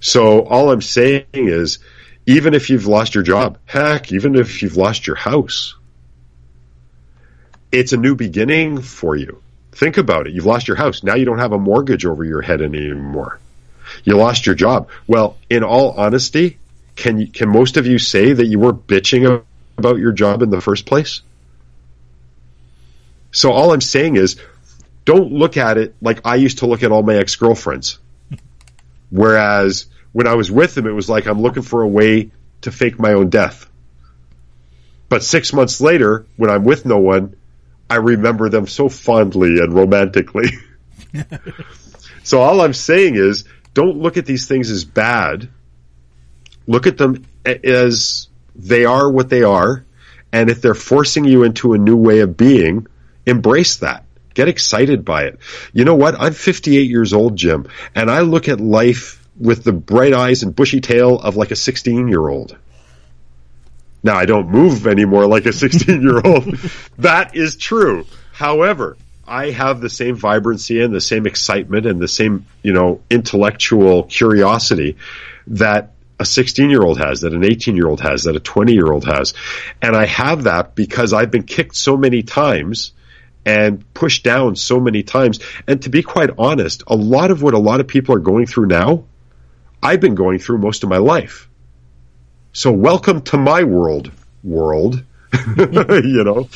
So 0.00 0.42
all 0.42 0.72
I'm 0.72 0.82
saying 0.82 1.26
is, 1.32 1.78
even 2.26 2.54
if 2.54 2.70
you've 2.70 2.86
lost 2.86 3.14
your 3.14 3.22
job, 3.22 3.58
heck, 3.66 4.12
even 4.12 4.34
if 4.34 4.62
you've 4.62 4.76
lost 4.76 5.06
your 5.06 5.16
house, 5.16 5.76
it's 7.70 7.92
a 7.92 7.96
new 7.96 8.16
beginning 8.16 8.80
for 8.80 9.14
you. 9.14 9.42
Think 9.72 9.96
about 9.96 10.26
it. 10.26 10.32
You've 10.32 10.46
lost 10.46 10.68
your 10.68 10.76
house. 10.76 11.02
Now 11.02 11.14
you 11.14 11.24
don't 11.24 11.38
have 11.38 11.52
a 11.52 11.58
mortgage 11.58 12.04
over 12.04 12.24
your 12.24 12.42
head 12.42 12.62
anymore. 12.62 13.38
You 14.04 14.16
lost 14.16 14.44
your 14.46 14.54
job. 14.54 14.88
Well, 15.06 15.36
in 15.48 15.62
all 15.62 15.92
honesty, 15.92 16.58
can 16.96 17.18
you, 17.18 17.26
can 17.28 17.48
most 17.48 17.76
of 17.76 17.86
you 17.86 17.98
say 17.98 18.32
that 18.32 18.46
you 18.46 18.58
were 18.58 18.72
bitching 18.72 19.44
about 19.78 19.98
your 19.98 20.12
job 20.12 20.42
in 20.42 20.50
the 20.50 20.60
first 20.60 20.86
place? 20.86 21.22
So 23.30 23.52
all 23.52 23.72
I'm 23.72 23.80
saying 23.80 24.16
is, 24.16 24.36
don't 25.04 25.32
look 25.32 25.56
at 25.56 25.78
it 25.78 25.94
like 26.00 26.20
I 26.24 26.36
used 26.36 26.58
to 26.58 26.66
look 26.66 26.82
at 26.82 26.92
all 26.92 27.02
my 27.02 27.16
ex-girlfriends. 27.16 27.98
Whereas 29.10 29.86
when 30.12 30.26
I 30.26 30.34
was 30.34 30.50
with 30.50 30.74
them, 30.74 30.86
it 30.86 30.92
was 30.92 31.08
like 31.08 31.26
I'm 31.26 31.40
looking 31.40 31.62
for 31.62 31.82
a 31.82 31.88
way 31.88 32.30
to 32.62 32.70
fake 32.70 32.98
my 32.98 33.14
own 33.14 33.30
death. 33.30 33.68
But 35.08 35.22
six 35.22 35.52
months 35.52 35.80
later, 35.80 36.24
when 36.36 36.50
I'm 36.50 36.64
with 36.64 36.86
no 36.86 36.98
one, 36.98 37.36
I 37.90 37.96
remember 37.96 38.48
them 38.48 38.66
so 38.66 38.88
fondly 38.88 39.58
and 39.58 39.74
romantically. 39.74 40.48
so 42.22 42.40
all 42.40 42.60
I'm 42.60 42.72
saying 42.72 43.16
is, 43.16 43.44
don't 43.74 43.98
look 43.98 44.16
at 44.16 44.26
these 44.26 44.46
things 44.46 44.70
as 44.70 44.84
bad. 44.84 45.48
Look 46.66 46.86
at 46.86 46.96
them 46.96 47.26
as 47.44 48.28
they 48.54 48.84
are 48.84 49.10
what 49.10 49.28
they 49.28 49.42
are. 49.42 49.84
And 50.32 50.48
if 50.48 50.62
they're 50.62 50.74
forcing 50.74 51.24
you 51.24 51.44
into 51.44 51.74
a 51.74 51.78
new 51.78 51.96
way 51.96 52.20
of 52.20 52.36
being, 52.36 52.86
embrace 53.26 53.76
that. 53.78 54.04
Get 54.34 54.48
excited 54.48 55.04
by 55.04 55.24
it. 55.24 55.38
You 55.72 55.84
know 55.84 55.94
what? 55.94 56.18
I'm 56.18 56.32
58 56.32 56.88
years 56.88 57.12
old, 57.12 57.36
Jim, 57.36 57.66
and 57.94 58.10
I 58.10 58.20
look 58.20 58.48
at 58.48 58.60
life 58.60 59.26
with 59.38 59.64
the 59.64 59.72
bright 59.72 60.14
eyes 60.14 60.42
and 60.42 60.54
bushy 60.54 60.80
tail 60.80 61.18
of 61.18 61.36
like 61.36 61.50
a 61.50 61.56
16 61.56 62.08
year 62.08 62.26
old. 62.26 62.56
Now 64.02 64.16
I 64.16 64.24
don't 64.24 64.48
move 64.48 64.86
anymore 64.86 65.26
like 65.26 65.46
a 65.46 65.52
16 65.52 66.02
year 66.02 66.20
old. 66.24 66.44
that 66.98 67.36
is 67.36 67.56
true. 67.56 68.06
However, 68.32 68.96
I 69.26 69.50
have 69.50 69.80
the 69.80 69.90
same 69.90 70.16
vibrancy 70.16 70.82
and 70.82 70.94
the 70.94 71.00
same 71.00 71.26
excitement 71.26 71.86
and 71.86 72.00
the 72.00 72.08
same, 72.08 72.46
you 72.62 72.72
know, 72.72 73.00
intellectual 73.08 74.04
curiosity 74.04 74.96
that 75.46 75.92
a 76.22 76.24
16 76.24 76.70
year 76.70 76.82
old 76.82 76.98
has, 76.98 77.20
that 77.20 77.34
an 77.34 77.44
18 77.44 77.76
year 77.76 77.88
old 77.88 78.00
has, 78.00 78.22
that 78.22 78.36
a 78.36 78.40
20 78.40 78.72
year 78.72 78.90
old 78.90 79.04
has. 79.04 79.34
And 79.82 79.94
I 79.94 80.06
have 80.06 80.44
that 80.44 80.74
because 80.74 81.12
I've 81.12 81.30
been 81.30 81.42
kicked 81.42 81.76
so 81.76 81.96
many 81.96 82.22
times 82.22 82.92
and 83.44 83.92
pushed 83.92 84.22
down 84.22 84.54
so 84.54 84.80
many 84.80 85.02
times. 85.02 85.40
And 85.66 85.82
to 85.82 85.90
be 85.90 86.02
quite 86.02 86.30
honest, 86.38 86.84
a 86.86 86.96
lot 86.96 87.30
of 87.30 87.42
what 87.42 87.54
a 87.54 87.58
lot 87.58 87.80
of 87.80 87.88
people 87.88 88.14
are 88.14 88.20
going 88.20 88.46
through 88.46 88.66
now, 88.66 89.04
I've 89.82 90.00
been 90.00 90.14
going 90.14 90.38
through 90.38 90.58
most 90.58 90.84
of 90.84 90.88
my 90.88 90.98
life. 90.98 91.48
So 92.52 92.70
welcome 92.70 93.22
to 93.22 93.36
my 93.36 93.64
world, 93.64 94.12
world. 94.44 95.02
you 95.56 96.24
know, 96.24 96.48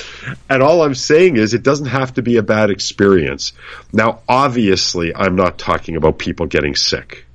and 0.51 0.63
all 0.63 0.83
I'm 0.83 0.95
saying 0.95 1.39
is 1.39 1.55
it 1.55 1.63
doesn't 1.63 1.87
have 1.87 2.15
to 2.15 2.23
be 2.23 2.37
a 2.37 2.43
bad 2.43 2.69
experience. 2.71 3.55
Now, 3.91 4.21
obviously, 4.29 5.17
I'm 5.17 5.35
not 5.35 5.59
talking 5.59 5.97
about 5.97 6.19
people 6.19 6.45
getting 6.45 6.77
sick. 6.77 7.26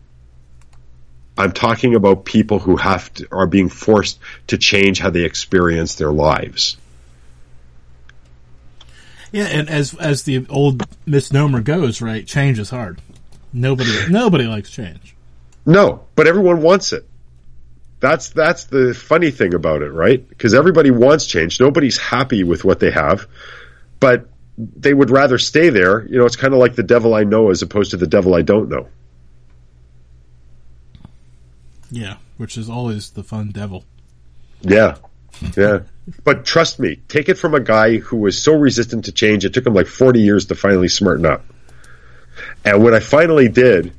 I'm 1.38 1.51
talking 1.51 1.95
about 1.95 2.25
people 2.25 2.59
who 2.59 2.75
have 2.75 3.13
to, 3.15 3.27
are 3.32 3.47
being 3.47 3.69
forced 3.69 4.19
to 4.47 4.57
change 4.57 4.99
how 4.99 5.09
they 5.09 5.23
experience 5.23 5.95
their 5.95 6.11
lives. 6.11 6.77
Yeah, 9.32 9.45
and 9.45 9.69
as 9.69 9.93
as 9.93 10.23
the 10.23 10.45
old 10.49 10.86
misnomer 11.05 11.61
goes, 11.61 12.01
right? 12.01 12.25
Change 12.25 12.59
is 12.59 12.69
hard. 12.69 12.99
Nobody 13.53 13.91
nobody 14.09 14.45
likes 14.45 14.69
change. 14.69 15.15
No, 15.65 16.05
but 16.15 16.27
everyone 16.27 16.61
wants 16.61 16.91
it. 16.91 17.07
That's 17.99 18.29
that's 18.29 18.65
the 18.65 18.93
funny 18.93 19.32
thing 19.32 19.53
about 19.53 19.84
it, 19.84 19.91
right? 19.91 20.27
Because 20.27 20.53
everybody 20.53 20.91
wants 20.91 21.25
change. 21.27 21.59
Nobody's 21.59 21.97
happy 21.97 22.43
with 22.43 22.65
what 22.65 22.79
they 22.79 22.91
have, 22.91 23.27
but 23.99 24.27
they 24.57 24.93
would 24.93 25.11
rather 25.11 25.38
stay 25.38 25.69
there. 25.69 26.05
You 26.05 26.17
know, 26.17 26.25
it's 26.25 26.36
kind 26.36 26.53
of 26.53 26.59
like 26.59 26.75
the 26.75 26.84
devil 26.84 27.13
I 27.13 27.23
know 27.23 27.51
as 27.51 27.61
opposed 27.61 27.91
to 27.91 27.97
the 27.97 28.07
devil 28.07 28.36
I 28.36 28.41
don't 28.41 28.69
know. 28.69 28.88
Yeah, 31.91 32.17
which 32.37 32.57
is 32.57 32.69
always 32.69 33.11
the 33.11 33.23
fun 33.23 33.49
devil. 33.49 33.85
Yeah. 34.61 34.95
Yeah. 35.55 35.81
but 36.23 36.45
trust 36.45 36.79
me, 36.79 37.01
take 37.07 37.29
it 37.29 37.37
from 37.37 37.53
a 37.53 37.59
guy 37.59 37.97
who 37.97 38.17
was 38.17 38.41
so 38.41 38.55
resistant 38.55 39.05
to 39.05 39.11
change, 39.11 39.45
it 39.45 39.53
took 39.53 39.65
him 39.65 39.73
like 39.73 39.87
40 39.87 40.21
years 40.21 40.45
to 40.45 40.55
finally 40.55 40.87
smarten 40.87 41.25
up. 41.25 41.45
And 42.63 42.83
when 42.83 42.93
I 42.93 42.99
finally 42.99 43.49
did, 43.49 43.93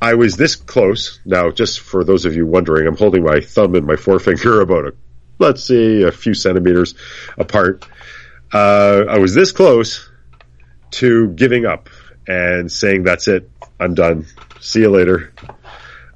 I 0.00 0.14
was 0.14 0.36
this 0.36 0.56
close. 0.56 1.20
Now, 1.24 1.50
just 1.50 1.80
for 1.80 2.04
those 2.04 2.24
of 2.24 2.34
you 2.34 2.46
wondering, 2.46 2.86
I'm 2.86 2.96
holding 2.96 3.22
my 3.22 3.40
thumb 3.40 3.74
and 3.74 3.86
my 3.86 3.96
forefinger 3.96 4.60
about 4.62 4.86
a, 4.86 4.94
let's 5.38 5.64
see, 5.64 6.02
a 6.02 6.12
few 6.12 6.34
centimeters 6.34 6.94
apart. 7.36 7.86
Uh, 8.52 9.04
I 9.08 9.18
was 9.18 9.34
this 9.34 9.52
close 9.52 10.08
to 10.92 11.28
giving 11.28 11.66
up 11.66 11.90
and 12.26 12.70
saying, 12.70 13.02
that's 13.02 13.28
it. 13.28 13.50
I'm 13.80 13.94
done. 13.94 14.26
See 14.60 14.80
you 14.80 14.90
later. 14.90 15.32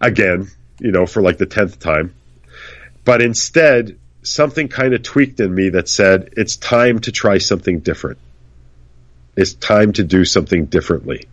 Again, 0.00 0.48
you 0.78 0.92
know, 0.92 1.06
for 1.06 1.22
like 1.22 1.38
the 1.38 1.46
10th 1.46 1.78
time. 1.78 2.14
But 3.04 3.22
instead, 3.22 3.98
something 4.22 4.68
kind 4.68 4.94
of 4.94 5.02
tweaked 5.02 5.40
in 5.40 5.54
me 5.54 5.70
that 5.70 5.88
said, 5.88 6.34
it's 6.36 6.56
time 6.56 7.00
to 7.00 7.12
try 7.12 7.38
something 7.38 7.80
different. 7.80 8.18
It's 9.36 9.54
time 9.54 9.92
to 9.94 10.04
do 10.04 10.24
something 10.24 10.66
differently. 10.66 11.28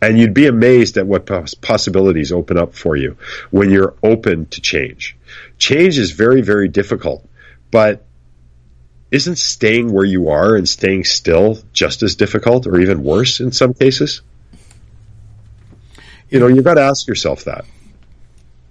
And 0.00 0.18
you'd 0.18 0.34
be 0.34 0.46
amazed 0.46 0.96
at 0.96 1.06
what 1.06 1.26
possibilities 1.60 2.32
open 2.32 2.58
up 2.58 2.74
for 2.74 2.96
you 2.96 3.16
when 3.50 3.70
you're 3.70 3.94
open 4.02 4.46
to 4.46 4.60
change. 4.60 5.16
Change 5.56 5.98
is 5.98 6.10
very, 6.10 6.42
very 6.42 6.68
difficult, 6.68 7.26
but 7.70 8.04
isn't 9.10 9.36
staying 9.36 9.92
where 9.92 10.04
you 10.04 10.30
are 10.30 10.56
and 10.56 10.68
staying 10.68 11.04
still 11.04 11.58
just 11.72 12.02
as 12.02 12.16
difficult 12.16 12.66
or 12.66 12.80
even 12.80 13.04
worse 13.04 13.40
in 13.40 13.52
some 13.52 13.72
cases? 13.72 14.20
You 16.28 16.40
know, 16.40 16.48
you've 16.48 16.64
got 16.64 16.74
to 16.74 16.82
ask 16.82 17.06
yourself 17.06 17.44
that. 17.44 17.64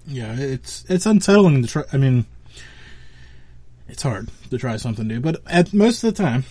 Yeah, 0.06 0.34
it's 0.36 0.84
it's 0.88 1.06
unsettling 1.06 1.62
to 1.62 1.68
try. 1.68 1.84
I 1.92 1.96
mean, 1.96 2.26
it's 3.88 4.02
hard 4.02 4.28
to 4.50 4.58
try 4.58 4.76
something 4.76 5.06
new, 5.06 5.20
but 5.20 5.40
at 5.46 5.72
most 5.72 6.04
of 6.04 6.14
the 6.14 6.22
time, 6.22 6.44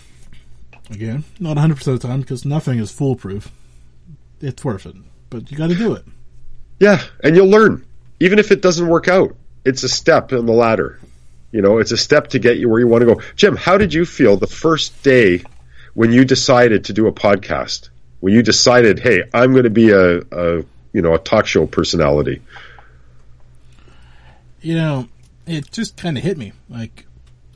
again, 0.90 1.24
not 1.38 1.50
100 1.50 1.76
percent 1.76 1.94
of 1.96 2.02
the 2.02 2.08
time 2.08 2.20
because 2.20 2.44
nothing 2.44 2.78
is 2.78 2.90
foolproof. 2.90 3.50
It's 4.40 4.64
worth 4.64 4.86
it, 4.86 4.96
but 5.30 5.50
you 5.50 5.56
got 5.56 5.68
to 5.68 5.76
do 5.76 5.94
it. 5.94 6.04
Yeah, 6.80 7.00
and 7.22 7.36
you'll 7.36 7.48
learn, 7.48 7.86
even 8.20 8.38
if 8.38 8.50
it 8.50 8.60
doesn't 8.60 8.86
work 8.86 9.08
out. 9.08 9.36
It's 9.64 9.82
a 9.82 9.88
step 9.88 10.32
in 10.32 10.44
the 10.44 10.52
ladder. 10.52 11.00
You 11.50 11.62
know, 11.62 11.78
it's 11.78 11.92
a 11.92 11.96
step 11.96 12.28
to 12.28 12.38
get 12.38 12.58
you 12.58 12.68
where 12.68 12.80
you 12.80 12.88
want 12.88 13.00
to 13.02 13.14
go. 13.14 13.22
Jim, 13.36 13.56
how 13.56 13.78
did 13.78 13.94
you 13.94 14.04
feel 14.04 14.36
the 14.36 14.46
first 14.46 15.02
day 15.02 15.42
when 15.94 16.12
you 16.12 16.24
decided 16.26 16.84
to 16.86 16.92
do 16.92 17.06
a 17.06 17.12
podcast? 17.12 17.88
When 18.20 18.34
you 18.34 18.42
decided, 18.42 18.98
hey, 18.98 19.22
I'm 19.32 19.52
going 19.52 19.64
to 19.64 19.70
be 19.70 19.90
a, 19.90 20.18
a 20.18 20.64
you 20.92 21.00
know 21.00 21.14
a 21.14 21.18
talk 21.18 21.46
show 21.46 21.66
personality 21.66 22.42
you 24.64 24.74
know, 24.74 25.08
it 25.46 25.70
just 25.70 25.96
kind 25.96 26.16
of 26.16 26.24
hit 26.24 26.38
me. 26.38 26.52
Like, 26.68 27.06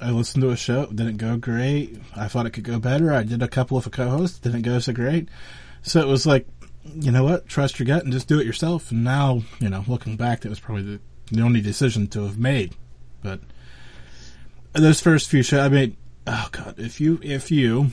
I 0.01 0.11
listened 0.11 0.43
to 0.43 0.51
a 0.51 0.57
show, 0.57 0.87
didn't 0.87 1.17
go 1.17 1.37
great. 1.37 1.99
I 2.15 2.29
thought 2.29 2.47
it 2.47 2.51
could 2.51 2.65
go 2.65 2.79
better. 2.79 3.13
I 3.13 3.23
did 3.23 3.43
a 3.43 3.49
couple 3.49 3.77
of 3.77 3.91
co-hosts, 3.91 4.39
didn't 4.39 4.63
go 4.63 4.79
so 4.79 4.93
great. 4.93 5.29
So 5.83 6.01
it 6.01 6.07
was 6.07 6.27
like, 6.27 6.47
you 6.85 7.11
know 7.11 7.25
what? 7.25 7.49
Trust 7.49 7.79
your 7.79 7.87
gut 7.87 8.05
and 8.05 8.13
just 8.13 8.29
do 8.29 8.39
it 8.39 8.47
yourself. 8.47 8.91
And 8.91 9.05
now, 9.05 9.43
you 9.59 9.69
know, 9.69 9.85
looking 9.87 10.17
back, 10.17 10.41
that 10.41 10.49
was 10.49 10.61
probably 10.61 10.83
the, 10.83 11.01
the 11.33 11.43
only 11.43 11.61
decision 11.61 12.07
to 12.09 12.23
have 12.23 12.39
made. 12.39 12.75
But 13.23 13.41
those 14.73 15.01
first 15.01 15.29
few 15.29 15.43
shows, 15.43 15.61
I 15.61 15.69
mean, 15.69 15.97
oh 16.27 16.49
god, 16.53 16.75
if 16.79 17.01
you 17.01 17.19
if 17.23 17.51
you 17.51 17.91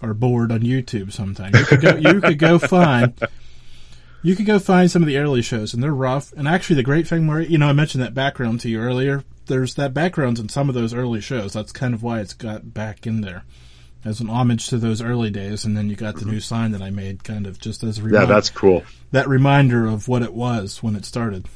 are 0.00 0.14
bored 0.14 0.50
on 0.50 0.60
YouTube 0.60 1.12
sometimes 1.12 1.58
you 1.58 1.64
could 1.64 1.80
go 1.80 1.96
you 1.96 2.20
could 2.20 2.38
go 2.38 2.58
find 2.58 3.14
you 4.22 4.36
could 4.36 4.46
go 4.46 4.58
find 4.58 4.90
some 4.90 5.02
of 5.02 5.08
the 5.08 5.18
early 5.18 5.42
shows, 5.42 5.74
and 5.74 5.82
they're 5.82 5.94
rough. 5.94 6.32
And 6.32 6.46
actually, 6.46 6.76
the 6.76 6.82
great 6.82 7.08
thing, 7.08 7.26
where 7.26 7.40
you 7.40 7.58
know, 7.58 7.68
I 7.68 7.72
mentioned 7.72 8.02
that 8.02 8.14
background 8.14 8.60
to 8.60 8.68
you 8.68 8.80
earlier. 8.80 9.24
There's 9.46 9.74
that 9.74 9.92
background 9.92 10.38
in 10.38 10.48
some 10.48 10.68
of 10.68 10.74
those 10.74 10.94
early 10.94 11.20
shows. 11.20 11.52
That's 11.52 11.72
kind 11.72 11.94
of 11.94 12.02
why 12.02 12.20
it's 12.20 12.34
got 12.34 12.72
back 12.72 13.06
in 13.06 13.20
there 13.20 13.44
as 14.04 14.20
an 14.20 14.30
homage 14.30 14.68
to 14.68 14.78
those 14.78 15.02
early 15.02 15.30
days. 15.30 15.64
And 15.64 15.76
then 15.76 15.88
you 15.88 15.96
got 15.96 16.16
the 16.16 16.24
new 16.24 16.40
sign 16.40 16.72
that 16.72 16.82
I 16.82 16.90
made, 16.90 17.24
kind 17.24 17.46
of 17.46 17.58
just 17.60 17.82
as 17.82 17.98
a 17.98 18.02
reminder. 18.02 18.26
Yeah, 18.26 18.34
that's 18.34 18.50
cool. 18.50 18.84
That 19.10 19.28
reminder 19.28 19.86
of 19.86 20.08
what 20.08 20.22
it 20.22 20.34
was 20.34 20.82
when 20.82 20.96
it 20.96 21.04
started. 21.04 21.46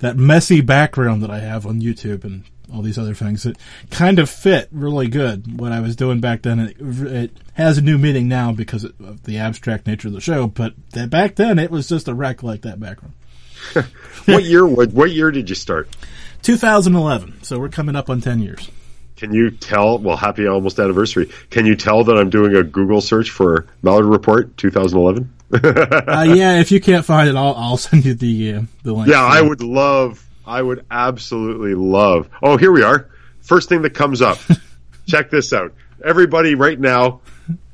That 0.00 0.16
messy 0.16 0.60
background 0.60 1.22
that 1.22 1.30
I 1.30 1.38
have 1.38 1.64
on 1.64 1.80
YouTube 1.80 2.24
and 2.24 2.42
all 2.72 2.82
these 2.82 2.98
other 2.98 3.14
things 3.14 3.42
that 3.42 3.56
kind 3.90 4.18
of 4.18 4.30
fit 4.30 4.68
really 4.72 5.08
good 5.08 5.60
what 5.60 5.72
I 5.72 5.80
was 5.80 5.96
doing 5.96 6.20
back 6.20 6.42
then. 6.42 6.58
It, 6.60 6.76
it 6.80 7.30
has 7.54 7.78
a 7.78 7.82
new 7.82 7.98
meaning 7.98 8.28
now 8.28 8.52
because 8.52 8.84
of 8.84 9.22
the 9.24 9.38
abstract 9.38 9.86
nature 9.86 10.08
of 10.08 10.14
the 10.14 10.20
show, 10.20 10.46
but 10.46 10.74
back 11.10 11.36
then 11.36 11.58
it 11.58 11.70
was 11.70 11.88
just 11.88 12.08
a 12.08 12.14
wreck 12.14 12.42
like 12.42 12.62
that 12.62 12.80
background. 12.80 13.14
what 14.26 14.44
year? 14.44 14.66
What, 14.66 14.92
what 14.92 15.10
year 15.10 15.30
did 15.30 15.48
you 15.48 15.54
start? 15.54 15.88
2011. 16.42 17.42
So 17.42 17.58
we're 17.58 17.68
coming 17.68 17.96
up 17.96 18.10
on 18.10 18.20
10 18.20 18.40
years. 18.40 18.70
Can 19.16 19.32
you 19.32 19.52
tell? 19.52 19.98
Well, 19.98 20.16
happy 20.16 20.48
almost 20.48 20.80
anniversary. 20.80 21.30
Can 21.50 21.64
you 21.64 21.76
tell 21.76 22.02
that 22.04 22.16
I'm 22.16 22.28
doing 22.28 22.56
a 22.56 22.64
Google 22.64 23.00
search 23.00 23.30
for 23.30 23.68
Malliard 23.82 24.10
Report 24.10 24.56
2011? 24.56 25.32
uh, 25.52 26.22
yeah, 26.22 26.58
if 26.58 26.72
you 26.72 26.80
can't 26.80 27.04
find 27.04 27.28
it, 27.28 27.36
I'll, 27.36 27.54
I'll 27.54 27.76
send 27.76 28.04
you 28.04 28.14
the 28.14 28.54
uh, 28.54 28.62
the 28.82 28.92
link. 28.92 29.08
Yeah, 29.08 29.22
I 29.22 29.40
would 29.40 29.62
love 29.62 30.26
I 30.46 30.60
would 30.60 30.84
absolutely 30.90 31.74
love. 31.74 32.28
Oh, 32.42 32.56
here 32.56 32.72
we 32.72 32.82
are. 32.82 33.08
First 33.40 33.68
thing 33.68 33.82
that 33.82 33.94
comes 33.94 34.22
up. 34.22 34.38
Check 35.06 35.30
this 35.30 35.52
out. 35.52 35.74
Everybody 36.04 36.54
right 36.54 36.78
now, 36.78 37.20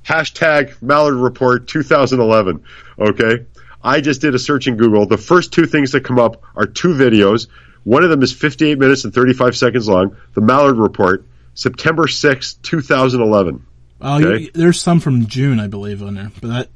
hashtag 0.05 0.75
Malliard 0.81 1.23
Report 1.23 1.67
2011. 1.67 2.63
Okay. 2.99 3.47
I 3.83 4.01
just 4.01 4.21
did 4.21 4.35
a 4.35 4.39
search 4.39 4.67
in 4.67 4.77
Google. 4.77 5.07
The 5.07 5.17
first 5.17 5.53
two 5.53 5.67
things 5.67 5.93
that 5.93 6.05
come 6.05 6.19
up 6.19 6.43
are 6.57 6.67
two 6.67 6.89
videos. 6.89 7.47
One 7.85 8.05
of 8.05 8.11
them 8.11 8.23
is 8.23 8.33
58 8.33 8.79
minutes 8.79 9.05
and 9.05 9.15
35 9.15 9.57
seconds 9.57 9.89
long. 9.89 10.17
The 10.35 10.41
Malliard 10.41 10.81
Report, 10.81 11.25
September 11.55 12.07
6th, 12.07 12.61
2011. 12.63 13.65
Oh, 14.01 14.25
okay? 14.25 14.51
there's 14.55 14.81
some 14.81 15.01
from 15.01 15.27
June, 15.27 15.59
I 15.59 15.67
believe, 15.67 16.03
on 16.03 16.15
there. 16.15 16.31
But 16.41 16.49
that, 16.49 16.71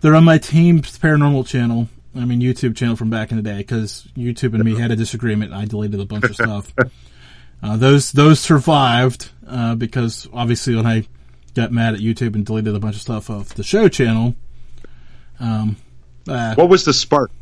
they're 0.00 0.14
on 0.14 0.24
my 0.24 0.38
team's 0.38 0.98
paranormal 0.98 1.46
channel. 1.46 1.88
I 2.14 2.24
mean, 2.24 2.40
YouTube 2.40 2.76
channel 2.76 2.96
from 2.96 3.10
back 3.10 3.30
in 3.30 3.36
the 3.36 3.42
day 3.42 3.58
because 3.58 4.08
YouTube 4.16 4.54
and 4.54 4.64
me 4.64 4.78
had 4.78 4.90
a 4.90 4.96
disagreement. 4.96 5.52
I 5.52 5.66
deleted 5.66 6.00
a 6.00 6.06
bunch 6.06 6.24
of 6.24 6.34
stuff. 6.34 6.72
Uh, 7.60 7.76
those 7.76 8.12
those 8.12 8.38
survived 8.38 9.30
uh, 9.44 9.74
because 9.74 10.28
obviously 10.32 10.76
when 10.76 10.86
I 10.86 11.08
got 11.54 11.72
mad 11.72 11.94
at 11.94 12.00
YouTube 12.00 12.36
and 12.36 12.46
deleted 12.46 12.74
a 12.74 12.78
bunch 12.78 12.94
of 12.94 13.02
stuff 13.02 13.30
off 13.30 13.48
the 13.54 13.64
show 13.64 13.88
channel. 13.88 14.36
Um, 15.40 15.76
uh, 16.28 16.54
what 16.54 16.68
was 16.68 16.84
the 16.84 16.92
spark? 16.92 17.32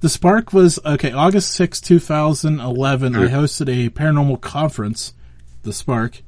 The 0.00 0.08
spark 0.08 0.52
was 0.52 0.78
okay. 0.84 1.12
August 1.12 1.52
6, 1.52 1.80
two 1.80 1.98
thousand 1.98 2.60
eleven. 2.60 3.12
Sure. 3.14 3.26
I 3.26 3.28
hosted 3.28 3.68
a 3.68 3.90
paranormal 3.90 4.40
conference. 4.40 5.12
The 5.62 5.72
spark. 5.72 6.22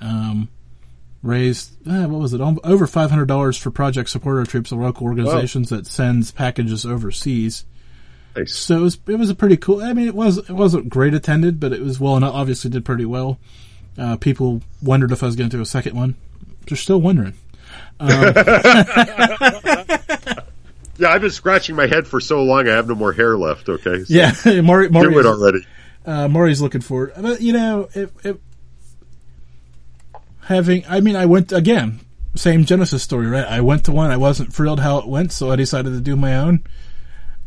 Um, 0.00 0.48
raised 1.24 1.72
eh, 1.88 2.06
what 2.06 2.20
was 2.20 2.32
it 2.34 2.40
over 2.40 2.86
five 2.86 3.10
hundred 3.10 3.26
dollars 3.26 3.56
for 3.56 3.70
project 3.70 4.10
supporter 4.10 4.44
troops, 4.44 4.70
a 4.70 4.76
local 4.76 5.06
organizations 5.06 5.70
that 5.70 5.86
sends 5.86 6.30
packages 6.30 6.84
overseas. 6.86 7.64
Nice. 8.36 8.54
So 8.54 8.78
it 8.78 8.80
was 8.82 8.98
it 9.08 9.16
was 9.18 9.30
a 9.30 9.34
pretty 9.34 9.56
cool. 9.56 9.82
I 9.82 9.92
mean, 9.92 10.06
it 10.06 10.14
was 10.14 10.38
it 10.38 10.50
wasn't 10.50 10.88
great 10.88 11.14
attended, 11.14 11.58
but 11.58 11.72
it 11.72 11.80
was 11.80 11.98
well 11.98 12.16
and 12.16 12.24
Obviously, 12.24 12.70
did 12.70 12.84
pretty 12.84 13.04
well. 13.04 13.38
Uh, 13.98 14.16
people 14.16 14.60
wondered 14.82 15.12
if 15.12 15.22
I 15.22 15.26
was 15.26 15.36
going 15.36 15.48
to 15.50 15.56
do 15.56 15.62
a 15.62 15.66
second 15.66 15.96
one. 15.96 16.16
They're 16.66 16.76
still 16.76 17.00
wondering. 17.00 17.34
Um, 18.00 18.34
Yeah, 20.96 21.08
I've 21.08 21.20
been 21.22 21.30
scratching 21.30 21.74
my 21.74 21.86
head 21.88 22.06
for 22.06 22.20
so 22.20 22.42
long. 22.44 22.68
I 22.68 22.72
have 22.74 22.86
no 22.86 22.94
more 22.94 23.12
hair 23.12 23.36
left. 23.36 23.68
Okay. 23.68 24.04
So 24.04 24.14
yeah, 24.14 24.32
Morry, 24.60 24.88
Do 24.88 25.18
it 25.18 25.26
already. 25.26 25.66
uh, 26.06 26.28
Morry's 26.28 26.60
looking 26.60 26.82
for 26.82 27.08
it. 27.08 27.14
But 27.20 27.40
you 27.40 27.52
know, 27.52 27.88
it, 27.94 28.12
it, 28.22 28.40
having, 30.44 30.84
I 30.88 31.00
mean, 31.00 31.16
I 31.16 31.26
went 31.26 31.52
again, 31.52 32.00
same 32.34 32.64
Genesis 32.64 33.02
story, 33.02 33.26
right? 33.26 33.44
I 33.44 33.60
went 33.60 33.84
to 33.84 33.92
one, 33.92 34.10
I 34.10 34.16
wasn't 34.16 34.52
thrilled 34.52 34.80
how 34.80 34.98
it 34.98 35.06
went, 35.06 35.32
so 35.32 35.50
I 35.50 35.56
decided 35.56 35.90
to 35.90 36.00
do 36.00 36.16
my 36.16 36.36
own. 36.36 36.64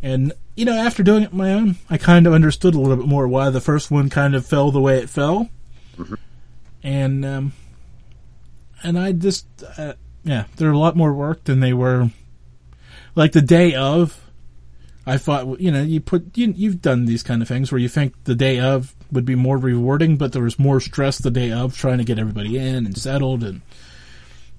And 0.02 0.34
you 0.56 0.66
know, 0.66 0.74
after 0.74 1.04
doing 1.04 1.24
it 1.24 1.34
my 1.34 1.54
own, 1.54 1.76
I 1.90 1.98
kind 1.98 2.26
of 2.26 2.34
understood 2.34 2.74
a 2.74 2.80
little 2.80 2.98
bit 2.98 3.08
more 3.08 3.28
why 3.28 3.50
the 3.50 3.62
first 3.62 3.92
one 3.92 4.10
kind 4.10 4.36
of 4.36 4.46
fell 4.46 4.72
the 4.72 4.82
way 4.82 4.98
it 4.98 5.10
fell. 5.10 5.50
And 6.84 7.26
um, 7.26 7.54
and 8.84 8.98
I 8.98 9.12
just, 9.12 9.48
uh, 9.78 9.94
yeah, 10.24 10.46
they're 10.56 10.72
a 10.72 10.78
lot 10.78 10.96
more 10.96 11.14
work 11.14 11.44
than 11.44 11.60
they 11.60 11.74
were. 11.74 12.10
Like 13.16 13.32
the 13.32 13.42
day 13.42 13.74
of, 13.74 14.27
I 15.08 15.18
thought, 15.18 15.62
you 15.62 15.72
know, 15.72 15.82
you 15.82 16.02
put 16.02 16.38
you, 16.38 16.54
you've 16.54 16.82
done 16.82 17.06
these 17.06 17.24
kind 17.24 17.42
of 17.42 17.48
things 17.48 17.72
where 17.72 17.80
you 17.80 17.88
think 17.88 18.14
the 18.26 18.36
day 18.36 18.60
of 18.60 18.94
would 19.10 19.24
be 19.24 19.36
more 19.36 19.58
rewarding, 19.58 20.18
but 20.18 20.34
there 20.34 20.44
was 20.44 20.60
more 20.60 20.82
stress 20.82 21.18
the 21.18 21.32
day 21.32 21.54
of 21.54 21.78
trying 21.78 22.00
to 22.00 22.04
get 22.04 22.20
everybody 22.20 22.58
in 22.58 22.86
and 22.86 22.98
settled, 22.98 23.42
and 23.42 23.62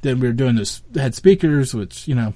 then 0.01 0.21
we 0.21 0.27
were 0.27 0.33
doing 0.33 0.57
this 0.57 0.81
had 0.95 1.15
speakers, 1.15 1.75
which 1.75 2.09
you 2.09 2.15
know, 2.15 2.33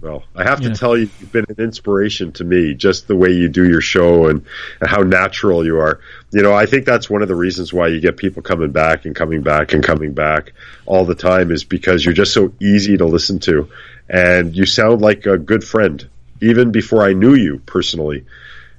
Well, 0.00 0.24
I 0.34 0.42
have 0.42 0.60
to 0.62 0.74
tell 0.74 0.96
you, 0.96 1.08
you've 1.20 1.30
been 1.30 1.46
an 1.48 1.62
inspiration 1.62 2.32
to 2.32 2.44
me, 2.44 2.74
just 2.74 3.06
the 3.06 3.14
way 3.14 3.30
you 3.30 3.48
do 3.48 3.64
your 3.64 3.80
show 3.80 4.26
and, 4.26 4.44
and 4.80 4.90
how 4.90 5.02
natural 5.02 5.64
you 5.64 5.78
are. 5.78 6.00
You 6.32 6.42
know, 6.42 6.52
I 6.52 6.66
think 6.66 6.86
that's 6.86 7.08
one 7.08 7.22
of 7.22 7.28
the 7.28 7.36
reasons 7.36 7.72
why 7.72 7.86
you 7.86 8.00
get 8.00 8.16
people 8.16 8.42
coming 8.42 8.72
back 8.72 9.04
and 9.04 9.14
coming 9.14 9.42
back 9.42 9.74
and 9.74 9.84
coming 9.84 10.12
back 10.12 10.54
all 10.86 11.04
the 11.04 11.14
time 11.14 11.52
is 11.52 11.62
because 11.62 12.04
you're 12.04 12.14
just 12.14 12.34
so 12.34 12.52
easy 12.60 12.96
to 12.96 13.06
listen 13.06 13.38
to. 13.40 13.68
And 14.08 14.56
you 14.56 14.66
sound 14.66 15.02
like 15.02 15.26
a 15.26 15.38
good 15.38 15.62
friend. 15.62 16.08
Even 16.42 16.72
before 16.72 17.02
I 17.02 17.14
knew 17.14 17.34
you 17.34 17.62
personally, 17.64 18.26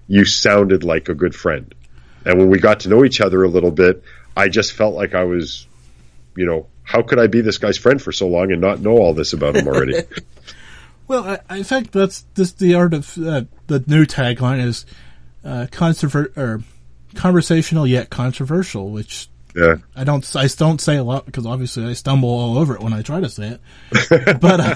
you 0.08 0.26
sounded 0.26 0.84
like 0.84 1.10
a 1.10 1.16
good 1.16 1.34
friend. 1.34 1.74
And 2.26 2.38
when 2.38 2.50
we 2.50 2.60
got 2.60 2.82
to 2.82 2.90
know 2.90 3.04
each 3.04 3.22
other 3.22 3.44
a 3.44 3.48
little 3.48 3.72
bit, 3.72 4.04
I 4.38 4.50
just 4.50 4.74
felt 4.74 4.94
like 4.94 5.16
I 5.16 5.24
was, 5.24 5.66
you 6.36 6.46
know, 6.46 6.68
how 6.84 7.02
could 7.02 7.20
I 7.20 7.28
be 7.28 7.42
this 7.42 7.58
guy's 7.58 7.78
friend 7.78 8.02
for 8.02 8.12
so 8.12 8.28
long 8.28 8.52
and 8.52 8.62
not 8.62 8.80
know 8.80 8.98
all 8.98 9.14
this 9.14 9.34
about 9.34 9.56
him 9.56 9.68
already? 9.68 10.02
Well, 11.06 11.28
I, 11.28 11.40
I 11.58 11.64
think 11.64 11.92
that's 11.92 12.26
just 12.36 12.60
the 12.60 12.76
art 12.76 12.94
of 12.94 13.18
uh, 13.18 13.44
the 13.68 13.84
new 13.88 14.06
tagline 14.06 14.66
is 14.66 14.86
uh, 15.44 15.68
controver- 15.70 16.36
or 16.38 16.64
conversational 17.14 17.86
yet 17.86 18.10
controversial, 18.10 18.90
which 18.90 19.28
yeah. 19.56 19.76
I 19.96 20.04
don't 20.04 20.36
I 20.36 20.48
don't 20.48 20.80
say 20.80 20.96
a 20.96 21.04
lot 21.04 21.26
because 21.26 21.46
obviously 21.46 21.86
I 21.86 21.94
stumble 21.94 22.30
all 22.30 22.58
over 22.58 22.76
it 22.76 22.82
when 22.82 22.94
I 22.94 23.02
try 23.02 23.20
to 23.20 23.30
say 23.30 23.60
it. 23.92 24.40
but 24.42 24.60
uh, 24.60 24.76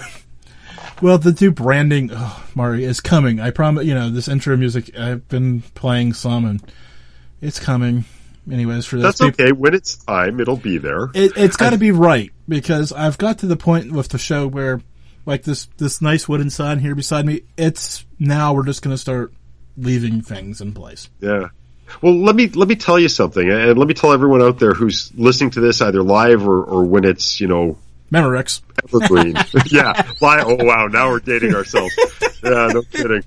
well, 1.01 1.17
the 1.17 1.35
new 1.39 1.51
branding, 1.51 2.09
oh, 2.13 2.45
Morry, 2.55 2.83
is 2.83 3.01
coming. 3.01 3.39
I 3.39 3.51
promise. 3.51 3.85
You 3.85 3.93
know, 3.93 4.09
this 4.09 4.27
intro 4.27 4.57
music 4.57 4.97
I've 4.97 5.27
been 5.27 5.61
playing 5.61 6.13
some, 6.13 6.45
and 6.45 6.61
it's 7.41 7.59
coming. 7.59 8.05
Anyways, 8.51 8.85
for 8.85 8.95
this, 8.95 9.17
That's 9.17 9.21
okay. 9.21 9.51
When 9.51 9.73
it's 9.73 9.97
time, 9.97 10.39
it'll 10.39 10.55
be 10.55 10.77
there. 10.77 11.09
it, 11.13 11.33
it's 11.35 11.57
got 11.57 11.71
to 11.71 11.77
be 11.77 11.91
right 11.91 12.31
because 12.47 12.93
I've 12.93 13.17
got 13.17 13.39
to 13.39 13.47
the 13.47 13.57
point 13.57 13.91
with 13.91 14.07
the 14.09 14.17
show 14.17 14.47
where, 14.47 14.81
like 15.25 15.43
this 15.43 15.67
this 15.77 16.01
nice 16.01 16.29
wooden 16.29 16.49
sign 16.49 16.79
here 16.79 16.95
beside 16.95 17.25
me, 17.25 17.41
it's 17.57 18.05
now 18.19 18.53
we're 18.53 18.65
just 18.65 18.81
going 18.81 18.93
to 18.93 18.97
start 18.97 19.33
leaving 19.75 20.21
things 20.21 20.61
in 20.61 20.73
place. 20.73 21.09
Yeah. 21.19 21.49
Well, 22.01 22.15
let 22.15 22.35
me 22.35 22.47
let 22.49 22.67
me 22.67 22.75
tell 22.75 22.99
you 22.99 23.09
something, 23.09 23.49
and 23.49 23.77
let 23.77 23.87
me 23.87 23.93
tell 23.93 24.13
everyone 24.13 24.41
out 24.41 24.59
there 24.59 24.73
who's 24.73 25.11
listening 25.15 25.51
to 25.51 25.61
this 25.61 25.81
either 25.81 26.03
live 26.03 26.47
or, 26.47 26.63
or 26.63 26.83
when 26.83 27.05
it's 27.05 27.39
you 27.39 27.47
know 27.47 27.77
Memorex. 28.11 28.61
evergreen. 28.83 29.35
yeah. 29.71 29.93
Live. 30.21 30.45
Oh 30.47 30.57
wow, 30.59 30.87
now 30.87 31.09
we're 31.09 31.19
dating 31.19 31.53
ourselves. 31.55 31.93
Yeah, 32.43 32.69
no 32.73 32.81
kidding. 32.83 33.23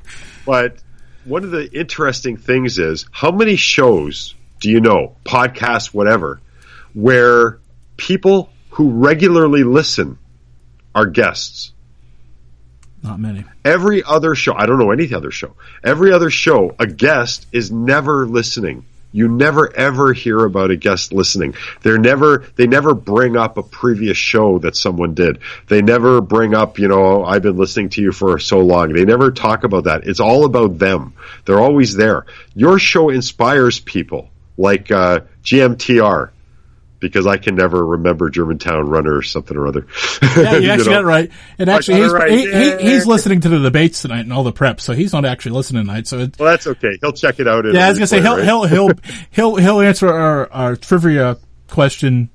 But 0.47 0.77
one 1.25 1.45
of 1.45 1.51
the 1.51 1.71
interesting 1.73 2.37
things 2.37 2.79
is 2.79 3.07
how 3.11 3.31
many 3.31 3.57
shows 3.57 4.35
do 4.61 4.71
you 4.71 4.81
know, 4.81 5.17
podcasts, 5.25 5.93
whatever, 5.93 6.41
where 6.95 7.59
people 7.97 8.51
who 8.71 8.91
regularly 8.91 9.65
listen 9.65 10.19
are 10.95 11.07
guests. 11.07 11.73
Not 13.03 13.19
many. 13.19 13.45
Every 13.65 14.03
other 14.03 14.35
show, 14.35 14.55
I 14.55 14.67
don't 14.67 14.79
know 14.79 14.91
any 14.91 15.13
other 15.15 15.31
show. 15.31 15.55
Every 15.83 16.13
other 16.13 16.31
show, 16.31 16.75
a 16.79 16.87
guest 16.87 17.47
is 17.53 17.71
never 17.71 18.27
listening. 18.27 18.85
You 19.13 19.29
never 19.29 19.75
ever 19.75 20.13
hear 20.13 20.45
about 20.45 20.71
a 20.71 20.77
guest 20.77 21.13
listening. 21.13 21.55
They're 21.83 21.99
never, 21.99 22.45
they 22.57 22.67
never 22.67 22.95
bring 22.95 23.37
up 23.37 23.57
a 23.57 23.63
previous 23.63 24.17
show 24.17 24.59
that 24.61 24.77
someone 24.77 25.15
did. 25.15 25.41
They 25.69 25.83
never 25.83 26.21
bring 26.21 26.55
up, 26.55 26.79
you 26.79 26.89
know, 26.89 27.25
I've 27.25 27.43
been 27.43 27.57
listening 27.57 27.89
to 27.91 28.03
you 28.03 28.13
for 28.13 28.39
so 28.39 28.61
long. 28.61 28.93
They 28.93 29.05
never 29.05 29.31
talk 29.33 29.65
about 29.65 29.85
that. 29.85 30.07
It's 30.07 30.21
all 30.21 30.45
about 30.45 30.79
them. 30.79 31.15
They're 31.45 31.61
always 31.61 31.97
there. 31.97 32.27
Your 32.55 32.79
show 32.79 33.11
inspires 33.11 33.81
people 33.81 34.31
like, 34.57 34.91
uh, 34.91 35.21
GMTR. 35.43 36.31
Because 37.01 37.27
I 37.27 37.39
can 37.39 37.55
never 37.55 37.85
remember 37.85 38.29
Germantown 38.29 38.87
Runner 38.87 39.17
or 39.17 39.23
something 39.23 39.57
or 39.57 39.67
other. 39.67 39.87
Yeah, 40.23 40.57
you 40.59 40.71
actually 40.71 40.91
got 40.91 41.01
it 41.01 41.07
right. 41.07 41.31
And 41.59 41.71
actually, 41.71 42.03
he's, 42.03 42.13
right. 42.13 42.31
he, 42.31 42.53
he, 42.53 42.77
he's 42.91 43.07
listening 43.07 43.41
to 43.41 43.49
the 43.49 43.59
debates 43.59 44.03
tonight 44.03 44.21
and 44.21 44.33
all 44.35 44.45
the 44.45 44.53
prep, 44.53 44.83
so 44.83 44.93
he's 44.93 45.13
not 45.15 45.25
actually 45.25 45.53
listening 45.53 45.87
tonight. 45.87 46.07
So 46.07 46.19
it, 46.19 46.39
Well, 46.39 46.51
that's 46.51 46.67
okay. 46.67 46.99
He'll 47.01 47.15
check 47.15 47.41
it 47.41 47.49
out. 47.49 47.65
yeah, 47.73 47.87
I 47.87 47.89
was 47.89 47.99
gonna 47.99 48.07
say 48.07 48.21
he'll 48.21 48.37
right? 48.37 48.45
he'll 48.45 48.65
he'll 48.65 48.91
he'll 49.31 49.57
he'll 49.57 49.81
answer 49.81 50.09
our 50.13 50.53
our 50.53 50.77
trivia 50.77 51.39
question. 51.69 52.29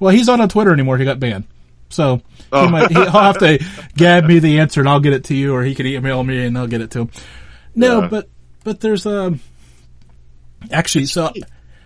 Well, 0.00 0.12
he's 0.12 0.26
not 0.26 0.40
on 0.40 0.48
Twitter 0.48 0.72
anymore. 0.72 0.98
He 0.98 1.04
got 1.04 1.20
banned, 1.20 1.44
so 1.88 2.22
Oh. 2.52 2.66
he 2.66 2.70
might, 2.72 2.90
he'll 2.90 3.08
have 3.10 3.38
to 3.38 3.64
gab 3.96 4.24
me 4.24 4.40
the 4.40 4.58
answer 4.58 4.80
and 4.80 4.88
I'll 4.88 5.00
get 5.00 5.12
it 5.12 5.24
to 5.24 5.34
you, 5.34 5.54
or 5.54 5.62
he 5.62 5.74
could 5.76 5.86
email 5.86 6.22
me 6.24 6.44
and 6.44 6.58
I'll 6.58 6.66
get 6.66 6.80
it 6.80 6.90
to 6.92 7.02
him. 7.02 7.10
No, 7.74 8.00
Yeah. 8.02 8.08
but 8.08 8.28
but 8.64 8.80
there's 8.80 9.06
um 9.06 9.38
actually 10.72 11.06
so 11.06 11.32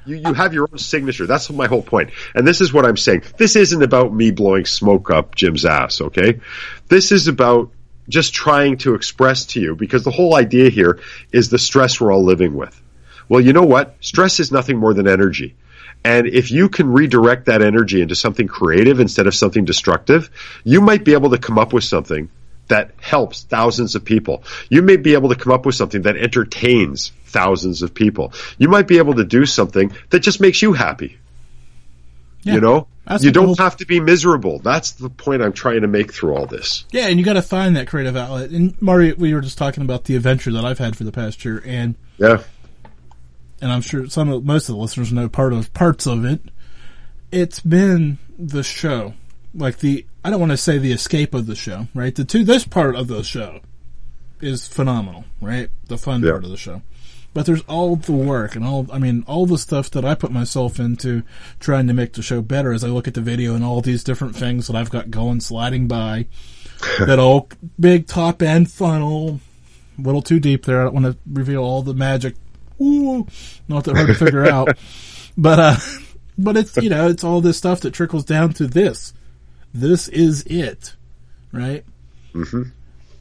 You, 0.06 0.16
you 0.16 0.32
have 0.34 0.54
your 0.54 0.68
own 0.70 0.78
signature. 0.78 1.26
That's 1.26 1.50
my 1.50 1.66
whole 1.66 1.82
point. 1.82 2.10
And 2.34 2.46
this 2.46 2.60
is 2.60 2.72
what 2.72 2.86
I'm 2.86 2.96
saying. 2.96 3.24
This 3.36 3.56
isn't 3.56 3.82
about 3.82 4.12
me 4.14 4.30
blowing 4.30 4.64
smoke 4.64 5.10
up 5.10 5.34
Jim's 5.34 5.64
ass, 5.64 6.00
okay? 6.00 6.40
This 6.88 7.12
is 7.12 7.28
about 7.28 7.70
just 8.08 8.34
trying 8.34 8.78
to 8.78 8.94
express 8.94 9.46
to 9.46 9.60
you 9.60 9.76
because 9.76 10.04
the 10.04 10.10
whole 10.10 10.34
idea 10.34 10.70
here 10.70 11.00
is 11.32 11.48
the 11.48 11.58
stress 11.58 12.00
we're 12.00 12.12
all 12.12 12.24
living 12.24 12.54
with. 12.54 12.80
Well, 13.28 13.40
you 13.40 13.52
know 13.52 13.64
what? 13.64 13.96
Stress 14.00 14.40
is 14.40 14.50
nothing 14.50 14.78
more 14.78 14.94
than 14.94 15.06
energy. 15.06 15.54
And 16.02 16.26
if 16.26 16.50
you 16.50 16.68
can 16.68 16.92
redirect 16.92 17.46
that 17.46 17.62
energy 17.62 18.00
into 18.00 18.14
something 18.14 18.48
creative 18.48 19.00
instead 19.00 19.26
of 19.26 19.34
something 19.34 19.64
destructive, 19.64 20.30
you 20.64 20.80
might 20.80 21.04
be 21.04 21.12
able 21.12 21.30
to 21.30 21.38
come 21.38 21.58
up 21.58 21.72
with 21.72 21.84
something 21.84 22.30
that 22.68 22.92
helps 23.00 23.42
thousands 23.42 23.94
of 23.94 24.04
people. 24.04 24.44
You 24.68 24.82
may 24.82 24.96
be 24.96 25.12
able 25.12 25.28
to 25.28 25.34
come 25.34 25.52
up 25.52 25.66
with 25.66 25.74
something 25.74 26.02
that 26.02 26.16
entertains 26.16 27.12
thousands 27.30 27.82
of 27.82 27.94
people. 27.94 28.32
You 28.58 28.68
might 28.68 28.86
be 28.88 28.98
able 28.98 29.14
to 29.14 29.24
do 29.24 29.46
something 29.46 29.92
that 30.10 30.20
just 30.20 30.40
makes 30.40 30.60
you 30.62 30.72
happy. 30.72 31.18
yeah, 32.42 32.54
You 32.54 32.60
know? 32.60 32.86
that's 33.06 33.24
You 33.24 33.30
don't 33.32 33.46
whole- 33.46 33.56
have 33.56 33.76
to 33.78 33.86
be 33.86 34.00
miserable. 34.00 34.58
That's 34.60 34.92
the 34.92 35.10
point 35.10 35.42
I'm 35.42 35.52
trying 35.52 35.80
to 35.82 35.88
make 35.88 36.12
through 36.12 36.34
all 36.34 36.46
this. 36.46 36.84
Yeah, 36.92 37.06
and 37.08 37.18
you 37.18 37.24
got 37.24 37.34
to 37.34 37.42
find 37.42 37.76
that 37.76 37.86
creative 37.86 38.16
outlet. 38.16 38.50
And 38.50 38.80
Morry, 38.80 39.12
we 39.12 39.34
were 39.34 39.40
just 39.40 39.58
talking 39.58 39.82
about 39.82 40.04
the 40.04 40.16
adventure 40.16 40.52
that 40.52 40.64
I've 40.64 40.78
had 40.78 40.96
for 40.96 41.04
the 41.04 41.12
past 41.12 41.44
year, 41.44 41.62
and 41.66 41.94
Yeah. 42.18 42.42
and 43.60 43.70
I'm 43.72 43.80
sure 43.82 44.08
some 44.08 44.28
of 44.30 44.44
most 44.44 44.68
of 44.68 44.74
the 44.74 44.80
listeners 44.80 45.12
know 45.12 45.28
part 45.28 45.52
of 45.52 45.72
parts 45.74 46.06
of 46.06 46.24
it. 46.24 46.40
It's 47.32 47.60
been 47.60 48.18
the 48.38 48.62
show, 48.62 49.14
like 49.54 49.78
the 49.78 50.06
I 50.24 50.30
don't 50.30 50.40
want 50.40 50.52
to 50.52 50.56
say 50.58 50.78
the 50.78 50.92
escape 50.92 51.32
of 51.34 51.46
the 51.46 51.54
show, 51.54 51.88
right? 51.94 52.14
The 52.14 52.24
two 52.24 52.44
this 52.44 52.64
part 52.64 52.94
of 52.96 53.08
the 53.08 53.22
show 53.22 53.60
is 54.40 54.66
phenomenal, 54.68 55.24
right? 55.40 55.68
The 55.88 55.98
fun 55.98 56.22
Yeah. 56.22 56.30
part 56.32 56.44
of 56.44 56.50
the 56.50 56.56
show. 56.56 56.82
But 57.32 57.46
there's 57.46 57.62
all 57.62 57.94
the 57.96 58.12
work 58.12 58.56
and 58.56 58.64
all, 58.64 58.86
I 58.92 58.98
mean, 58.98 59.22
all 59.26 59.46
the 59.46 59.58
stuff 59.58 59.90
that 59.92 60.04
I 60.04 60.14
put 60.14 60.32
myself 60.32 60.80
into 60.80 61.22
trying 61.60 61.86
to 61.86 61.92
make 61.92 62.14
the 62.14 62.22
show 62.22 62.42
better 62.42 62.72
as 62.72 62.82
I 62.82 62.88
look 62.88 63.06
at 63.06 63.14
the 63.14 63.20
video 63.20 63.54
and 63.54 63.64
all 63.64 63.80
these 63.80 64.02
different 64.02 64.34
things 64.34 64.66
that 64.66 64.74
I've 64.74 64.90
got 64.90 65.10
going 65.10 65.40
sliding 65.40 65.86
by. 65.86 66.26
that 66.98 67.18
old 67.18 67.54
big 67.78 68.06
top 68.06 68.42
end 68.42 68.70
funnel, 68.70 69.40
a 69.98 70.02
little 70.02 70.22
too 70.22 70.40
deep 70.40 70.64
there. 70.64 70.80
I 70.80 70.84
don't 70.84 70.94
want 70.94 71.06
to 71.06 71.16
reveal 71.30 71.62
all 71.62 71.82
the 71.82 71.94
magic. 71.94 72.34
Ooh, 72.80 73.26
not 73.68 73.84
that 73.84 73.94
hard 73.94 74.08
to 74.08 74.14
figure 74.14 74.46
out. 74.50 74.76
But, 75.36 75.58
uh, 75.58 75.76
but 76.36 76.56
it's, 76.56 76.76
you 76.78 76.90
know, 76.90 77.08
it's 77.08 77.22
all 77.22 77.40
this 77.40 77.58
stuff 77.58 77.80
that 77.82 77.92
trickles 77.92 78.24
down 78.24 78.54
to 78.54 78.66
this. 78.66 79.12
This 79.72 80.08
is 80.08 80.42
it. 80.44 80.96
Right? 81.52 81.84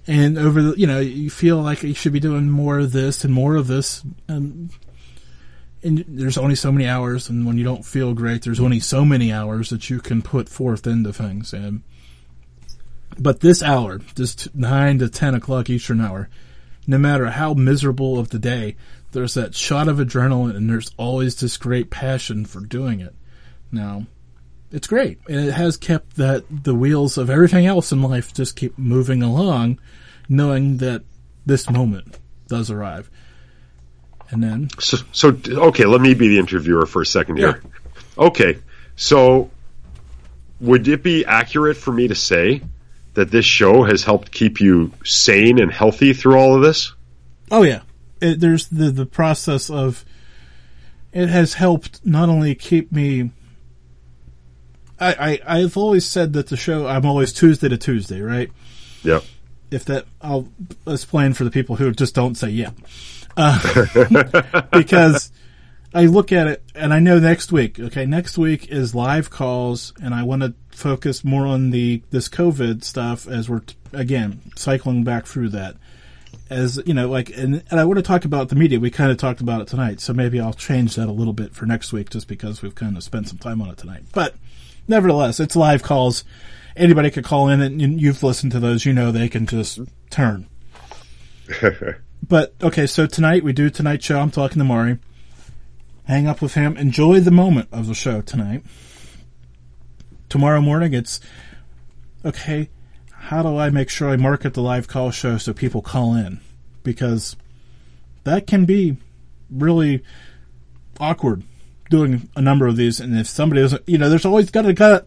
And 0.10 0.40
over 0.40 0.64
the 0.64 0.80
you 0.80 0.88
know 0.88 1.00
you 1.00 1.30
feel 1.30 1.62
like 1.62 1.84
you 1.84 1.94
should 1.94 2.14
be 2.14 2.20
doing 2.20 2.50
more 2.50 2.80
of 2.80 2.92
this 2.92 3.24
and 3.24 3.32
more 3.32 3.56
of 3.56 3.68
this. 3.68 4.04
And 4.28 4.72
and 5.84 6.04
there's 6.08 6.38
only 6.38 6.56
so 6.56 6.72
many 6.72 6.88
hours 6.88 7.30
and 7.30 7.46
when 7.46 7.58
you 7.58 7.64
don't 7.64 7.86
feel 7.86 8.14
great 8.14 8.42
there's 8.42 8.60
only 8.60 8.80
so 8.80 9.06
many 9.06 9.32
hours 9.32 9.70
that 9.70 9.90
you 9.90 10.00
can 10.00 10.24
put 10.24 10.50
forth 10.50 10.88
into 10.88 11.14
things. 11.14 11.54
And 11.54 11.84
but 13.20 13.42
this 13.42 13.62
hour 13.62 14.00
this 14.16 14.34
t- 14.34 14.50
9 14.56 15.00
to 15.00 15.10
10 15.10 15.36
o'clock 15.36 15.70
eastern 15.70 16.02
hour 16.02 16.28
no 16.88 16.98
matter 16.98 17.28
how 17.28 17.54
miserable 17.54 18.18
of 18.18 18.30
the 18.30 18.40
day 18.40 18.76
there's 19.12 19.36
that 19.36 19.54
shot 19.54 19.88
of 19.88 19.98
adrenaline 19.98 20.56
and 20.56 20.68
there's 20.68 20.92
always 20.98 21.40
this 21.40 21.56
great 21.56 21.92
passion 21.92 22.46
for 22.46 22.62
doing 22.62 23.00
it. 23.00 23.14
Now 23.72 24.08
it's 24.72 24.88
great, 24.88 25.20
and 25.28 25.48
it 25.48 25.52
has 25.52 25.78
kept 25.78 26.18
that 26.18 26.44
the 26.50 26.76
wheels 26.76 27.18
of 27.18 27.30
everything 27.30 27.66
else 27.66 27.92
in 27.92 28.02
life 28.02 28.34
just 28.34 28.56
keep 28.56 28.78
moving 28.78 29.24
along, 29.24 29.80
knowing 30.28 30.78
that 30.78 31.04
this 31.46 31.70
moment 31.70 32.18
does 32.48 32.70
arrive. 32.70 33.10
And 34.32 34.44
then, 34.44 34.70
So, 34.80 34.98
so 35.12 35.38
okay, 35.48 35.86
let 35.86 36.02
me 36.02 36.14
be 36.14 36.28
the 36.28 36.38
interviewer 36.38 36.86
for 36.86 37.02
a 37.02 37.06
second 37.06 37.38
here. 37.38 37.64
Okay, 38.18 38.60
so 38.96 39.50
would 40.60 40.88
it 40.88 41.02
be 41.02 41.26
accurate 41.26 41.78
for 41.78 41.92
me 41.92 42.08
to 42.10 42.16
say 42.16 42.62
that 43.16 43.32
this 43.32 43.46
show 43.46 43.84
has 43.84 44.04
helped 44.04 44.32
keep 44.32 44.62
you 44.62 44.92
sane 45.04 45.60
and 45.60 45.72
healthy 45.72 46.14
through 46.14 46.36
all 46.36 46.56
of 46.56 46.62
this? 46.62 46.94
oh 47.52 47.64
yeah, 47.64 47.82
it, 48.22 48.40
there's 48.40 48.68
the 48.68 48.92
the 48.92 49.06
process 49.06 49.70
of 49.70 50.06
it 51.12 51.30
has 51.30 51.56
helped 51.56 52.06
not 52.06 52.30
only 52.30 52.56
keep 52.56 52.92
me. 52.92 53.32
I, 55.00 55.40
I 55.48 55.60
I've 55.60 55.78
always 55.78 56.06
said 56.06 56.34
that 56.34 56.48
the 56.48 56.58
show 56.58 56.88
I'm 56.88 57.06
always 57.06 57.34
Tuesday 57.34 57.70
to 57.70 57.78
Tuesday, 57.78 58.22
right? 58.22 58.52
Yep. 59.04 59.24
if 59.72 59.86
that 59.86 60.06
I'll 60.22 60.50
explain 60.88 61.34
for 61.34 61.44
the 61.44 61.52
people 61.52 61.76
who 61.78 61.92
just 61.92 62.16
don't 62.16 62.36
say 62.36 62.50
yeah, 62.50 62.72
uh, 63.38 64.66
because 64.72 65.32
I 65.94 66.06
look 66.06 66.32
at 66.32 66.48
it 66.48 66.64
and 66.76 66.94
I 66.94 67.00
know 67.00 67.20
next 67.20 67.52
week. 67.52 67.80
Okay, 67.80 68.06
next 68.06 68.38
week 68.38 68.70
is 68.70 68.94
live 68.94 69.30
calls, 69.30 69.94
and 70.02 70.14
I 70.14 70.24
want 70.24 70.44
to 70.44 70.54
focus 70.70 71.24
more 71.24 71.48
on 71.48 71.72
the 71.72 72.04
this 72.12 72.30
COVID 72.30 72.84
stuff 72.84 73.28
as 73.28 73.50
we're 73.50 73.62
again 73.94 74.42
cycling 74.56 75.04
back 75.04 75.26
through 75.26 75.50
that. 75.50 75.76
As 76.50 76.82
you 76.86 76.94
know, 76.94 77.08
like, 77.08 77.30
and, 77.36 77.64
and 77.70 77.80
I 77.80 77.86
want 77.86 77.98
to 77.98 78.04
talk 78.04 78.26
about 78.26 78.50
the 78.50 78.56
media. 78.56 78.80
We 78.80 78.92
kind 78.92 79.12
of 79.12 79.18
talked 79.18 79.42
about 79.42 79.62
it 79.62 79.68
tonight, 79.68 80.00
so 80.00 80.14
maybe 80.14 80.40
I'll 80.40 80.54
change 80.54 80.96
that 80.96 81.08
a 81.08 81.12
little 81.12 81.34
bit 81.34 81.54
for 81.54 81.66
next 81.66 81.94
week, 81.94 82.10
just 82.10 82.28
because 82.28 82.62
we've 82.62 82.76
kind 82.76 82.98
of 82.98 83.04
spent 83.04 83.28
some 83.28 83.38
time 83.38 83.62
on 83.62 83.70
it 83.70 83.78
tonight. 83.78 84.04
But 84.14 84.36
nevertheless, 84.90 85.40
it's 85.40 85.56
live 85.56 85.84
calls. 85.84 86.24
Anybody 86.76 87.12
could 87.12 87.24
call 87.24 87.48
in, 87.50 87.62
and 87.62 87.82
you- 87.82 87.88
you've 87.98 88.24
listened 88.24 88.52
to 88.54 88.60
those. 88.60 88.86
You 88.86 88.94
know 88.94 89.12
they 89.12 89.30
can 89.30 89.46
just 89.46 89.80
turn. 90.10 90.48
but 92.28 92.54
okay, 92.62 92.86
so 92.88 93.06
tonight 93.06 93.44
we 93.44 93.54
do 93.54 93.70
tonight's 93.70 94.06
show. 94.06 94.20
I'm 94.20 94.32
talking 94.32 94.58
to 94.60 94.64
Morry. 94.64 94.98
Hang 96.06 96.28
up 96.28 96.42
with 96.42 96.56
him. 96.56 96.76
Enjoy 96.78 97.20
the 97.20 97.32
moment 97.32 97.70
of 97.72 97.88
the 97.88 97.94
show 97.94 98.22
tonight. 98.22 98.64
Tomorrow 100.28 100.62
morning, 100.62 100.94
it's 100.94 101.20
okay. 102.26 102.70
How 103.12 103.44
do 103.44 103.58
I 103.58 103.70
make 103.70 103.90
sure 103.90 104.10
I 104.10 104.16
market 104.16 104.54
the 104.54 104.62
live 104.62 104.88
call 104.88 105.12
show 105.12 105.38
so 105.38 105.54
people 105.54 105.82
call 105.82 106.16
in? 106.16 106.40
Because 106.84 107.36
that 108.24 108.48
can 108.48 108.66
be 108.66 108.98
really 109.52 110.04
awkward 111.00 111.44
doing 111.90 112.30
a 112.36 112.42
number 112.42 112.68
of 112.68 112.76
these. 112.76 113.00
And 113.00 113.18
if 113.18 113.28
somebody 113.28 113.62
doesn't, 113.62 113.88
you 113.88 113.98
know, 113.98 114.10
there's 114.10 114.26
always 114.26 114.52
got 114.52 114.64
to 114.64 114.74
got. 114.74 115.06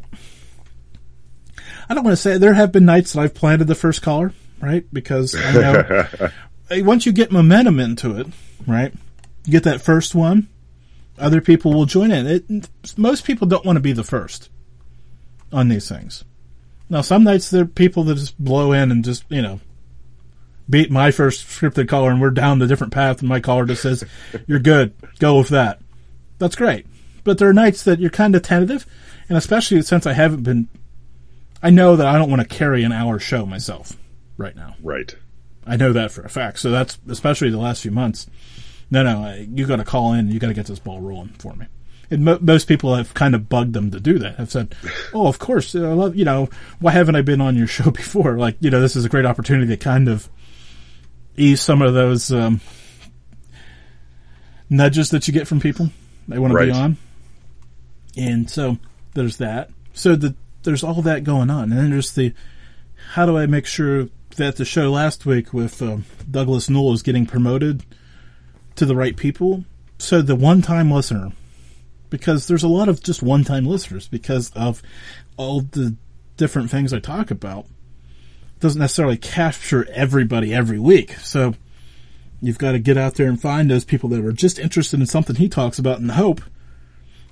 I 1.89 1.95
don't 1.95 2.05
want 2.05 2.13
to 2.13 2.23
say 2.23 2.39
there 2.39 2.55
have 2.55 2.73
been 2.73 2.85
nights 2.85 3.13
that 3.13 3.21
I've 3.21 3.35
planted 3.35 3.67
the 3.67 3.75
first 3.75 4.03
caller, 4.03 4.33
right? 4.61 4.85
Because 4.93 5.35
I 5.35 5.53
know 5.53 6.07
once 6.85 7.07
you 7.07 7.13
get 7.13 7.33
momentum 7.33 7.81
into 7.81 8.19
it, 8.19 8.27
right? 8.67 8.93
You 9.45 9.53
get 9.53 9.65
that 9.65 9.83
first 9.83 10.15
one, 10.15 10.49
other 11.19 11.41
people 11.41 11.75
will 11.75 11.87
join 11.87 12.11
in. 12.11 12.27
It, 12.27 12.99
most 12.99 13.25
people 13.25 13.47
don't 13.47 13.65
want 13.65 13.77
to 13.77 13.81
be 13.81 13.93
the 13.93 14.05
first 14.05 14.49
on 15.53 15.69
these 15.69 15.89
things. 15.89 16.25
Now, 16.89 17.01
some 17.01 17.25
nights 17.25 17.51
there 17.51 17.63
are 17.63 17.67
people 17.67 18.05
that 18.05 18.17
just 18.17 18.39
blow 18.39 18.73
in 18.73 18.91
and 18.91 19.05
just, 19.05 19.25
you 19.29 19.43
know, 19.43 19.61
beat 20.69 20.91
my 20.91 21.11
first 21.11 21.47
scripted 21.47 21.89
caller 21.89 22.11
and 22.11 22.21
we're 22.21 22.31
down 22.31 22.59
the 22.59 22.67
different 22.67 22.93
path 22.93 23.21
and 23.21 23.29
my 23.29 23.41
caller 23.41 23.67
just 23.67 23.83
says, 23.83 24.05
you're 24.47 24.59
good. 24.59 24.95
Go 25.19 25.39
with 25.39 25.49
that. 25.51 25.82
That's 26.43 26.57
great. 26.57 26.87
But 27.23 27.39
there 27.39 27.49
are 27.49 27.53
nights 27.53 27.85
that 27.85 28.01
you're 28.01 28.11
kind 28.11 28.35
of 28.35 28.43
tentative 28.43 28.85
and 29.29 29.39
especially 29.39 29.81
since 29.83 30.07
I 30.07 30.13
haven't 30.13 30.43
been, 30.43 30.69
I 31.63 31.71
know 31.71 31.95
that 31.95 32.07
I 32.07 32.19
don't 32.19 32.29
want 32.29 32.43
to 32.43 32.49
carry 32.49 32.83
an 32.83 32.91
hour 32.91 33.21
show 33.21 33.47
myself 33.47 33.97
right 34.37 34.57
now. 34.57 34.75
Right. 34.83 35.15
I 35.65 35.77
know 35.77 35.93
that 35.93 36.11
for 36.11 36.23
a 36.23 36.29
fact. 36.29 36.59
So 36.59 36.73
that's 36.73 36.99
especially 37.09 37.51
the 37.51 37.59
last 37.59 37.83
few 37.83 37.93
months. 37.93 38.27
No, 38.91 39.05
no, 39.05 39.33
you 39.37 39.67
got 39.67 39.77
to 39.77 39.85
call 39.85 40.15
in. 40.15 40.33
You 40.33 40.41
got 40.41 40.49
to 40.49 40.55
get 40.55 40.67
this 40.67 40.81
ball 40.81 41.01
rolling 41.01 41.29
for 41.39 41.55
me. 41.55 41.67
And 42.11 42.25
mo- 42.25 42.41
most 42.41 42.67
people 42.67 42.95
have 42.97 43.15
kind 43.15 43.37
of 43.37 43.49
bugged 43.49 43.73
them 43.73 43.93
to 43.93 44.01
do 44.01 44.19
that. 44.19 44.37
Have 44.37 44.51
said, 44.51 44.75
"Oh, 45.15 45.29
of 45.29 45.39
course, 45.39 45.77
I 45.77 45.79
love 45.79 46.17
you 46.17 46.25
know. 46.25 46.51
Why 46.81 46.91
haven't 46.91 47.15
I 47.15 47.23
been 47.23 47.41
on 47.41 47.57
your 47.57 47.67
show 47.69 47.93
before? 47.93 48.37
Like, 48.37 48.57
you 48.59 48.71
know, 48.71 48.81
this 48.81 48.97
is 48.97 49.05
a 49.05 49.09
great 49.09 49.25
opportunity 49.25 49.69
to 49.69 49.77
kind 49.79 50.09
of 50.09 50.29
ease 51.39 51.63
some 51.63 51.81
of 51.81 51.95
those 51.95 52.31
um, 52.33 52.61
nudges 54.69 55.11
that 55.11 55.27
you 55.27 55.33
get 55.33 55.49
from 55.49 55.61
people. 55.61 55.91
They 56.29 56.39
want 56.39 56.53
to 56.53 56.65
be 56.65 56.71
on, 56.71 56.97
and 58.17 58.49
so 58.49 58.79
there's 59.15 59.39
that. 59.39 59.71
So 59.93 60.17
the 60.17 60.35
there's 60.63 60.85
all 60.85 61.03
that 61.03 61.25
going 61.25 61.51
on, 61.51 61.65
and 61.65 61.73
then 61.73 61.91
there's 61.91 62.13
the 62.13 62.33
how 63.13 63.27
do 63.27 63.37
I 63.37 63.47
make 63.47 63.67
sure 63.67 64.09
that 64.37 64.57
the 64.57 64.65
show 64.65 64.91
last 64.91 65.27
week 65.27 65.53
with 65.53 65.83
um, 65.83 66.05
Douglas 66.31 66.71
Newell 66.71 66.93
is 66.93 67.03
getting 67.03 67.27
promoted 67.27 67.85
to 68.77 68.87
the 68.87 68.97
right 68.97 69.17
people? 69.17 69.65
So 69.99 70.23
the 70.23 70.37
one-time 70.37 70.91
listener, 70.91 71.33
because 72.11 72.47
there's 72.47 72.63
a 72.63 72.69
lot 72.69 72.89
of 72.89 73.03
just 73.03 73.23
one-time 73.23 73.67
listeners 73.67 74.09
because 74.09 74.51
of 74.53 74.83
all 75.37 75.61
the 75.61 75.97
different 76.37 76.71
things 76.71 76.93
I 76.93 76.99
talk 76.99 77.31
about, 77.31 77.67
doesn't 78.61 78.81
necessarily 78.81 79.17
capture 79.17 79.87
everybody 79.93 80.55
every 80.55 80.79
week. 80.79 81.13
So 81.19 81.55
you've 82.43 82.59
got 82.59 82.73
to 82.73 82.79
get 82.79 82.99
out 82.99 83.15
there 83.15 83.29
and 83.29 83.41
find 83.41 83.71
those 83.71 83.85
people 83.85 84.09
that 84.11 84.23
are 84.23 84.33
just 84.33 84.59
interested 84.59 85.01
in 85.01 85.07
something 85.07 85.37
he 85.37 85.49
talks 85.49 85.79
about 85.79 86.01
and 86.01 86.11
hope, 86.11 86.43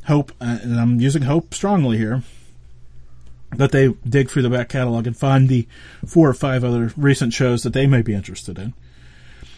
hope, 0.06 0.32
uh, 0.40 0.58
and 0.62 0.78
I'm 0.78 1.00
using 1.00 1.22
hope 1.22 1.52
strongly 1.52 1.98
here, 1.98 2.22
that 3.56 3.72
they 3.72 3.88
dig 4.08 4.30
through 4.30 4.42
the 4.42 4.50
back 4.50 4.68
catalog 4.68 5.08
and 5.08 5.16
find 5.16 5.48
the 5.48 5.66
four 6.06 6.28
or 6.28 6.34
five 6.34 6.62
other 6.62 6.92
recent 6.96 7.32
shows 7.32 7.64
that 7.64 7.72
they 7.72 7.88
may 7.88 8.00
be 8.00 8.14
interested 8.14 8.56
in. 8.56 8.72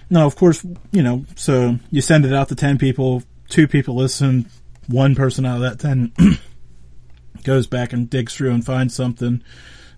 Now, 0.09 0.27
of 0.27 0.35
course, 0.37 0.65
you 0.91 1.03
know, 1.03 1.27
so 1.37 1.79
you 1.91 2.01
send 2.01 2.25
it 2.25 2.33
out 2.33 2.49
to 2.49 2.55
10 2.55 2.79
people, 2.79 3.23
two 3.49 3.69
people 3.69 3.95
listen, 3.95 4.47
one 4.89 5.15
person 5.15 5.45
out 5.45 5.57
of 5.57 5.63
that 5.63 5.79
10 5.79 6.13
goes 7.45 7.67
back 7.67 7.93
and 7.93 8.09
digs 8.09 8.35
through 8.35 8.53
and 8.53 8.65
finds 8.65 8.95
something, 8.95 9.43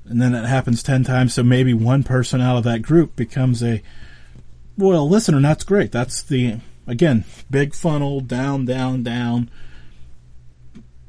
and 0.05 0.21
then 0.21 0.35
it 0.35 0.47
happens 0.47 0.83
10 0.83 1.05
times, 1.05 1.35
so 1.35 1.45
maybe 1.45 1.73
one 1.73 2.03
person 2.03 2.41
out 2.41 2.57
of 2.57 2.65
that 2.65 2.83
group 2.83 3.15
becomes 3.15 3.63
a 3.63 3.83
loyal 4.77 5.09
listener, 5.09 5.41
that's 5.41 5.65
great. 5.65 5.93
That's 5.93 6.23
the, 6.23 6.61
again, 6.87 7.25
big 7.51 7.75
funnel, 7.75 8.21
down, 8.21 8.65
down, 8.65 9.03
down 9.03 9.51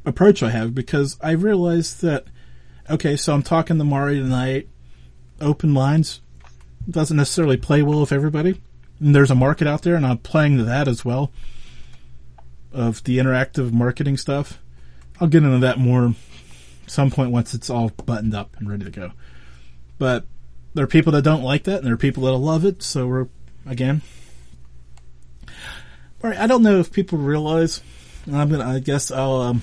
approach 0.05 0.43
I 0.43 0.51
have 0.51 0.75
because 0.75 1.17
I 1.21 1.31
realized 1.31 2.01
that 2.01 2.25
okay, 2.89 3.15
so 3.15 3.33
I'm 3.33 3.43
talking 3.43 3.77
to 3.77 3.83
Morry 3.83 4.19
tonight. 4.19 4.69
Open 5.41 5.73
lines 5.73 6.21
doesn't 6.89 7.17
necessarily 7.17 7.57
play 7.57 7.81
well 7.81 8.01
with 8.01 8.11
everybody. 8.11 8.61
And 8.99 9.15
there's 9.15 9.31
a 9.31 9.35
market 9.35 9.67
out 9.67 9.81
there, 9.81 9.95
and 9.95 10.05
I'm 10.05 10.19
playing 10.19 10.57
to 10.57 10.63
that 10.63 10.87
as 10.87 11.03
well 11.03 11.31
of 12.71 13.03
the 13.03 13.17
interactive 13.17 13.71
marketing 13.73 14.17
stuff. 14.17 14.59
I'll 15.19 15.27
get 15.27 15.43
into 15.43 15.59
that 15.59 15.79
more 15.79 16.13
some 16.87 17.09
point 17.09 17.31
once 17.31 17.53
it's 17.53 17.69
all 17.69 17.89
buttoned 17.89 18.35
up 18.35 18.55
and 18.57 18.69
ready 18.69 18.85
to 18.85 18.91
go. 18.91 19.11
But 19.97 20.25
there 20.73 20.83
are 20.83 20.87
people 20.87 21.11
that 21.13 21.23
don't 21.23 21.41
like 21.41 21.63
that, 21.63 21.77
and 21.77 21.87
there 21.87 21.93
are 21.93 21.97
people 21.97 22.23
that'll 22.23 22.39
love 22.39 22.63
it. 22.63 22.83
So 22.83 23.07
we're 23.07 23.27
again. 23.65 24.01
All 26.23 26.29
right, 26.29 26.39
I 26.39 26.47
don't 26.47 26.63
know 26.63 26.79
if 26.79 26.91
people 26.91 27.17
realize. 27.17 27.81
and 28.25 28.35
I'm 28.35 28.49
gonna. 28.49 28.65
I 28.65 28.79
guess 28.79 29.11
I'll 29.11 29.41
um, 29.41 29.61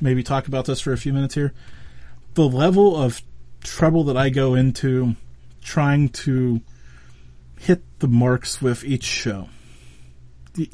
maybe 0.00 0.22
talk 0.22 0.46
about 0.46 0.66
this 0.66 0.80
for 0.80 0.92
a 0.92 0.98
few 0.98 1.12
minutes 1.12 1.34
here. 1.34 1.52
The 2.34 2.48
level 2.48 2.96
of 2.96 3.20
trouble 3.62 4.04
that 4.04 4.16
I 4.16 4.28
go 4.28 4.54
into 4.54 5.16
trying 5.62 6.10
to 6.10 6.60
hit 7.58 7.82
the 8.00 8.08
marks 8.08 8.60
with 8.60 8.84
each 8.84 9.04
show. 9.04 9.48
The, 10.52 10.70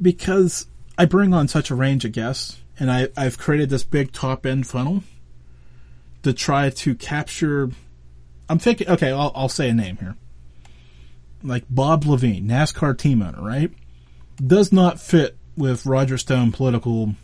because 0.00 0.66
I 0.98 1.04
bring 1.04 1.32
on 1.32 1.48
such 1.48 1.70
a 1.70 1.74
range 1.74 2.04
of 2.04 2.12
guests 2.12 2.58
and 2.78 2.90
I, 2.90 3.08
I've 3.16 3.38
created 3.38 3.70
this 3.70 3.84
big 3.84 4.12
top 4.12 4.44
end 4.44 4.66
funnel 4.66 5.04
to 6.24 6.32
try 6.32 6.70
to 6.70 6.94
capture. 6.94 7.70
I'm 8.48 8.58
thinking, 8.58 8.88
okay, 8.88 9.12
I'll, 9.12 9.32
I'll 9.34 9.48
say 9.48 9.68
a 9.68 9.74
name 9.74 9.96
here. 9.98 10.16
Like 11.42 11.64
Bob 11.68 12.04
Leavine, 12.04 12.46
NASCAR 12.46 12.96
team 12.96 13.22
owner, 13.22 13.42
right? 13.42 13.70
Does 14.44 14.72
not 14.72 15.00
fit 15.00 15.36
with 15.56 15.86
Roger 15.86 16.18
Stone 16.18 16.52
political 16.52 17.14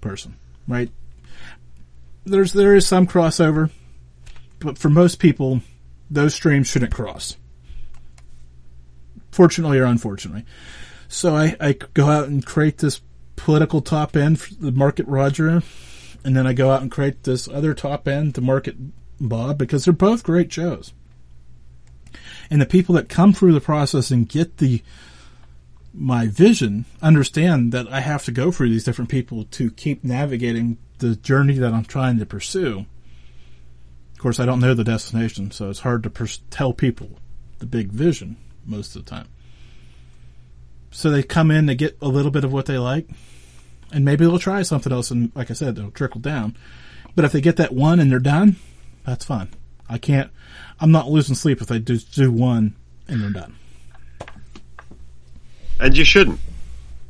person, 0.00 0.36
right? 0.66 0.90
There's 2.24 2.52
there 2.52 2.74
is 2.74 2.86
some 2.86 3.06
crossover, 3.06 3.70
but 4.58 4.78
for 4.78 4.90
most 4.90 5.18
people, 5.18 5.60
those 6.10 6.34
streams 6.34 6.66
shouldn't 6.66 6.92
cross. 6.92 7.36
Fortunately 9.30 9.78
or 9.78 9.84
unfortunately, 9.84 10.44
so 11.08 11.36
I, 11.36 11.56
I 11.60 11.72
go 11.72 12.06
out 12.06 12.28
and 12.28 12.44
create 12.44 12.78
this 12.78 13.00
political 13.36 13.80
top 13.80 14.16
end 14.16 14.40
for 14.40 14.54
the 14.54 14.72
market 14.72 15.06
Roger, 15.06 15.62
and 16.24 16.36
then 16.36 16.46
I 16.46 16.52
go 16.52 16.70
out 16.70 16.82
and 16.82 16.90
create 16.90 17.22
this 17.22 17.48
other 17.48 17.72
top 17.72 18.08
end 18.08 18.34
to 18.34 18.40
market 18.40 18.76
Bob 19.20 19.58
because 19.58 19.84
they're 19.84 19.94
both 19.94 20.22
great 20.22 20.52
shows. 20.52 20.92
And 22.50 22.60
the 22.60 22.66
people 22.66 22.94
that 22.94 23.08
come 23.08 23.32
through 23.32 23.52
the 23.52 23.60
process 23.60 24.10
and 24.10 24.28
get 24.28 24.58
the 24.58 24.82
my 25.94 26.28
vision 26.28 26.84
understand 27.02 27.72
that 27.72 27.90
I 27.92 28.00
have 28.00 28.24
to 28.26 28.32
go 28.32 28.52
through 28.52 28.70
these 28.70 28.84
different 28.84 29.10
people 29.10 29.44
to 29.44 29.70
keep 29.70 30.04
navigating 30.04 30.78
the 30.98 31.16
journey 31.16 31.54
that 31.54 31.72
I'm 31.72 31.84
trying 31.84 32.18
to 32.18 32.26
pursue. 32.26 32.86
Of 34.12 34.18
course, 34.18 34.38
I 34.38 34.46
don't 34.46 34.60
know 34.60 34.74
the 34.74 34.84
destination, 34.84 35.50
so 35.50 35.70
it's 35.70 35.80
hard 35.80 36.02
to 36.04 36.10
pers- 36.10 36.40
tell 36.50 36.72
people 36.72 37.18
the 37.58 37.66
big 37.66 37.90
vision 37.90 38.36
most 38.64 38.94
of 38.94 39.04
the 39.04 39.10
time. 39.10 39.28
So 40.90 41.10
they 41.10 41.22
come 41.22 41.50
in, 41.50 41.66
they 41.66 41.74
get 41.74 41.98
a 42.00 42.08
little 42.08 42.30
bit 42.30 42.44
of 42.44 42.52
what 42.52 42.66
they 42.66 42.78
like, 42.78 43.08
and 43.92 44.04
maybe 44.04 44.24
they'll 44.24 44.38
try 44.38 44.62
something 44.62 44.92
else, 44.92 45.10
and 45.10 45.32
like 45.34 45.50
I 45.50 45.54
said, 45.54 45.78
it'll 45.78 45.90
trickle 45.90 46.20
down. 46.20 46.56
But 47.14 47.24
if 47.24 47.32
they 47.32 47.40
get 47.40 47.56
that 47.56 47.72
one 47.72 48.00
and 48.00 48.10
they're 48.10 48.18
done, 48.18 48.56
that's 49.04 49.24
fine. 49.24 49.48
I 49.88 49.98
can't. 49.98 50.30
I'm 50.80 50.92
not 50.92 51.08
losing 51.08 51.34
sleep 51.34 51.60
if 51.60 51.70
I 51.70 51.78
just 51.78 52.14
do 52.14 52.30
one 52.30 52.76
and 53.08 53.22
they're 53.22 53.30
done. 53.30 53.56
And 55.80 55.96
you 55.96 56.04
shouldn't. 56.04 56.40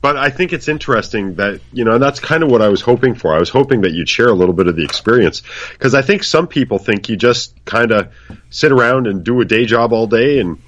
But 0.00 0.16
I 0.16 0.30
think 0.30 0.52
it's 0.52 0.68
interesting 0.68 1.34
that, 1.36 1.60
you 1.72 1.84
know, 1.84 1.94
and 1.94 2.02
that's 2.02 2.20
kind 2.20 2.44
of 2.44 2.50
what 2.50 2.62
I 2.62 2.68
was 2.68 2.80
hoping 2.80 3.16
for. 3.16 3.34
I 3.34 3.40
was 3.40 3.50
hoping 3.50 3.80
that 3.80 3.92
you'd 3.92 4.08
share 4.08 4.28
a 4.28 4.34
little 4.34 4.54
bit 4.54 4.68
of 4.68 4.76
the 4.76 4.84
experience. 4.84 5.42
Because 5.72 5.94
I 5.94 6.02
think 6.02 6.22
some 6.22 6.46
people 6.46 6.78
think 6.78 7.08
you 7.08 7.16
just 7.16 7.64
kind 7.64 7.90
of 7.90 8.12
sit 8.50 8.70
around 8.70 9.08
and 9.08 9.24
do 9.24 9.40
a 9.40 9.44
day 9.44 9.64
job 9.64 9.92
all 9.92 10.06
day 10.06 10.38
and 10.38 10.62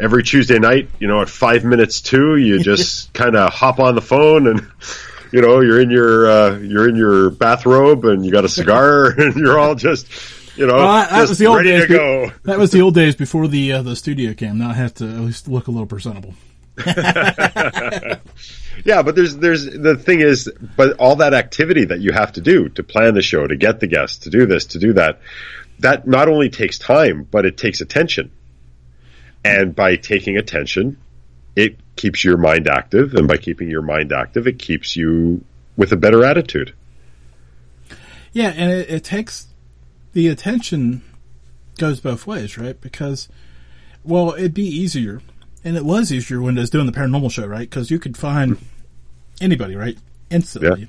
every 0.00 0.24
Tuesday 0.24 0.58
night, 0.58 0.88
you 0.98 1.06
know, 1.06 1.20
at 1.20 1.28
five 1.28 1.64
minutes 1.64 2.00
to, 2.00 2.36
you 2.36 2.58
just 2.62 3.12
kind 3.12 3.36
of 3.36 3.52
hop 3.52 3.78
on 3.78 3.94
the 3.94 4.02
phone 4.02 4.48
and, 4.48 4.66
you 5.30 5.40
know, 5.42 5.60
you're 5.60 5.80
in 5.80 5.90
your, 5.90 6.28
uh, 6.28 6.58
you're 6.58 6.88
in 6.88 6.96
your 6.96 7.30
bathrobe 7.30 8.04
and 8.04 8.26
you 8.26 8.32
got 8.32 8.44
a 8.44 8.48
cigar 8.48 9.10
and 9.16 9.36
you're 9.36 9.60
all 9.60 9.76
just, 9.76 10.08
you 10.56 10.66
know, 10.66 10.76
Well, 10.76 11.08
that, 11.08 11.28
was 11.28 11.38
the 11.38 11.46
old 11.46 11.58
ready 11.58 11.70
days. 11.70 11.82
to 11.82 11.88
go. 11.88 12.32
That 12.44 12.58
was 12.58 12.70
the 12.70 12.80
old 12.80 12.94
days 12.94 13.16
before 13.16 13.48
the 13.48 13.72
uh, 13.72 13.82
the 13.82 13.96
studio 13.96 14.34
cam. 14.34 14.58
Now 14.58 14.70
I 14.70 14.74
have 14.74 14.94
to 14.94 15.04
at 15.04 15.20
least 15.20 15.48
look 15.48 15.68
a 15.68 15.70
little 15.70 15.86
presentable. 15.86 16.34
Yeah, 18.84 19.02
but 19.02 19.14
there's 19.14 19.36
there's 19.36 19.64
the 19.64 19.96
thing 19.96 20.20
is, 20.20 20.50
but 20.76 20.96
all 20.98 21.16
that 21.16 21.34
activity 21.34 21.84
that 21.84 22.00
you 22.00 22.12
have 22.12 22.32
to 22.32 22.40
do 22.40 22.68
to 22.70 22.82
plan 22.82 23.14
the 23.14 23.22
show, 23.22 23.46
to 23.46 23.56
get 23.56 23.80
the 23.80 23.86
guests, 23.86 24.18
to 24.20 24.30
do 24.30 24.46
this, 24.46 24.66
to 24.66 24.78
do 24.78 24.94
that, 24.94 25.20
that 25.80 26.06
not 26.06 26.28
only 26.28 26.48
takes 26.48 26.78
time, 26.78 27.26
but 27.30 27.44
it 27.44 27.56
takes 27.56 27.80
attention. 27.80 28.32
And 29.44 29.74
by 29.74 29.96
taking 29.96 30.36
attention, 30.36 30.98
it 31.54 31.76
keeps 31.96 32.24
your 32.24 32.38
mind 32.38 32.66
active, 32.66 33.14
and 33.14 33.28
by 33.28 33.36
keeping 33.36 33.70
your 33.70 33.82
mind 33.82 34.12
active, 34.12 34.46
it 34.46 34.58
keeps 34.58 34.96
you 34.96 35.44
with 35.76 35.92
a 35.92 35.96
better 35.96 36.24
attitude. 36.24 36.74
Yeah, 38.32 38.52
and 38.56 38.70
it, 38.70 38.90
it 38.90 39.04
takes 39.04 39.46
the 40.12 40.28
attention 40.28 41.02
goes 41.78 42.00
both 42.00 42.26
ways, 42.26 42.58
right? 42.58 42.80
Because 42.80 43.28
well, 44.04 44.34
it'd 44.34 44.54
be 44.54 44.66
easier, 44.66 45.22
and 45.64 45.76
it 45.76 45.84
was 45.84 46.12
easier 46.12 46.40
when 46.40 46.58
I 46.58 46.62
was 46.62 46.70
doing 46.70 46.86
the 46.86 46.92
paranormal 46.92 47.30
show, 47.30 47.46
right? 47.46 47.68
Because 47.68 47.90
you 47.90 47.98
could 47.98 48.16
find 48.16 48.58
anybody, 49.40 49.76
right, 49.76 49.96
instantly. 50.30 50.82
Yeah. 50.82 50.86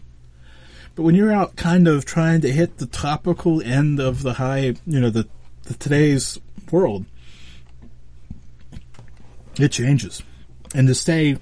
But 0.96 1.04
when 1.04 1.16
you're 1.16 1.32
out, 1.32 1.56
kind 1.56 1.88
of 1.88 2.06
trying 2.06 2.42
to 2.42 2.52
hit 2.52 2.78
the 2.78 2.86
topical 2.86 3.62
end 3.62 4.00
of 4.00 4.24
the 4.24 4.34
high, 4.34 4.76
you 4.86 5.00
know, 5.00 5.10
the, 5.10 5.28
the 5.64 5.74
today's 5.76 6.40
world, 6.72 7.06
it 9.60 9.72
changes, 9.72 10.24
and 10.74 10.88
to 10.88 10.96
stay 10.96 11.38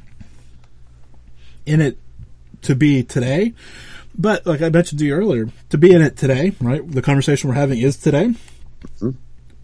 in 1.66 1.80
it 1.80 1.98
to 2.64 2.76
be 2.76 3.04
today. 3.04 3.54
But 4.18 4.46
like 4.46 4.62
I 4.62 4.70
mentioned 4.70 5.00
to 5.00 5.06
you 5.06 5.14
earlier, 5.14 5.50
to 5.70 5.78
be 5.78 5.92
in 5.94 6.02
it 6.02 6.18
today, 6.18 6.54
right? 6.60 6.90
The 6.90 7.02
conversation 7.02 7.50
we're 7.50 7.56
having 7.56 7.80
is 7.80 7.98
today. 7.98 8.34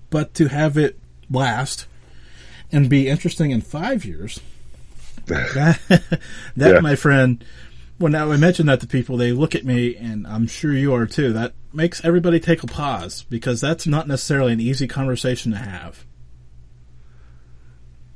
But 0.10 0.34
to 0.36 0.48
have 0.48 0.78
it 0.78 0.98
last 1.30 1.86
and 2.72 2.90
be 2.90 3.08
interesting 3.10 3.52
in 3.52 3.62
five 3.62 4.06
years, 4.06 4.40
that, 5.26 5.80
that 6.56 6.74
Yeah. 6.76 6.80
my 6.80 6.96
friend, 6.96 7.44
when 7.98 8.16
I 8.16 8.38
mention 8.38 8.68
that 8.68 8.80
to 8.82 8.88
people, 8.88 9.18
they 9.18 9.32
look 9.32 9.54
at 9.56 9.66
me, 9.66 9.96
and 9.96 10.26
I'm 10.28 10.48
sure 10.48 10.72
you 10.72 10.94
are 10.94 11.06
too. 11.06 11.34
That 11.34 11.54
makes 11.74 12.04
everybody 12.06 12.40
take 12.40 12.64
a 12.64 12.68
pause 12.68 13.24
because 13.30 13.60
that's 13.60 13.86
not 13.86 14.08
necessarily 14.08 14.54
an 14.54 14.60
easy 14.62 14.88
conversation 14.88 15.52
to 15.52 15.58
have. 15.58 16.06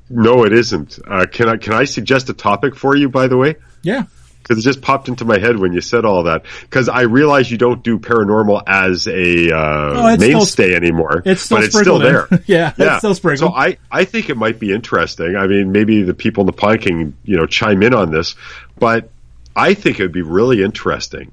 No, 0.10 0.46
it 0.46 0.54
isn't. 0.54 1.00
Uh, 1.08 1.26
can 1.32 1.48
I 1.50 1.58
can 1.58 1.74
I 1.74 1.86
suggest 1.86 2.30
a 2.30 2.34
topic 2.34 2.76
for 2.76 2.96
you? 2.96 3.08
By 3.10 3.28
the 3.28 3.38
way, 3.38 3.56
Yeah. 3.82 4.04
Because 4.42 4.58
it 4.58 4.62
just 4.62 4.82
popped 4.82 5.08
into 5.08 5.24
my 5.26 5.38
head 5.40 5.58
when 5.58 5.74
you 5.74 5.82
said 5.82 6.04
all 6.06 6.24
that. 6.24 6.46
Because 6.62 6.90
I 6.90 7.02
realize 7.02 7.50
you 7.52 7.58
don't 7.58 7.84
do 7.84 8.00
paranormal 8.00 8.64
as 8.68 9.08
a 9.08 9.52
uh, 9.52 9.58
Oh, 9.58 10.08
it's 10.14 10.24
still- 10.24 10.38
mainstay 10.40 10.74
anymore, 10.76 11.22
It's 11.26 11.42
still 11.44 11.58
but 11.58 11.64
it's 11.66 11.78
still 11.80 12.00
there. 12.00 12.28
in. 12.32 12.44
yeah, 12.48 12.74
it's 12.78 12.98
still 13.00 13.16
sprinkled. 13.16 13.52
So 13.52 13.56
I, 13.58 13.78
I 13.92 14.06
think 14.06 14.30
it 14.30 14.38
might 14.38 14.60
be 14.60 14.72
interesting. 14.74 15.36
I 15.36 15.48
mean, 15.48 15.72
maybe 15.72 16.04
the 16.04 16.14
people 16.14 16.42
in 16.42 16.48
the 16.48 16.54
pond 16.54 16.82
can, 16.82 17.18
you 17.24 17.38
know, 17.38 17.46
chime 17.46 17.84
in 17.84 17.94
on 17.94 18.12
this, 18.12 18.36
but 18.78 19.10
I 19.56 19.74
think 19.74 20.00
it 20.00 20.04
would 20.04 20.12
be 20.12 20.22
really 20.22 20.64
interesting 20.64 21.32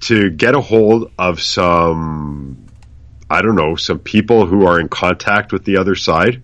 to 0.00 0.30
get 0.30 0.54
a 0.54 0.60
hold 0.60 1.10
of 1.18 1.40
some, 1.40 2.66
I 3.30 3.42
don't 3.42 3.54
know, 3.56 3.76
some 3.76 3.98
people 3.98 4.46
who 4.46 4.66
are 4.66 4.78
in 4.80 4.88
contact 4.88 5.52
with 5.52 5.64
the 5.64 5.78
other 5.78 5.94
side 5.94 6.42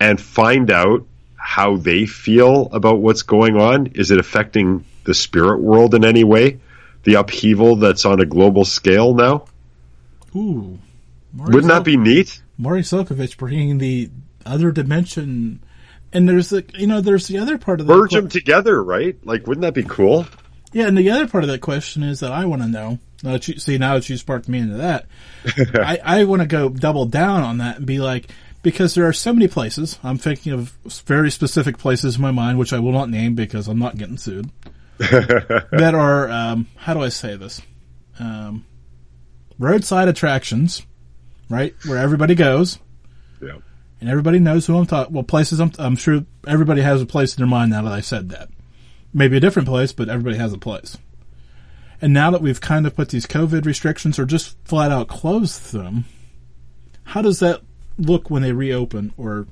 and 0.00 0.20
find 0.20 0.70
out 0.70 1.06
how 1.36 1.76
they 1.76 2.06
feel 2.06 2.68
about 2.72 2.98
what's 2.98 3.22
going 3.22 3.56
on. 3.56 3.86
Is 3.94 4.10
it 4.10 4.18
affecting 4.18 4.84
the 5.08 5.14
spirit 5.14 5.60
world 5.60 5.94
in 5.94 6.04
any 6.04 6.22
way? 6.22 6.60
The 7.02 7.14
upheaval 7.14 7.76
that's 7.76 8.04
on 8.04 8.20
a 8.20 8.26
global 8.26 8.64
scale 8.64 9.14
now? 9.14 9.46
Ooh. 10.36 10.78
Morry 11.32 11.54
Wouldn't 11.54 11.72
that 11.72 11.84
be 11.84 11.96
neat? 11.96 12.42
Morry 12.58 12.82
Zelcovitch 12.82 13.38
bringing 13.38 13.78
the 13.78 14.10
other 14.44 14.70
dimension? 14.70 15.60
And 16.12 16.28
there's 16.28 16.50
the, 16.50 16.64
you 16.74 16.86
know, 16.86 17.00
there's 17.00 17.26
the 17.26 17.38
other 17.38 17.58
part 17.58 17.80
of 17.80 17.86
the 17.86 17.96
Merge 17.96 18.12
them 18.12 18.28
together, 18.28 18.82
right? 18.82 19.16
Like, 19.24 19.46
wouldn't 19.46 19.62
that 19.62 19.74
be 19.74 19.82
cool? 19.82 20.26
Yeah, 20.72 20.86
and 20.86 20.96
the 20.96 21.10
other 21.10 21.26
part 21.26 21.44
of 21.44 21.48
that 21.48 21.60
question 21.60 22.02
is 22.02 22.20
that 22.20 22.32
I 22.32 22.44
want 22.44 22.62
to 22.62 22.68
know. 22.68 22.98
Now 23.22 23.32
that 23.32 23.48
you, 23.48 23.58
see, 23.58 23.78
now 23.78 23.94
that 23.94 24.08
you 24.08 24.16
sparked 24.16 24.48
me 24.48 24.58
into 24.58 24.76
that, 24.76 25.06
I, 25.74 25.98
I 26.04 26.24
want 26.24 26.42
to 26.42 26.48
go 26.48 26.68
double 26.68 27.06
down 27.06 27.42
on 27.42 27.58
that 27.58 27.78
and 27.78 27.86
be 27.86 27.98
like, 27.98 28.30
because 28.62 28.94
there 28.94 29.06
are 29.06 29.12
so 29.12 29.32
many 29.32 29.48
places. 29.48 29.98
I'm 30.04 30.18
thinking 30.18 30.52
of 30.52 30.70
very 31.06 31.30
specific 31.30 31.78
places 31.78 32.16
in 32.16 32.22
my 32.22 32.30
mind, 32.30 32.58
which 32.58 32.72
I 32.72 32.78
will 32.78 32.92
not 32.92 33.08
name 33.08 33.34
because 33.34 33.68
I'm 33.68 33.78
not 33.78 33.96
getting 33.96 34.18
sued. 34.18 34.50
that 35.70 35.92
are, 35.94 36.28
um, 36.30 36.66
how 36.76 36.94
do 36.94 37.02
I 37.02 37.08
say 37.08 37.36
this? 37.36 37.60
Um, 38.18 38.64
roadside 39.58 40.08
attractions, 40.08 40.84
right? 41.48 41.74
Where 41.86 41.98
everybody 41.98 42.34
goes 42.34 42.78
Yeah. 43.40 43.58
and 44.00 44.10
everybody 44.10 44.38
knows 44.38 44.66
who 44.66 44.76
I'm 44.76 44.86
talking. 44.86 45.14
Well, 45.14 45.22
places 45.24 45.60
I'm, 45.60 45.72
I'm 45.78 45.96
sure 45.96 46.24
everybody 46.46 46.82
has 46.82 47.00
a 47.02 47.06
place 47.06 47.36
in 47.36 47.40
their 47.40 47.48
mind 47.48 47.70
now 47.70 47.82
that 47.82 47.92
I 47.92 48.00
said 48.00 48.30
that. 48.30 48.48
Maybe 49.14 49.36
a 49.36 49.40
different 49.40 49.68
place, 49.68 49.92
but 49.92 50.08
everybody 50.08 50.36
has 50.36 50.52
a 50.52 50.58
place. 50.58 50.98
And 52.00 52.12
now 52.12 52.30
that 52.30 52.42
we've 52.42 52.60
kind 52.60 52.86
of 52.86 52.94
put 52.94 53.08
these 53.08 53.26
COVID 53.26 53.64
restrictions 53.64 54.18
or 54.18 54.24
just 54.24 54.56
flat 54.64 54.92
out 54.92 55.08
closed 55.08 55.72
them, 55.72 56.04
how 57.04 57.22
does 57.22 57.40
that 57.40 57.62
look 57.98 58.30
when 58.30 58.42
they 58.42 58.52
reopen? 58.52 59.12
Or, 59.16 59.46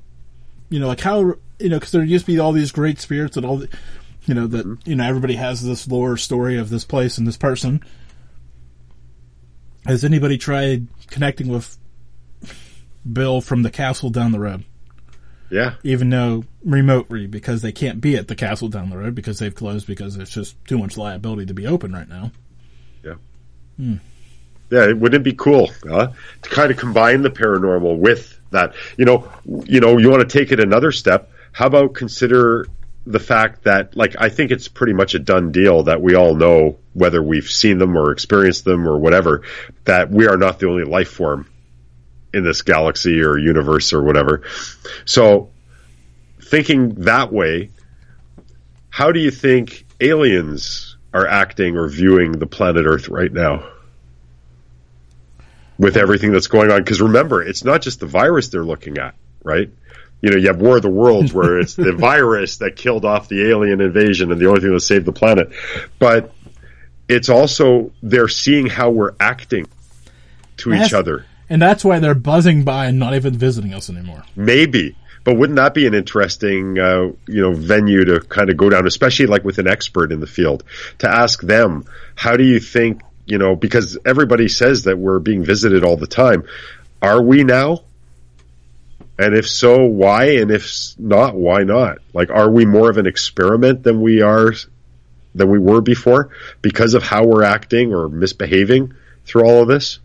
you 0.69 0.79
know, 0.79 0.87
like 0.87 1.01
how, 1.01 1.33
you 1.59 1.69
know, 1.69 1.77
because 1.77 1.91
there 1.91 2.03
used 2.03 2.25
to 2.25 2.31
be 2.31 2.39
all 2.39 2.51
these 2.53 2.71
great 2.71 2.99
spirits 2.99 3.35
and 3.35 3.45
all 3.45 3.57
the, 3.57 3.69
you 4.27 4.33
know, 4.33 4.45
that, 4.47 4.77
you 4.85 4.95
know, 4.95 5.05
everybody 5.05 5.35
has 5.35 5.63
this 5.63 5.87
lore 5.87 6.17
story 6.17 6.57
of 6.57 6.69
this 6.69 6.83
place 6.83 7.17
and 7.17 7.25
this 7.25 7.37
person. 7.37 7.83
Has 9.85 10.03
anybody 10.03 10.37
tried 10.37 10.87
connecting 11.07 11.47
with 11.47 11.77
Bill 13.11 13.39
from 13.41 13.63
the 13.63 13.71
castle 13.71 14.09
down 14.09 14.31
the 14.31 14.39
road? 14.39 14.63
Yeah. 15.49 15.75
even 15.81 16.09
though 16.09 16.43
remotely 16.65 17.25
because 17.25 17.61
they 17.61 17.71
can't 17.71 18.01
be 18.01 18.17
at 18.17 18.27
the 18.27 18.35
castle 18.35 18.67
down 18.67 18.89
the 18.89 18.97
road 18.97 19.15
because 19.15 19.39
they've 19.39 19.55
closed 19.55 19.87
because 19.87 20.17
it's 20.17 20.29
just 20.29 20.57
too 20.65 20.77
much 20.77 20.97
liability 20.97 21.45
to 21.45 21.53
be 21.53 21.65
open 21.65 21.93
right 21.93 22.09
now. 22.09 22.31
Yeah, 23.01 23.13
Hmm. 23.77 23.95
Yeah, 24.69 24.87
wouldn't 24.91 25.21
it 25.21 25.23
be 25.23 25.31
cool 25.31 25.67
to 25.67 26.11
kind 26.41 26.69
of 26.69 26.75
combine 26.75 27.21
the 27.21 27.29
paranormal 27.29 27.97
with 27.97 28.37
that? 28.51 28.73
You 28.97 29.05
know, 29.05 29.31
you 29.45 29.79
know, 29.79 29.97
you 29.97 30.09
want 30.09 30.29
to 30.29 30.37
take 30.37 30.51
it 30.51 30.59
another 30.59 30.91
step. 30.91 31.31
How 31.53 31.67
about 31.67 31.93
consider 31.93 32.67
the 33.07 33.19
fact 33.19 33.63
that, 33.63 33.95
like, 33.95 34.15
I 34.19 34.29
think 34.29 34.51
it's 34.51 34.67
pretty 34.67 34.93
much 34.93 35.15
a 35.15 35.19
done 35.19 35.51
deal 35.51 35.83
that 35.83 36.01
we 36.01 36.15
all 36.15 36.35
know 36.35 36.77
whether 36.93 37.21
we've 37.21 37.49
seen 37.49 37.77
them 37.77 37.97
or 37.97 38.11
experienced 38.11 38.65
them 38.65 38.87
or 38.87 38.97
whatever 38.97 39.43
that 39.85 40.09
we 40.09 40.27
are 40.27 40.37
not 40.37 40.59
the 40.59 40.67
only 40.67 40.83
life 40.83 41.09
form 41.09 41.49
in 42.33 42.43
this 42.43 42.61
galaxy 42.61 43.21
or 43.21 43.37
universe 43.37 43.93
or 43.93 44.03
whatever. 44.03 44.43
So, 45.05 45.51
thinking 46.41 46.95
that 47.05 47.31
way, 47.31 47.71
how 48.89 49.11
do 49.11 49.19
you 49.19 49.31
think 49.31 49.85
aliens 50.01 50.97
are 51.13 51.25
acting 51.25 51.77
or 51.77 51.87
viewing 51.87 52.33
the 52.33 52.47
planet 52.47 52.85
Earth 52.85 53.09
right 53.09 53.31
now? 53.31 53.69
with 55.77 55.97
everything 55.97 56.31
that's 56.31 56.47
going 56.47 56.71
on. 56.71 56.79
Because 56.79 57.01
remember, 57.01 57.41
it's 57.41 57.63
not 57.63 57.81
just 57.81 57.99
the 57.99 58.05
virus 58.05 58.49
they're 58.49 58.63
looking 58.63 58.97
at, 58.97 59.15
right? 59.43 59.69
You 60.21 60.31
know, 60.31 60.37
you 60.37 60.47
have 60.47 60.59
War 60.59 60.77
of 60.77 60.81
the 60.81 60.89
Worlds 60.89 61.33
where 61.33 61.59
it's 61.59 61.75
the 61.75 61.91
virus 61.97 62.57
that 62.57 62.75
killed 62.75 63.05
off 63.05 63.29
the 63.29 63.49
alien 63.49 63.81
invasion 63.81 64.31
and 64.31 64.41
the 64.41 64.47
only 64.47 64.61
thing 64.61 64.73
that 64.73 64.79
saved 64.79 65.05
the 65.05 65.11
planet. 65.11 65.51
But 65.99 66.33
it's 67.07 67.29
also 67.29 67.91
they're 68.01 68.27
seeing 68.27 68.67
how 68.67 68.89
we're 68.89 69.15
acting 69.19 69.67
to 70.57 70.73
each 70.73 70.93
other. 70.93 71.25
And 71.49 71.61
that's 71.61 71.85
why 71.85 71.99
they're 71.99 72.15
buzzing 72.15 72.63
by 72.63 72.87
and 72.87 72.99
not 72.99 73.13
even 73.13 73.37
visiting 73.37 73.73
us 73.73 73.89
anymore. 73.89 74.23
Maybe. 74.35 74.97
But 75.23 75.37
wouldn't 75.37 75.57
that 75.57 75.73
be 75.73 75.85
an 75.87 75.93
interesting, 75.93 76.79
uh, 76.79 77.11
you 77.27 77.41
know, 77.41 77.53
venue 77.53 78.05
to 78.05 78.21
kind 78.21 78.49
of 78.49 78.57
go 78.57 78.69
down, 78.69 78.87
especially 78.87 79.27
like 79.27 79.43
with 79.43 79.57
an 79.59 79.67
expert 79.67 80.11
in 80.11 80.19
the 80.19 80.27
field, 80.27 80.63
to 80.99 81.09
ask 81.09 81.41
them, 81.41 81.85
how 82.15 82.37
do 82.37 82.43
you 82.43 82.59
think 82.59 83.01
you 83.27 83.37
know, 83.37 83.55
because 83.55 83.97
everybody 84.05 84.47
says 84.47 84.85
that 84.85 84.97
we're 84.97 85.19
being 85.19 85.43
visited 85.43 85.83
all 85.83 85.97
the 85.97 86.07
time. 86.07 86.45
Are 87.01 87.21
we 87.21 87.43
now? 87.43 87.83
And 89.19 89.35
if 89.35 89.49
so, 89.49 89.85
why? 89.85 90.37
And 90.37 90.51
if 90.51 90.69
not, 90.99 91.35
why 91.35 91.63
not? 91.63 91.99
Like, 92.13 92.29
are 92.29 92.49
we 92.49 92.65
more 92.65 92.89
of 92.89 92.97
an 92.97 93.07
experiment 93.07 93.83
than 93.83 94.01
we 94.01 94.21
are, 94.21 94.53
than 95.33 95.49
we 95.49 95.59
were 95.59 95.81
before 95.81 96.29
because 96.61 96.93
of 96.93 97.03
how 97.03 97.25
we're 97.25 97.43
acting 97.43 97.93
or 97.93 98.09
misbehaving 98.09 98.93
through 99.25 99.45
all 99.45 99.61
of 99.63 99.67
this? 99.67 99.99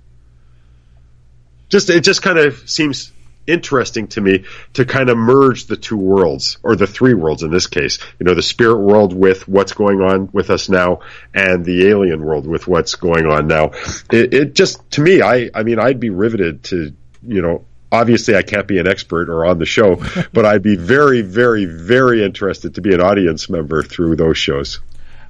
Just, 1.69 1.91
it 1.91 2.05
just 2.05 2.23
kind 2.23 2.39
of 2.39 2.69
seems 2.69 3.13
interesting 3.47 4.07
to 4.07 4.21
me 4.21 4.45
to 4.75 4.85
kind 4.85 5.11
of 5.11 5.17
merge 5.17 5.67
the 5.67 5.77
two 5.77 5.97
worlds 5.97 6.59
or 6.63 6.77
the 6.77 6.87
three 6.87 7.15
worlds 7.15 7.43
in 7.43 7.51
this 7.51 7.67
case. 7.67 7.99
You 8.19 8.25
know, 8.25 8.35
the 8.35 8.43
spirit 8.43 8.79
world 8.79 9.13
with 9.13 9.49
what's 9.49 9.73
going 9.73 10.01
on 10.01 10.31
with 10.33 10.51
us 10.51 10.69
now 10.69 11.01
and 11.35 11.65
the 11.65 11.89
alien 11.89 12.23
world 12.23 12.47
with 12.47 12.67
what's 12.67 12.95
going 12.95 13.27
on 13.27 13.47
now. 13.47 13.73
It, 14.11 14.33
it 14.33 14.55
just, 14.55 14.91
to 14.93 15.01
me, 15.01 15.23
I, 15.23 15.51
I 15.55 15.65
mean, 15.65 15.79
I'd 15.79 16.01
be 16.01 16.11
riveted 16.11 16.65
to, 16.65 16.95
you 17.27 17.43
know, 17.43 17.65
obviously 17.93 18.35
I 18.35 18.43
can't 18.43 18.67
be 18.67 18.79
an 18.79 18.89
expert 18.89 19.29
or 19.29 19.45
on 19.45 19.59
the 19.59 19.67
show, 19.67 20.03
but 20.33 20.45
I'd 20.47 20.63
be 20.63 20.77
very, 20.77 21.21
very, 21.23 21.67
very 21.67 22.25
interested 22.25 22.75
to 22.77 22.81
be 22.81 22.95
an 22.95 23.01
audience 23.01 23.49
member 23.49 23.83
through 23.83 24.17
those 24.17 24.39
shows. 24.39 24.81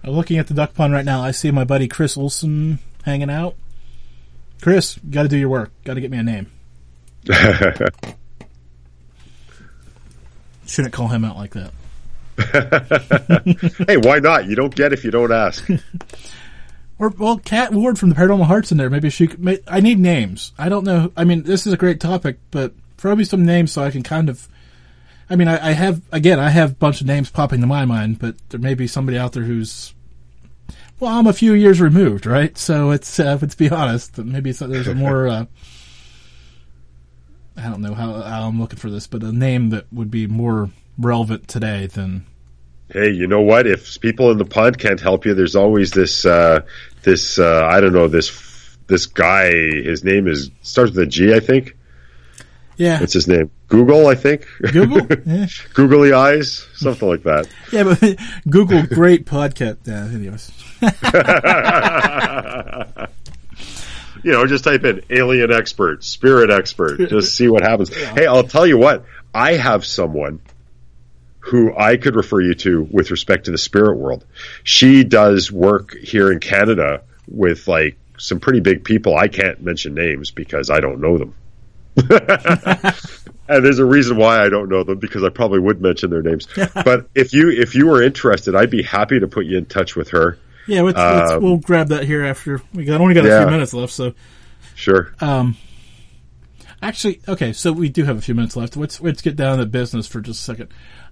I'm 0.05 0.13
looking 0.13 0.39
at 0.39 0.47
the 0.47 0.55
duck 0.55 0.73
pond 0.75 0.93
right 0.93 1.05
now. 1.05 1.23
I 1.23 1.33
see 1.33 1.51
my 1.51 1.65
buddy 1.65 1.89
Chris 1.89 2.17
Olson 2.17 2.79
hanging 3.05 3.31
out. 3.31 3.57
Chris, 4.61 4.99
got 5.11 5.25
to 5.25 5.29
do 5.29 5.37
your 5.37 5.49
work. 5.49 5.73
Got 5.85 5.95
to 5.95 6.01
get 6.01 6.11
me 6.11 6.19
a 6.19 6.23
name. 6.23 6.51
Shouldn't 10.67 10.95
call 10.95 11.09
him 11.09 11.25
out 11.25 11.37
like 11.37 11.55
that. 11.55 11.73
hey, 13.87 13.97
why 13.97 14.21
not? 14.21 14.47
You 14.47 14.57
don't 14.57 14.75
get 14.75 14.93
if 14.93 15.05
you 15.05 15.11
don't 15.11 15.33
ask. 15.33 15.69
Or 16.99 17.09
well, 17.11 17.39
Kat 17.39 17.73
Ward 17.73 17.99
from 17.99 18.09
the 18.09 18.15
Paranormal 18.15 18.47
Hearts 18.47 18.73
in 18.73 18.79
there. 18.79 18.91
Maybe 18.91 19.11
she. 19.11 19.27
Could, 19.27 19.63
I 19.67 19.81
need 19.81 19.99
names. 19.99 20.53
I 20.59 20.69
don't 20.69 20.85
know. 20.85 21.13
I 21.17 21.25
mean, 21.25 21.43
this 21.43 21.67
is 21.67 21.73
a 21.73 21.77
great 21.77 22.01
topic, 22.01 22.39
but 22.51 22.73
throw 22.97 23.17
me 23.17 23.25
some 23.25 23.45
names 23.45 23.73
so 23.73 23.83
I 23.83 23.91
can 23.91 24.03
kind 24.03 24.29
of. 24.29 24.49
I 25.29 25.37
mean, 25.37 25.49
I, 25.49 25.69
I 25.69 25.73
have 25.73 26.03
again. 26.13 26.39
I 26.39 26.51
have 26.51 26.73
a 26.73 26.75
bunch 26.75 27.01
of 27.01 27.07
names 27.07 27.31
popping 27.31 27.61
to 27.61 27.67
my 27.67 27.85
mind, 27.85 28.19
but 28.19 28.37
there 28.51 28.61
may 28.61 28.75
be 28.75 28.87
somebody 28.87 29.19
out 29.19 29.33
there 29.33 29.45
who's 29.45 29.95
well, 31.03 31.19
I'm 31.19 31.27
a 31.27 31.33
few 31.33 31.53
years 31.53 31.81
removed, 31.81 32.27
right? 32.27 32.57
So 32.57 32.93
it's 32.93 33.19
uh, 33.19 33.37
let's 33.41 33.57
be 33.57 33.69
honest. 33.69 34.19
Maybe 34.19 34.53
there's 34.53 34.87
a 34.87 34.95
more 34.95 35.27
uh, 35.27 35.47
I 37.57 37.63
don't 37.65 37.83
know 37.83 37.95
how, 37.95 38.23
how, 38.23 38.49
I'm 38.49 38.61
looking 38.61 38.79
for 38.79 38.89
this, 38.89 39.07
but 39.07 39.23
a 39.23 39.33
name 39.33 39.71
that 39.71 39.93
would 39.93 40.11
be 40.11 40.27
more 40.27 40.71
relevant 40.97 41.49
today 41.49 41.87
than. 41.87 42.27
Hey, 42.93 43.11
you 43.11 43.27
know 43.27 43.41
what? 43.41 43.67
If 43.67 44.01
people 44.01 44.31
in 44.31 44.39
the 44.39 44.45
pond 44.45 44.79
can't 44.79 45.01
help 45.01 45.25
you, 45.25 45.35
there's 45.35 45.57
always 45.57 45.93
this 45.93 46.27
uh, 46.27 46.61
this 47.03 47.39
uh, 47.39 47.67
I 47.67 47.81
don't 47.81 47.95
know 47.95 48.09
this 48.09 48.77
this 48.87 49.07
guy. 49.07 49.51
His 49.51 50.05
name 50.05 50.29
is 50.29 50.51
starts 50.61 50.91
with 50.91 50.99
a 50.99 51.07
G, 51.07 51.35
I 51.35 51.41
think. 51.41 51.75
Yeah. 52.77 53.01
What's 53.01 53.15
his 53.15 53.29
name? 53.29 53.51
Google, 53.69 54.09
I 54.09 54.15
think. 54.15 54.47
Google? 54.73 55.07
Yeah. 55.27 55.47
Googly 55.73 56.13
eyes, 56.13 56.67
something 56.75 57.09
like 57.09 57.23
that. 57.23 57.49
Yeah, 57.71 57.85
but 57.85 58.19
Google, 58.51 58.83
great 58.87 59.25
podcast. 59.25 59.87
Yeah, 59.87 60.05
anyways. 60.07 60.51
you 64.25 64.33
know, 64.33 64.45
just 64.47 64.65
type 64.65 64.83
in 64.85 65.03
alien 65.11 65.53
expert, 65.53 66.03
spirit 66.05 66.51
expert, 66.51 67.09
just 67.09 67.37
see 67.37 67.49
what 67.49 67.63
happens. 67.63 67.91
Yeah. 67.91 68.15
Hey, 68.15 68.27
I'll 68.27 68.43
tell 68.43 68.67
you 68.67 68.79
what, 68.79 69.05
I 69.35 69.55
have 69.55 69.87
someone 69.87 70.41
who 71.43 71.77
I 71.77 71.97
could 71.97 72.15
refer 72.15 72.41
you 72.41 72.55
to 72.55 72.87
with 72.91 73.11
respect 73.11 73.47
to 73.47 73.51
the 73.51 73.59
spirit 73.59 73.97
world. 73.97 74.25
She 74.63 75.03
does 75.03 75.51
work 75.51 75.97
here 75.97 76.31
in 76.31 76.39
Canada 76.39 77.03
with 77.29 77.67
like 77.67 77.99
some 78.17 78.39
pretty 78.39 78.61
big 78.61 78.85
people. 78.85 79.17
I 79.17 79.27
can't 79.27 79.61
mention 79.61 79.95
names 79.95 80.31
because 80.31 80.71
I 80.71 80.79
don't 80.79 81.01
know 81.01 81.19
them. 81.19 81.35
and 83.49 83.65
there's 83.65 83.81
a 83.81 83.85
reason 83.85 84.17
why 84.17 84.41
I 84.41 84.49
don't 84.51 84.69
know 84.69 84.85
them 84.85 84.99
because 84.99 85.25
I 85.25 85.31
probably 85.31 85.59
would 85.59 85.81
mention 85.81 86.11
their 86.11 86.23
names. 86.23 86.47
but 86.85 87.09
if 87.15 87.33
you 87.35 87.51
if 87.51 87.75
you 87.75 87.89
were 87.89 88.01
interested, 88.01 88.55
I'd 88.55 88.71
be 88.71 88.83
happy 88.83 89.19
to 89.19 89.27
put 89.27 89.45
you 89.45 89.59
in 89.59 89.67
touch 89.67 89.97
with 89.97 90.11
her. 90.11 90.39
Yeah, 90.69 90.83
let's, 90.83 90.97
let's, 90.97 91.43
we'll 91.43 91.57
grab 91.57 91.89
that 91.89 92.05
here 92.05 92.25
after 92.25 92.63
we 92.73 92.85
got 92.85 93.01
only 93.01 93.15
got 93.15 93.25
a 93.25 93.29
yeah. 93.29 93.43
few 93.43 93.51
minutes 93.51 93.75
left. 93.75 93.93
So, 93.93 94.15
sure. 94.77 95.13
Um, 95.21 95.57
actually, 96.83 97.21
okay, 97.29 97.53
so 97.53 97.73
we 97.73 97.89
do 97.89 98.05
have 98.05 98.19
a 98.19 98.21
few 98.21 98.35
minutes 98.35 98.57
left. 98.57 98.77
Let's 98.77 99.01
let's 99.01 99.23
get 99.23 99.37
down 99.37 99.59
to 99.59 99.67
business 99.67 100.07
for 100.07 100.21
just 100.21 100.41
a 100.41 100.43
second. 100.43 100.69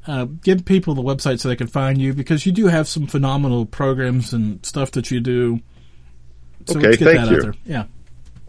Uh, 0.07 0.25
give 0.25 0.64
people 0.64 0.95
the 0.95 1.03
website 1.03 1.41
so 1.41 1.49
they 1.49 1.57
can 1.57 1.66
find 1.66 2.01
you 2.01 2.12
because 2.12 2.45
you 2.45 2.53
do 2.53 2.66
have 2.66 2.89
some 2.89 3.07
phenomenal 3.07 3.66
programs 3.66 4.33
and 4.33 4.64
stuff 4.64 4.91
that 4.93 5.11
you 5.11 5.21
do. 5.21 5.61
So 6.66 6.79
okay, 6.79 6.97
thank 6.97 7.31
you. 7.31 7.53
Yeah. 7.64 7.85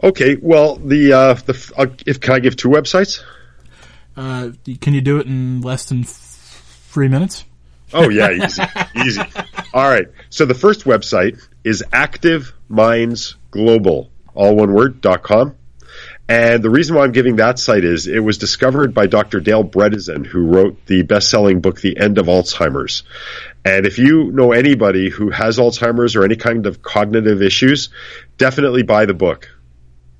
Okay, 0.02 0.36
well, 0.36 0.76
the 0.76 1.12
uh, 1.12 1.34
the 1.34 1.72
uh, 1.76 1.86
if 2.06 2.20
can 2.20 2.34
I 2.34 2.40
give 2.40 2.56
two 2.56 2.68
websites? 2.68 3.22
Uh, 4.16 4.50
can 4.80 4.94
you 4.94 5.00
do 5.00 5.18
it 5.18 5.26
in 5.26 5.60
less 5.62 5.86
than 5.86 6.00
f- 6.00 6.86
three 6.90 7.08
minutes? 7.08 7.44
Oh 7.94 8.08
yeah, 8.08 8.30
easy, 8.44 8.62
easy. 9.04 9.22
All 9.72 9.88
right. 9.88 10.06
So 10.30 10.44
the 10.44 10.54
first 10.54 10.84
website 10.84 11.40
is 11.64 11.84
Active 11.92 12.52
Minds 12.68 13.36
Global, 13.50 14.10
all 14.34 14.56
one 14.56 14.72
word, 14.72 15.00
dot 15.00 15.22
com. 15.22 15.54
And 16.28 16.62
the 16.62 16.70
reason 16.70 16.96
why 16.96 17.04
I'm 17.04 17.12
giving 17.12 17.36
that 17.36 17.58
site 17.58 17.84
is 17.84 18.06
it 18.06 18.20
was 18.20 18.38
discovered 18.38 18.94
by 18.94 19.06
Dr. 19.06 19.40
Dale 19.40 19.64
Bredesen, 19.64 20.24
who 20.24 20.46
wrote 20.46 20.86
the 20.86 21.02
best-selling 21.02 21.60
book, 21.60 21.80
The 21.80 21.98
End 21.98 22.16
of 22.18 22.26
Alzheimer's. 22.26 23.02
And 23.64 23.86
if 23.86 23.98
you 23.98 24.30
know 24.32 24.52
anybody 24.52 25.10
who 25.10 25.30
has 25.30 25.58
Alzheimer's 25.58 26.16
or 26.16 26.24
any 26.24 26.36
kind 26.36 26.66
of 26.66 26.80
cognitive 26.80 27.42
issues, 27.42 27.90
definitely 28.38 28.82
buy 28.82 29.06
the 29.06 29.14
book 29.14 29.50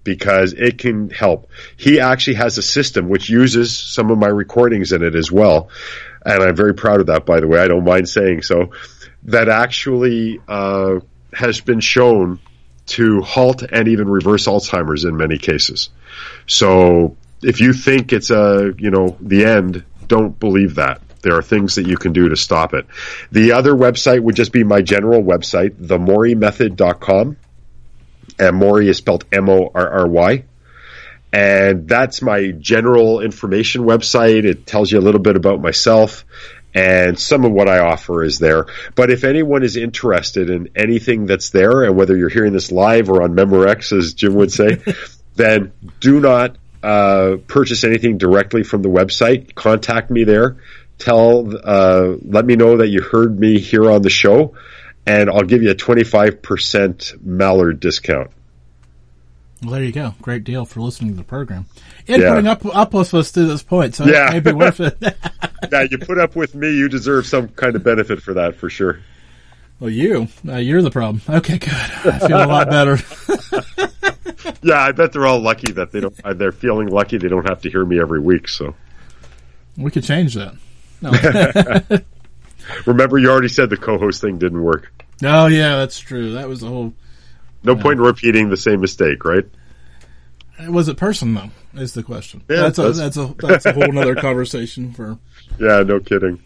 because 0.05 0.53
it 0.53 0.79
can 0.79 1.11
help. 1.11 1.49
He 1.77 2.01
actually 2.01 2.35
has 2.35 2.59
a 2.59 2.63
system 2.63 3.09
which 3.09 3.31
uses 3.31 3.77
some 3.77 4.11
of 4.11 4.19
my 4.19 4.27
recordings 4.27 4.91
in 4.93 5.03
it 5.03 5.15
as 5.15 5.31
well 5.31 5.71
and 6.25 6.43
I'm 6.43 6.57
very 6.57 6.75
proud 6.75 7.01
of 7.01 7.07
that, 7.07 7.27
by 7.27 7.41
the 7.41 7.49
way. 7.49 7.59
I 7.61 7.69
don't 7.69 7.85
mind 7.85 8.09
saying 8.09 8.43
so. 8.43 8.71
That 9.25 9.49
actually 9.49 10.41
uh, 10.49 11.01
has 11.33 11.61
been 11.61 11.81
shown 11.81 12.41
to 12.97 13.21
halt 13.23 13.63
and 13.63 13.89
even 13.89 14.09
reverse 14.09 14.47
Alzheimer's 14.47 15.05
in 15.05 15.17
many 15.17 15.39
cases. 15.39 15.91
So 16.47 17.17
if 17.43 17.61
you 17.61 17.73
think 17.73 18.13
it's 18.13 18.31
a 18.31 18.73
you 18.79 18.91
know 18.91 19.17
the 19.21 19.45
end, 19.45 19.85
don't 20.07 20.39
believe 20.39 20.77
that. 20.77 21.01
There 21.23 21.37
are 21.37 21.43
things 21.43 21.77
that 21.77 21.87
you 21.87 21.97
can 21.97 22.13
do 22.13 22.29
to 22.31 22.37
stop 22.37 22.75
it. 22.75 22.87
The 23.31 23.53
other 23.53 23.75
website 23.75 24.21
would 24.21 24.35
just 24.35 24.53
be 24.53 24.65
my 24.65 24.83
general 24.83 25.23
website, 25.23 25.71
themorrymethod.com. 25.71 27.37
And 28.39 28.57
Morry 28.57 28.89
is 28.89 28.97
spelled 28.97 29.25
M 29.31 29.49
O 29.49 29.71
R 29.75 29.89
R 29.89 30.09
Y 30.09 30.45
and 31.33 31.89
that's 31.89 32.21
my 32.21 32.51
general 32.51 33.21
information 33.21 33.85
website. 33.85 34.45
It 34.45 34.67
tells 34.67 34.93
you 34.93 34.99
a 34.99 35.01
little 35.01 35.21
bit 35.21 35.37
about 35.37 35.63
myself 35.63 36.27
and 36.75 37.19
some 37.19 37.45
of 37.45 37.53
what 37.53 37.69
I 37.69 37.81
offer 37.81 38.23
is 38.23 38.39
there. 38.39 38.67
But 38.95 39.11
if 39.11 39.25
anyone 39.25 39.63
is 39.63 39.77
interested 39.77 40.51
in 40.51 40.71
anything 40.75 41.27
that's 41.27 41.51
there, 41.51 41.85
and 41.85 41.97
whether 41.97 42.17
you're 42.17 42.29
hearing 42.29 42.53
this 42.53 42.73
live 42.73 43.11
or 43.11 43.23
on 43.23 43.35
Memorex, 43.35 43.97
as 43.97 44.15
Jim 44.15 44.35
would 44.35 44.53
say, 44.53 44.83
then 45.35 45.73
do 46.01 46.21
not 46.21 46.57
uh, 46.83 47.37
purchase 47.47 47.85
anything 47.85 48.19
directly 48.19 48.63
from 48.63 48.83
the 48.83 48.89
website. 48.89 49.55
Contact 49.55 50.11
me 50.11 50.25
there. 50.25 50.57
Tell, 50.99 51.51
uh, 51.65 52.15
let 52.23 52.45
me 52.45 52.57
know 52.57 52.79
that 52.79 52.89
you 52.89 53.03
heard 53.03 53.39
me 53.39 53.59
here 53.59 53.91
on 53.91 54.03
the 54.03 54.11
show, 54.11 54.55
and 55.07 55.29
I'll 55.29 55.43
give 55.43 55.63
you 55.63 55.71
a 55.71 55.75
25% 55.75 57.19
Malliard 57.25 57.81
discount. 57.81 58.31
Well, 59.63 59.73
there 59.73 59.85
you 59.85 59.93
go. 59.93 60.15
Great 60.21 60.43
deal 60.43 60.65
for 60.65 60.81
listening 60.81 61.13
to 61.13 61.17
the 61.17 61.25
program 61.25 61.67
and 62.09 62.21
yeah. 62.21 62.31
putting 62.31 62.49
up 62.49 62.67
up 62.67 62.95
with 62.95 63.15
us 63.15 63.31
to 63.33 63.45
this 63.45 63.63
point. 63.63 63.95
So 63.95 64.05
yeah. 64.05 64.29
it 64.29 64.33
may 64.33 64.41
be 64.41 64.53
worth 64.53 64.81
it. 64.81 64.99
yeah, 65.73 65.83
you 65.83 65.99
put 65.99 66.19
up 66.19 66.35
with 66.35 66.55
me. 66.55 66.75
You 66.75 66.89
deserve 66.89 67.27
some 67.27 67.49
kind 67.49 67.77
of 67.77 67.85
benefit 67.85 68.21
for 68.23 68.35
that, 68.35 68.57
for 68.57 68.69
sure. 68.69 68.99
Well, 69.79 69.91
you, 69.91 70.29
uh, 70.47 70.57
you're 70.57 70.83
the 70.83 70.91
problem. 70.91 71.23
Okay, 71.29 71.59
good. 71.59 71.73
I 71.73 72.19
feel 72.27 72.45
a 72.45 72.47
lot 72.47 72.71
better. 72.71 72.99
yeah, 74.63 74.81
I 74.81 74.93
bet 74.93 75.13
they're 75.13 75.27
all 75.27 75.41
lucky 75.41 75.73
that 75.73 75.91
they 75.91 76.01
don't. 76.01 76.15
They're 76.39 76.53
feeling 76.53 76.89
lucky 76.89 77.19
they 77.19 77.29
don't 77.29 77.49
have 77.49 77.63
to 77.63 77.71
hear 77.71 77.85
me 77.85 78.01
every 78.01 78.21
week. 78.21 78.49
So 78.49 78.75
we 79.77 79.91
could 79.91 80.05
change 80.05 80.35
that. 80.35 80.55
No. 81.01 82.01
Remember, 82.87 83.19
you 83.19 83.29
already 83.29 83.49
said 83.49 83.71
the 83.71 83.77
co-host 83.77 84.21
thing 84.21 84.39
didn't 84.39 84.63
work. 84.63 84.93
Oh 85.25 85.47
yeah, 85.47 85.77
that's 85.77 85.99
true. 85.99 86.33
That 86.35 86.49
was 86.49 86.61
the 86.61 86.69
whole 86.69 86.95
no 87.65 87.77
point 87.77 87.99
in 87.99 88.05
repeating 88.05 88.51
the 88.51 88.57
same 88.57 88.81
mistake, 88.81 89.25
right? 89.25 89.45
Was 90.69 90.89
it 90.89 90.97
person 90.97 91.35
though? 91.35 91.51
Is 91.75 91.95
the 91.95 92.03
question. 92.03 92.43
Yeah, 92.49 92.69
that's, 92.69 92.77
that's 92.77 92.99
a 92.99 93.01
that's 93.01 93.17
a 93.17 93.35
that's 93.39 93.67
a 93.67 93.73
whole 93.73 93.99
other 93.99 94.15
conversation 94.15 94.93
for. 94.93 95.19
Yeah, 95.59 95.83
no 95.83 96.01
kidding. 96.01 96.43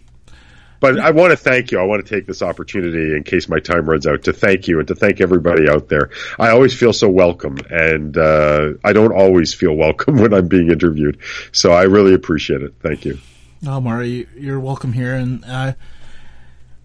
But 0.80 0.98
I 0.98 1.12
want 1.12 1.30
to 1.30 1.36
thank 1.36 1.70
you. 1.70 1.78
I 1.78 1.84
want 1.84 2.04
to 2.04 2.14
take 2.14 2.26
this 2.26 2.42
opportunity, 2.42 3.16
in 3.16 3.22
case 3.22 3.48
my 3.48 3.60
time 3.60 3.88
runs 3.88 4.06
out, 4.06 4.24
to 4.24 4.32
thank 4.32 4.68
you 4.68 4.78
and 4.78 4.88
to 4.88 4.94
thank 4.94 5.20
everybody 5.20 5.68
out 5.68 5.88
there. 5.88 6.10
I 6.38 6.50
always 6.50 6.74
feel 6.74 6.92
so 6.92 7.08
welcome, 7.08 7.58
and 7.70 8.16
uh, 8.18 8.74
I 8.84 8.92
don't 8.92 9.12
always 9.12 9.54
feel 9.54 9.74
welcome 9.74 10.16
when 10.20 10.34
I'm 10.34 10.48
being 10.48 10.70
interviewed. 10.70 11.18
So 11.52 11.72
I 11.72 11.84
really 11.84 12.14
appreciate 12.14 12.62
it. 12.62 12.74
Thank 12.80 13.04
you. 13.04 13.18
Oh, 13.66 13.80
Morry, 13.80 14.26
you're 14.36 14.60
welcome 14.60 14.92
here, 14.92 15.14
and 15.14 15.44
uh, 15.44 15.72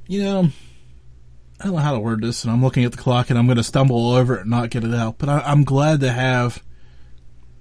you 0.07 0.23
know 0.23 0.49
I 1.61 1.65
don't 1.65 1.75
know 1.75 1.81
how 1.81 1.93
to 1.93 1.99
word 1.99 2.23
this, 2.23 2.43
and 2.43 2.51
I'm 2.51 2.63
looking 2.63 2.85
at 2.85 2.91
the 2.91 2.97
clock, 2.97 3.29
and 3.29 3.37
I'm 3.37 3.45
going 3.45 3.57
to 3.57 3.63
stumble 3.63 4.13
over 4.13 4.35
it 4.35 4.41
and 4.41 4.49
not 4.49 4.71
get 4.71 4.83
it 4.83 4.95
out. 4.95 5.19
But 5.19 5.29
I, 5.29 5.51
am 5.51 5.63
glad 5.63 5.99
to 5.99 6.11
have. 6.11 6.63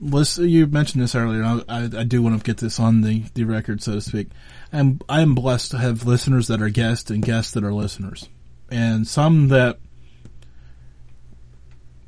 Listen, 0.00 0.48
you 0.48 0.66
mentioned 0.66 1.02
this 1.02 1.14
earlier. 1.14 1.44
I, 1.44 1.60
I, 1.68 1.82
I, 1.82 2.04
do 2.04 2.22
want 2.22 2.38
to 2.38 2.42
get 2.42 2.56
this 2.56 2.80
on 2.80 3.02
the, 3.02 3.24
the 3.34 3.44
record, 3.44 3.82
so 3.82 3.92
to 3.92 4.00
speak. 4.00 4.28
I'm 4.72 5.00
I 5.06 5.20
am 5.20 5.34
blessed 5.34 5.72
to 5.72 5.78
have 5.78 6.06
listeners 6.06 6.46
that 6.46 6.62
are 6.62 6.70
guests 6.70 7.10
and 7.10 7.22
guests 7.22 7.52
that 7.52 7.62
are 7.62 7.74
listeners, 7.74 8.26
and 8.70 9.06
some 9.06 9.48
that 9.48 9.78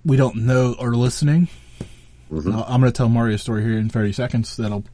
we 0.03 0.17
don't 0.17 0.37
know 0.37 0.75
are 0.79 0.95
listening. 0.95 1.49
Mm-hmm. 2.31 2.55
I'm 2.55 2.81
going 2.81 2.91
to 2.91 2.97
tell 2.97 3.11
Morry 3.11 3.35
a 3.35 3.39
story 3.39 3.65
here 3.65 3.77
in 3.77 3.91
30 3.91 4.13
seconds 4.13 4.57
that'll 4.57 4.85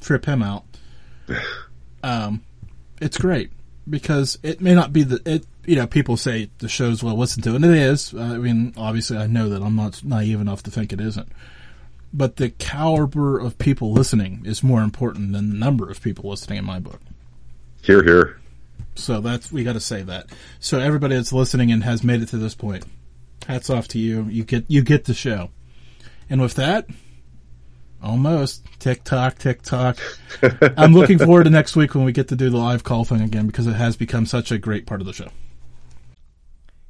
trip 0.00 0.26
him 0.26 0.42
out. 0.42 0.64
Um, 2.02 2.44
it's 3.00 3.18
great 3.18 3.50
because 3.88 4.38
it 4.44 4.60
may 4.60 4.74
not 4.74 4.92
be 4.92 5.02
the 5.02 5.20
it. 5.26 5.44
You 5.66 5.76
know, 5.76 5.86
people 5.86 6.16
say 6.16 6.50
the 6.58 6.68
show's 6.68 7.02
well 7.02 7.16
listened 7.16 7.44
to, 7.44 7.54
and 7.54 7.64
it 7.64 7.72
is. 7.72 8.14
I 8.14 8.38
mean, 8.38 8.72
obviously, 8.76 9.16
I 9.16 9.26
know 9.26 9.48
that 9.48 9.62
I'm 9.62 9.76
not 9.76 10.04
naive 10.04 10.40
enough 10.40 10.62
to 10.64 10.70
think 10.70 10.92
it 10.92 11.00
isn't. 11.00 11.28
But 12.12 12.36
the 12.36 12.50
caliber 12.50 13.38
of 13.38 13.58
people 13.58 13.92
listening 13.92 14.42
is 14.44 14.62
more 14.62 14.82
important 14.82 15.32
than 15.32 15.50
the 15.50 15.56
number 15.56 15.90
of 15.90 16.00
people 16.00 16.30
listening 16.30 16.58
in 16.58 16.64
my 16.64 16.78
book. 16.78 17.00
Here, 17.82 18.02
here. 18.02 18.40
So 18.94 19.20
that's 19.20 19.52
we 19.52 19.64
got 19.64 19.74
to 19.74 19.80
say 19.80 20.02
that. 20.02 20.26
So 20.60 20.78
everybody 20.78 21.16
that's 21.16 21.32
listening 21.32 21.70
and 21.70 21.84
has 21.84 22.02
made 22.02 22.22
it 22.22 22.28
to 22.28 22.38
this 22.38 22.54
point, 22.54 22.84
hats 23.46 23.70
off 23.70 23.88
to 23.88 23.98
you. 23.98 24.24
You 24.24 24.44
get 24.44 24.64
you 24.68 24.82
get 24.82 25.04
the 25.04 25.14
show. 25.14 25.50
And 26.28 26.40
with 26.40 26.54
that, 26.54 26.88
almost 28.02 28.64
tick 28.78 29.04
tock, 29.04 29.38
tick 29.38 29.62
tock. 29.62 29.98
I'm 30.76 30.92
looking 30.92 31.18
forward 31.18 31.44
to 31.44 31.50
next 31.50 31.76
week 31.76 31.94
when 31.94 32.04
we 32.04 32.12
get 32.12 32.28
to 32.28 32.36
do 32.36 32.50
the 32.50 32.56
live 32.56 32.82
call 32.82 33.04
thing 33.04 33.20
again 33.20 33.46
because 33.46 33.66
it 33.66 33.74
has 33.74 33.96
become 33.96 34.26
such 34.26 34.50
a 34.50 34.58
great 34.58 34.86
part 34.86 35.00
of 35.00 35.06
the 35.06 35.12
show. 35.12 35.28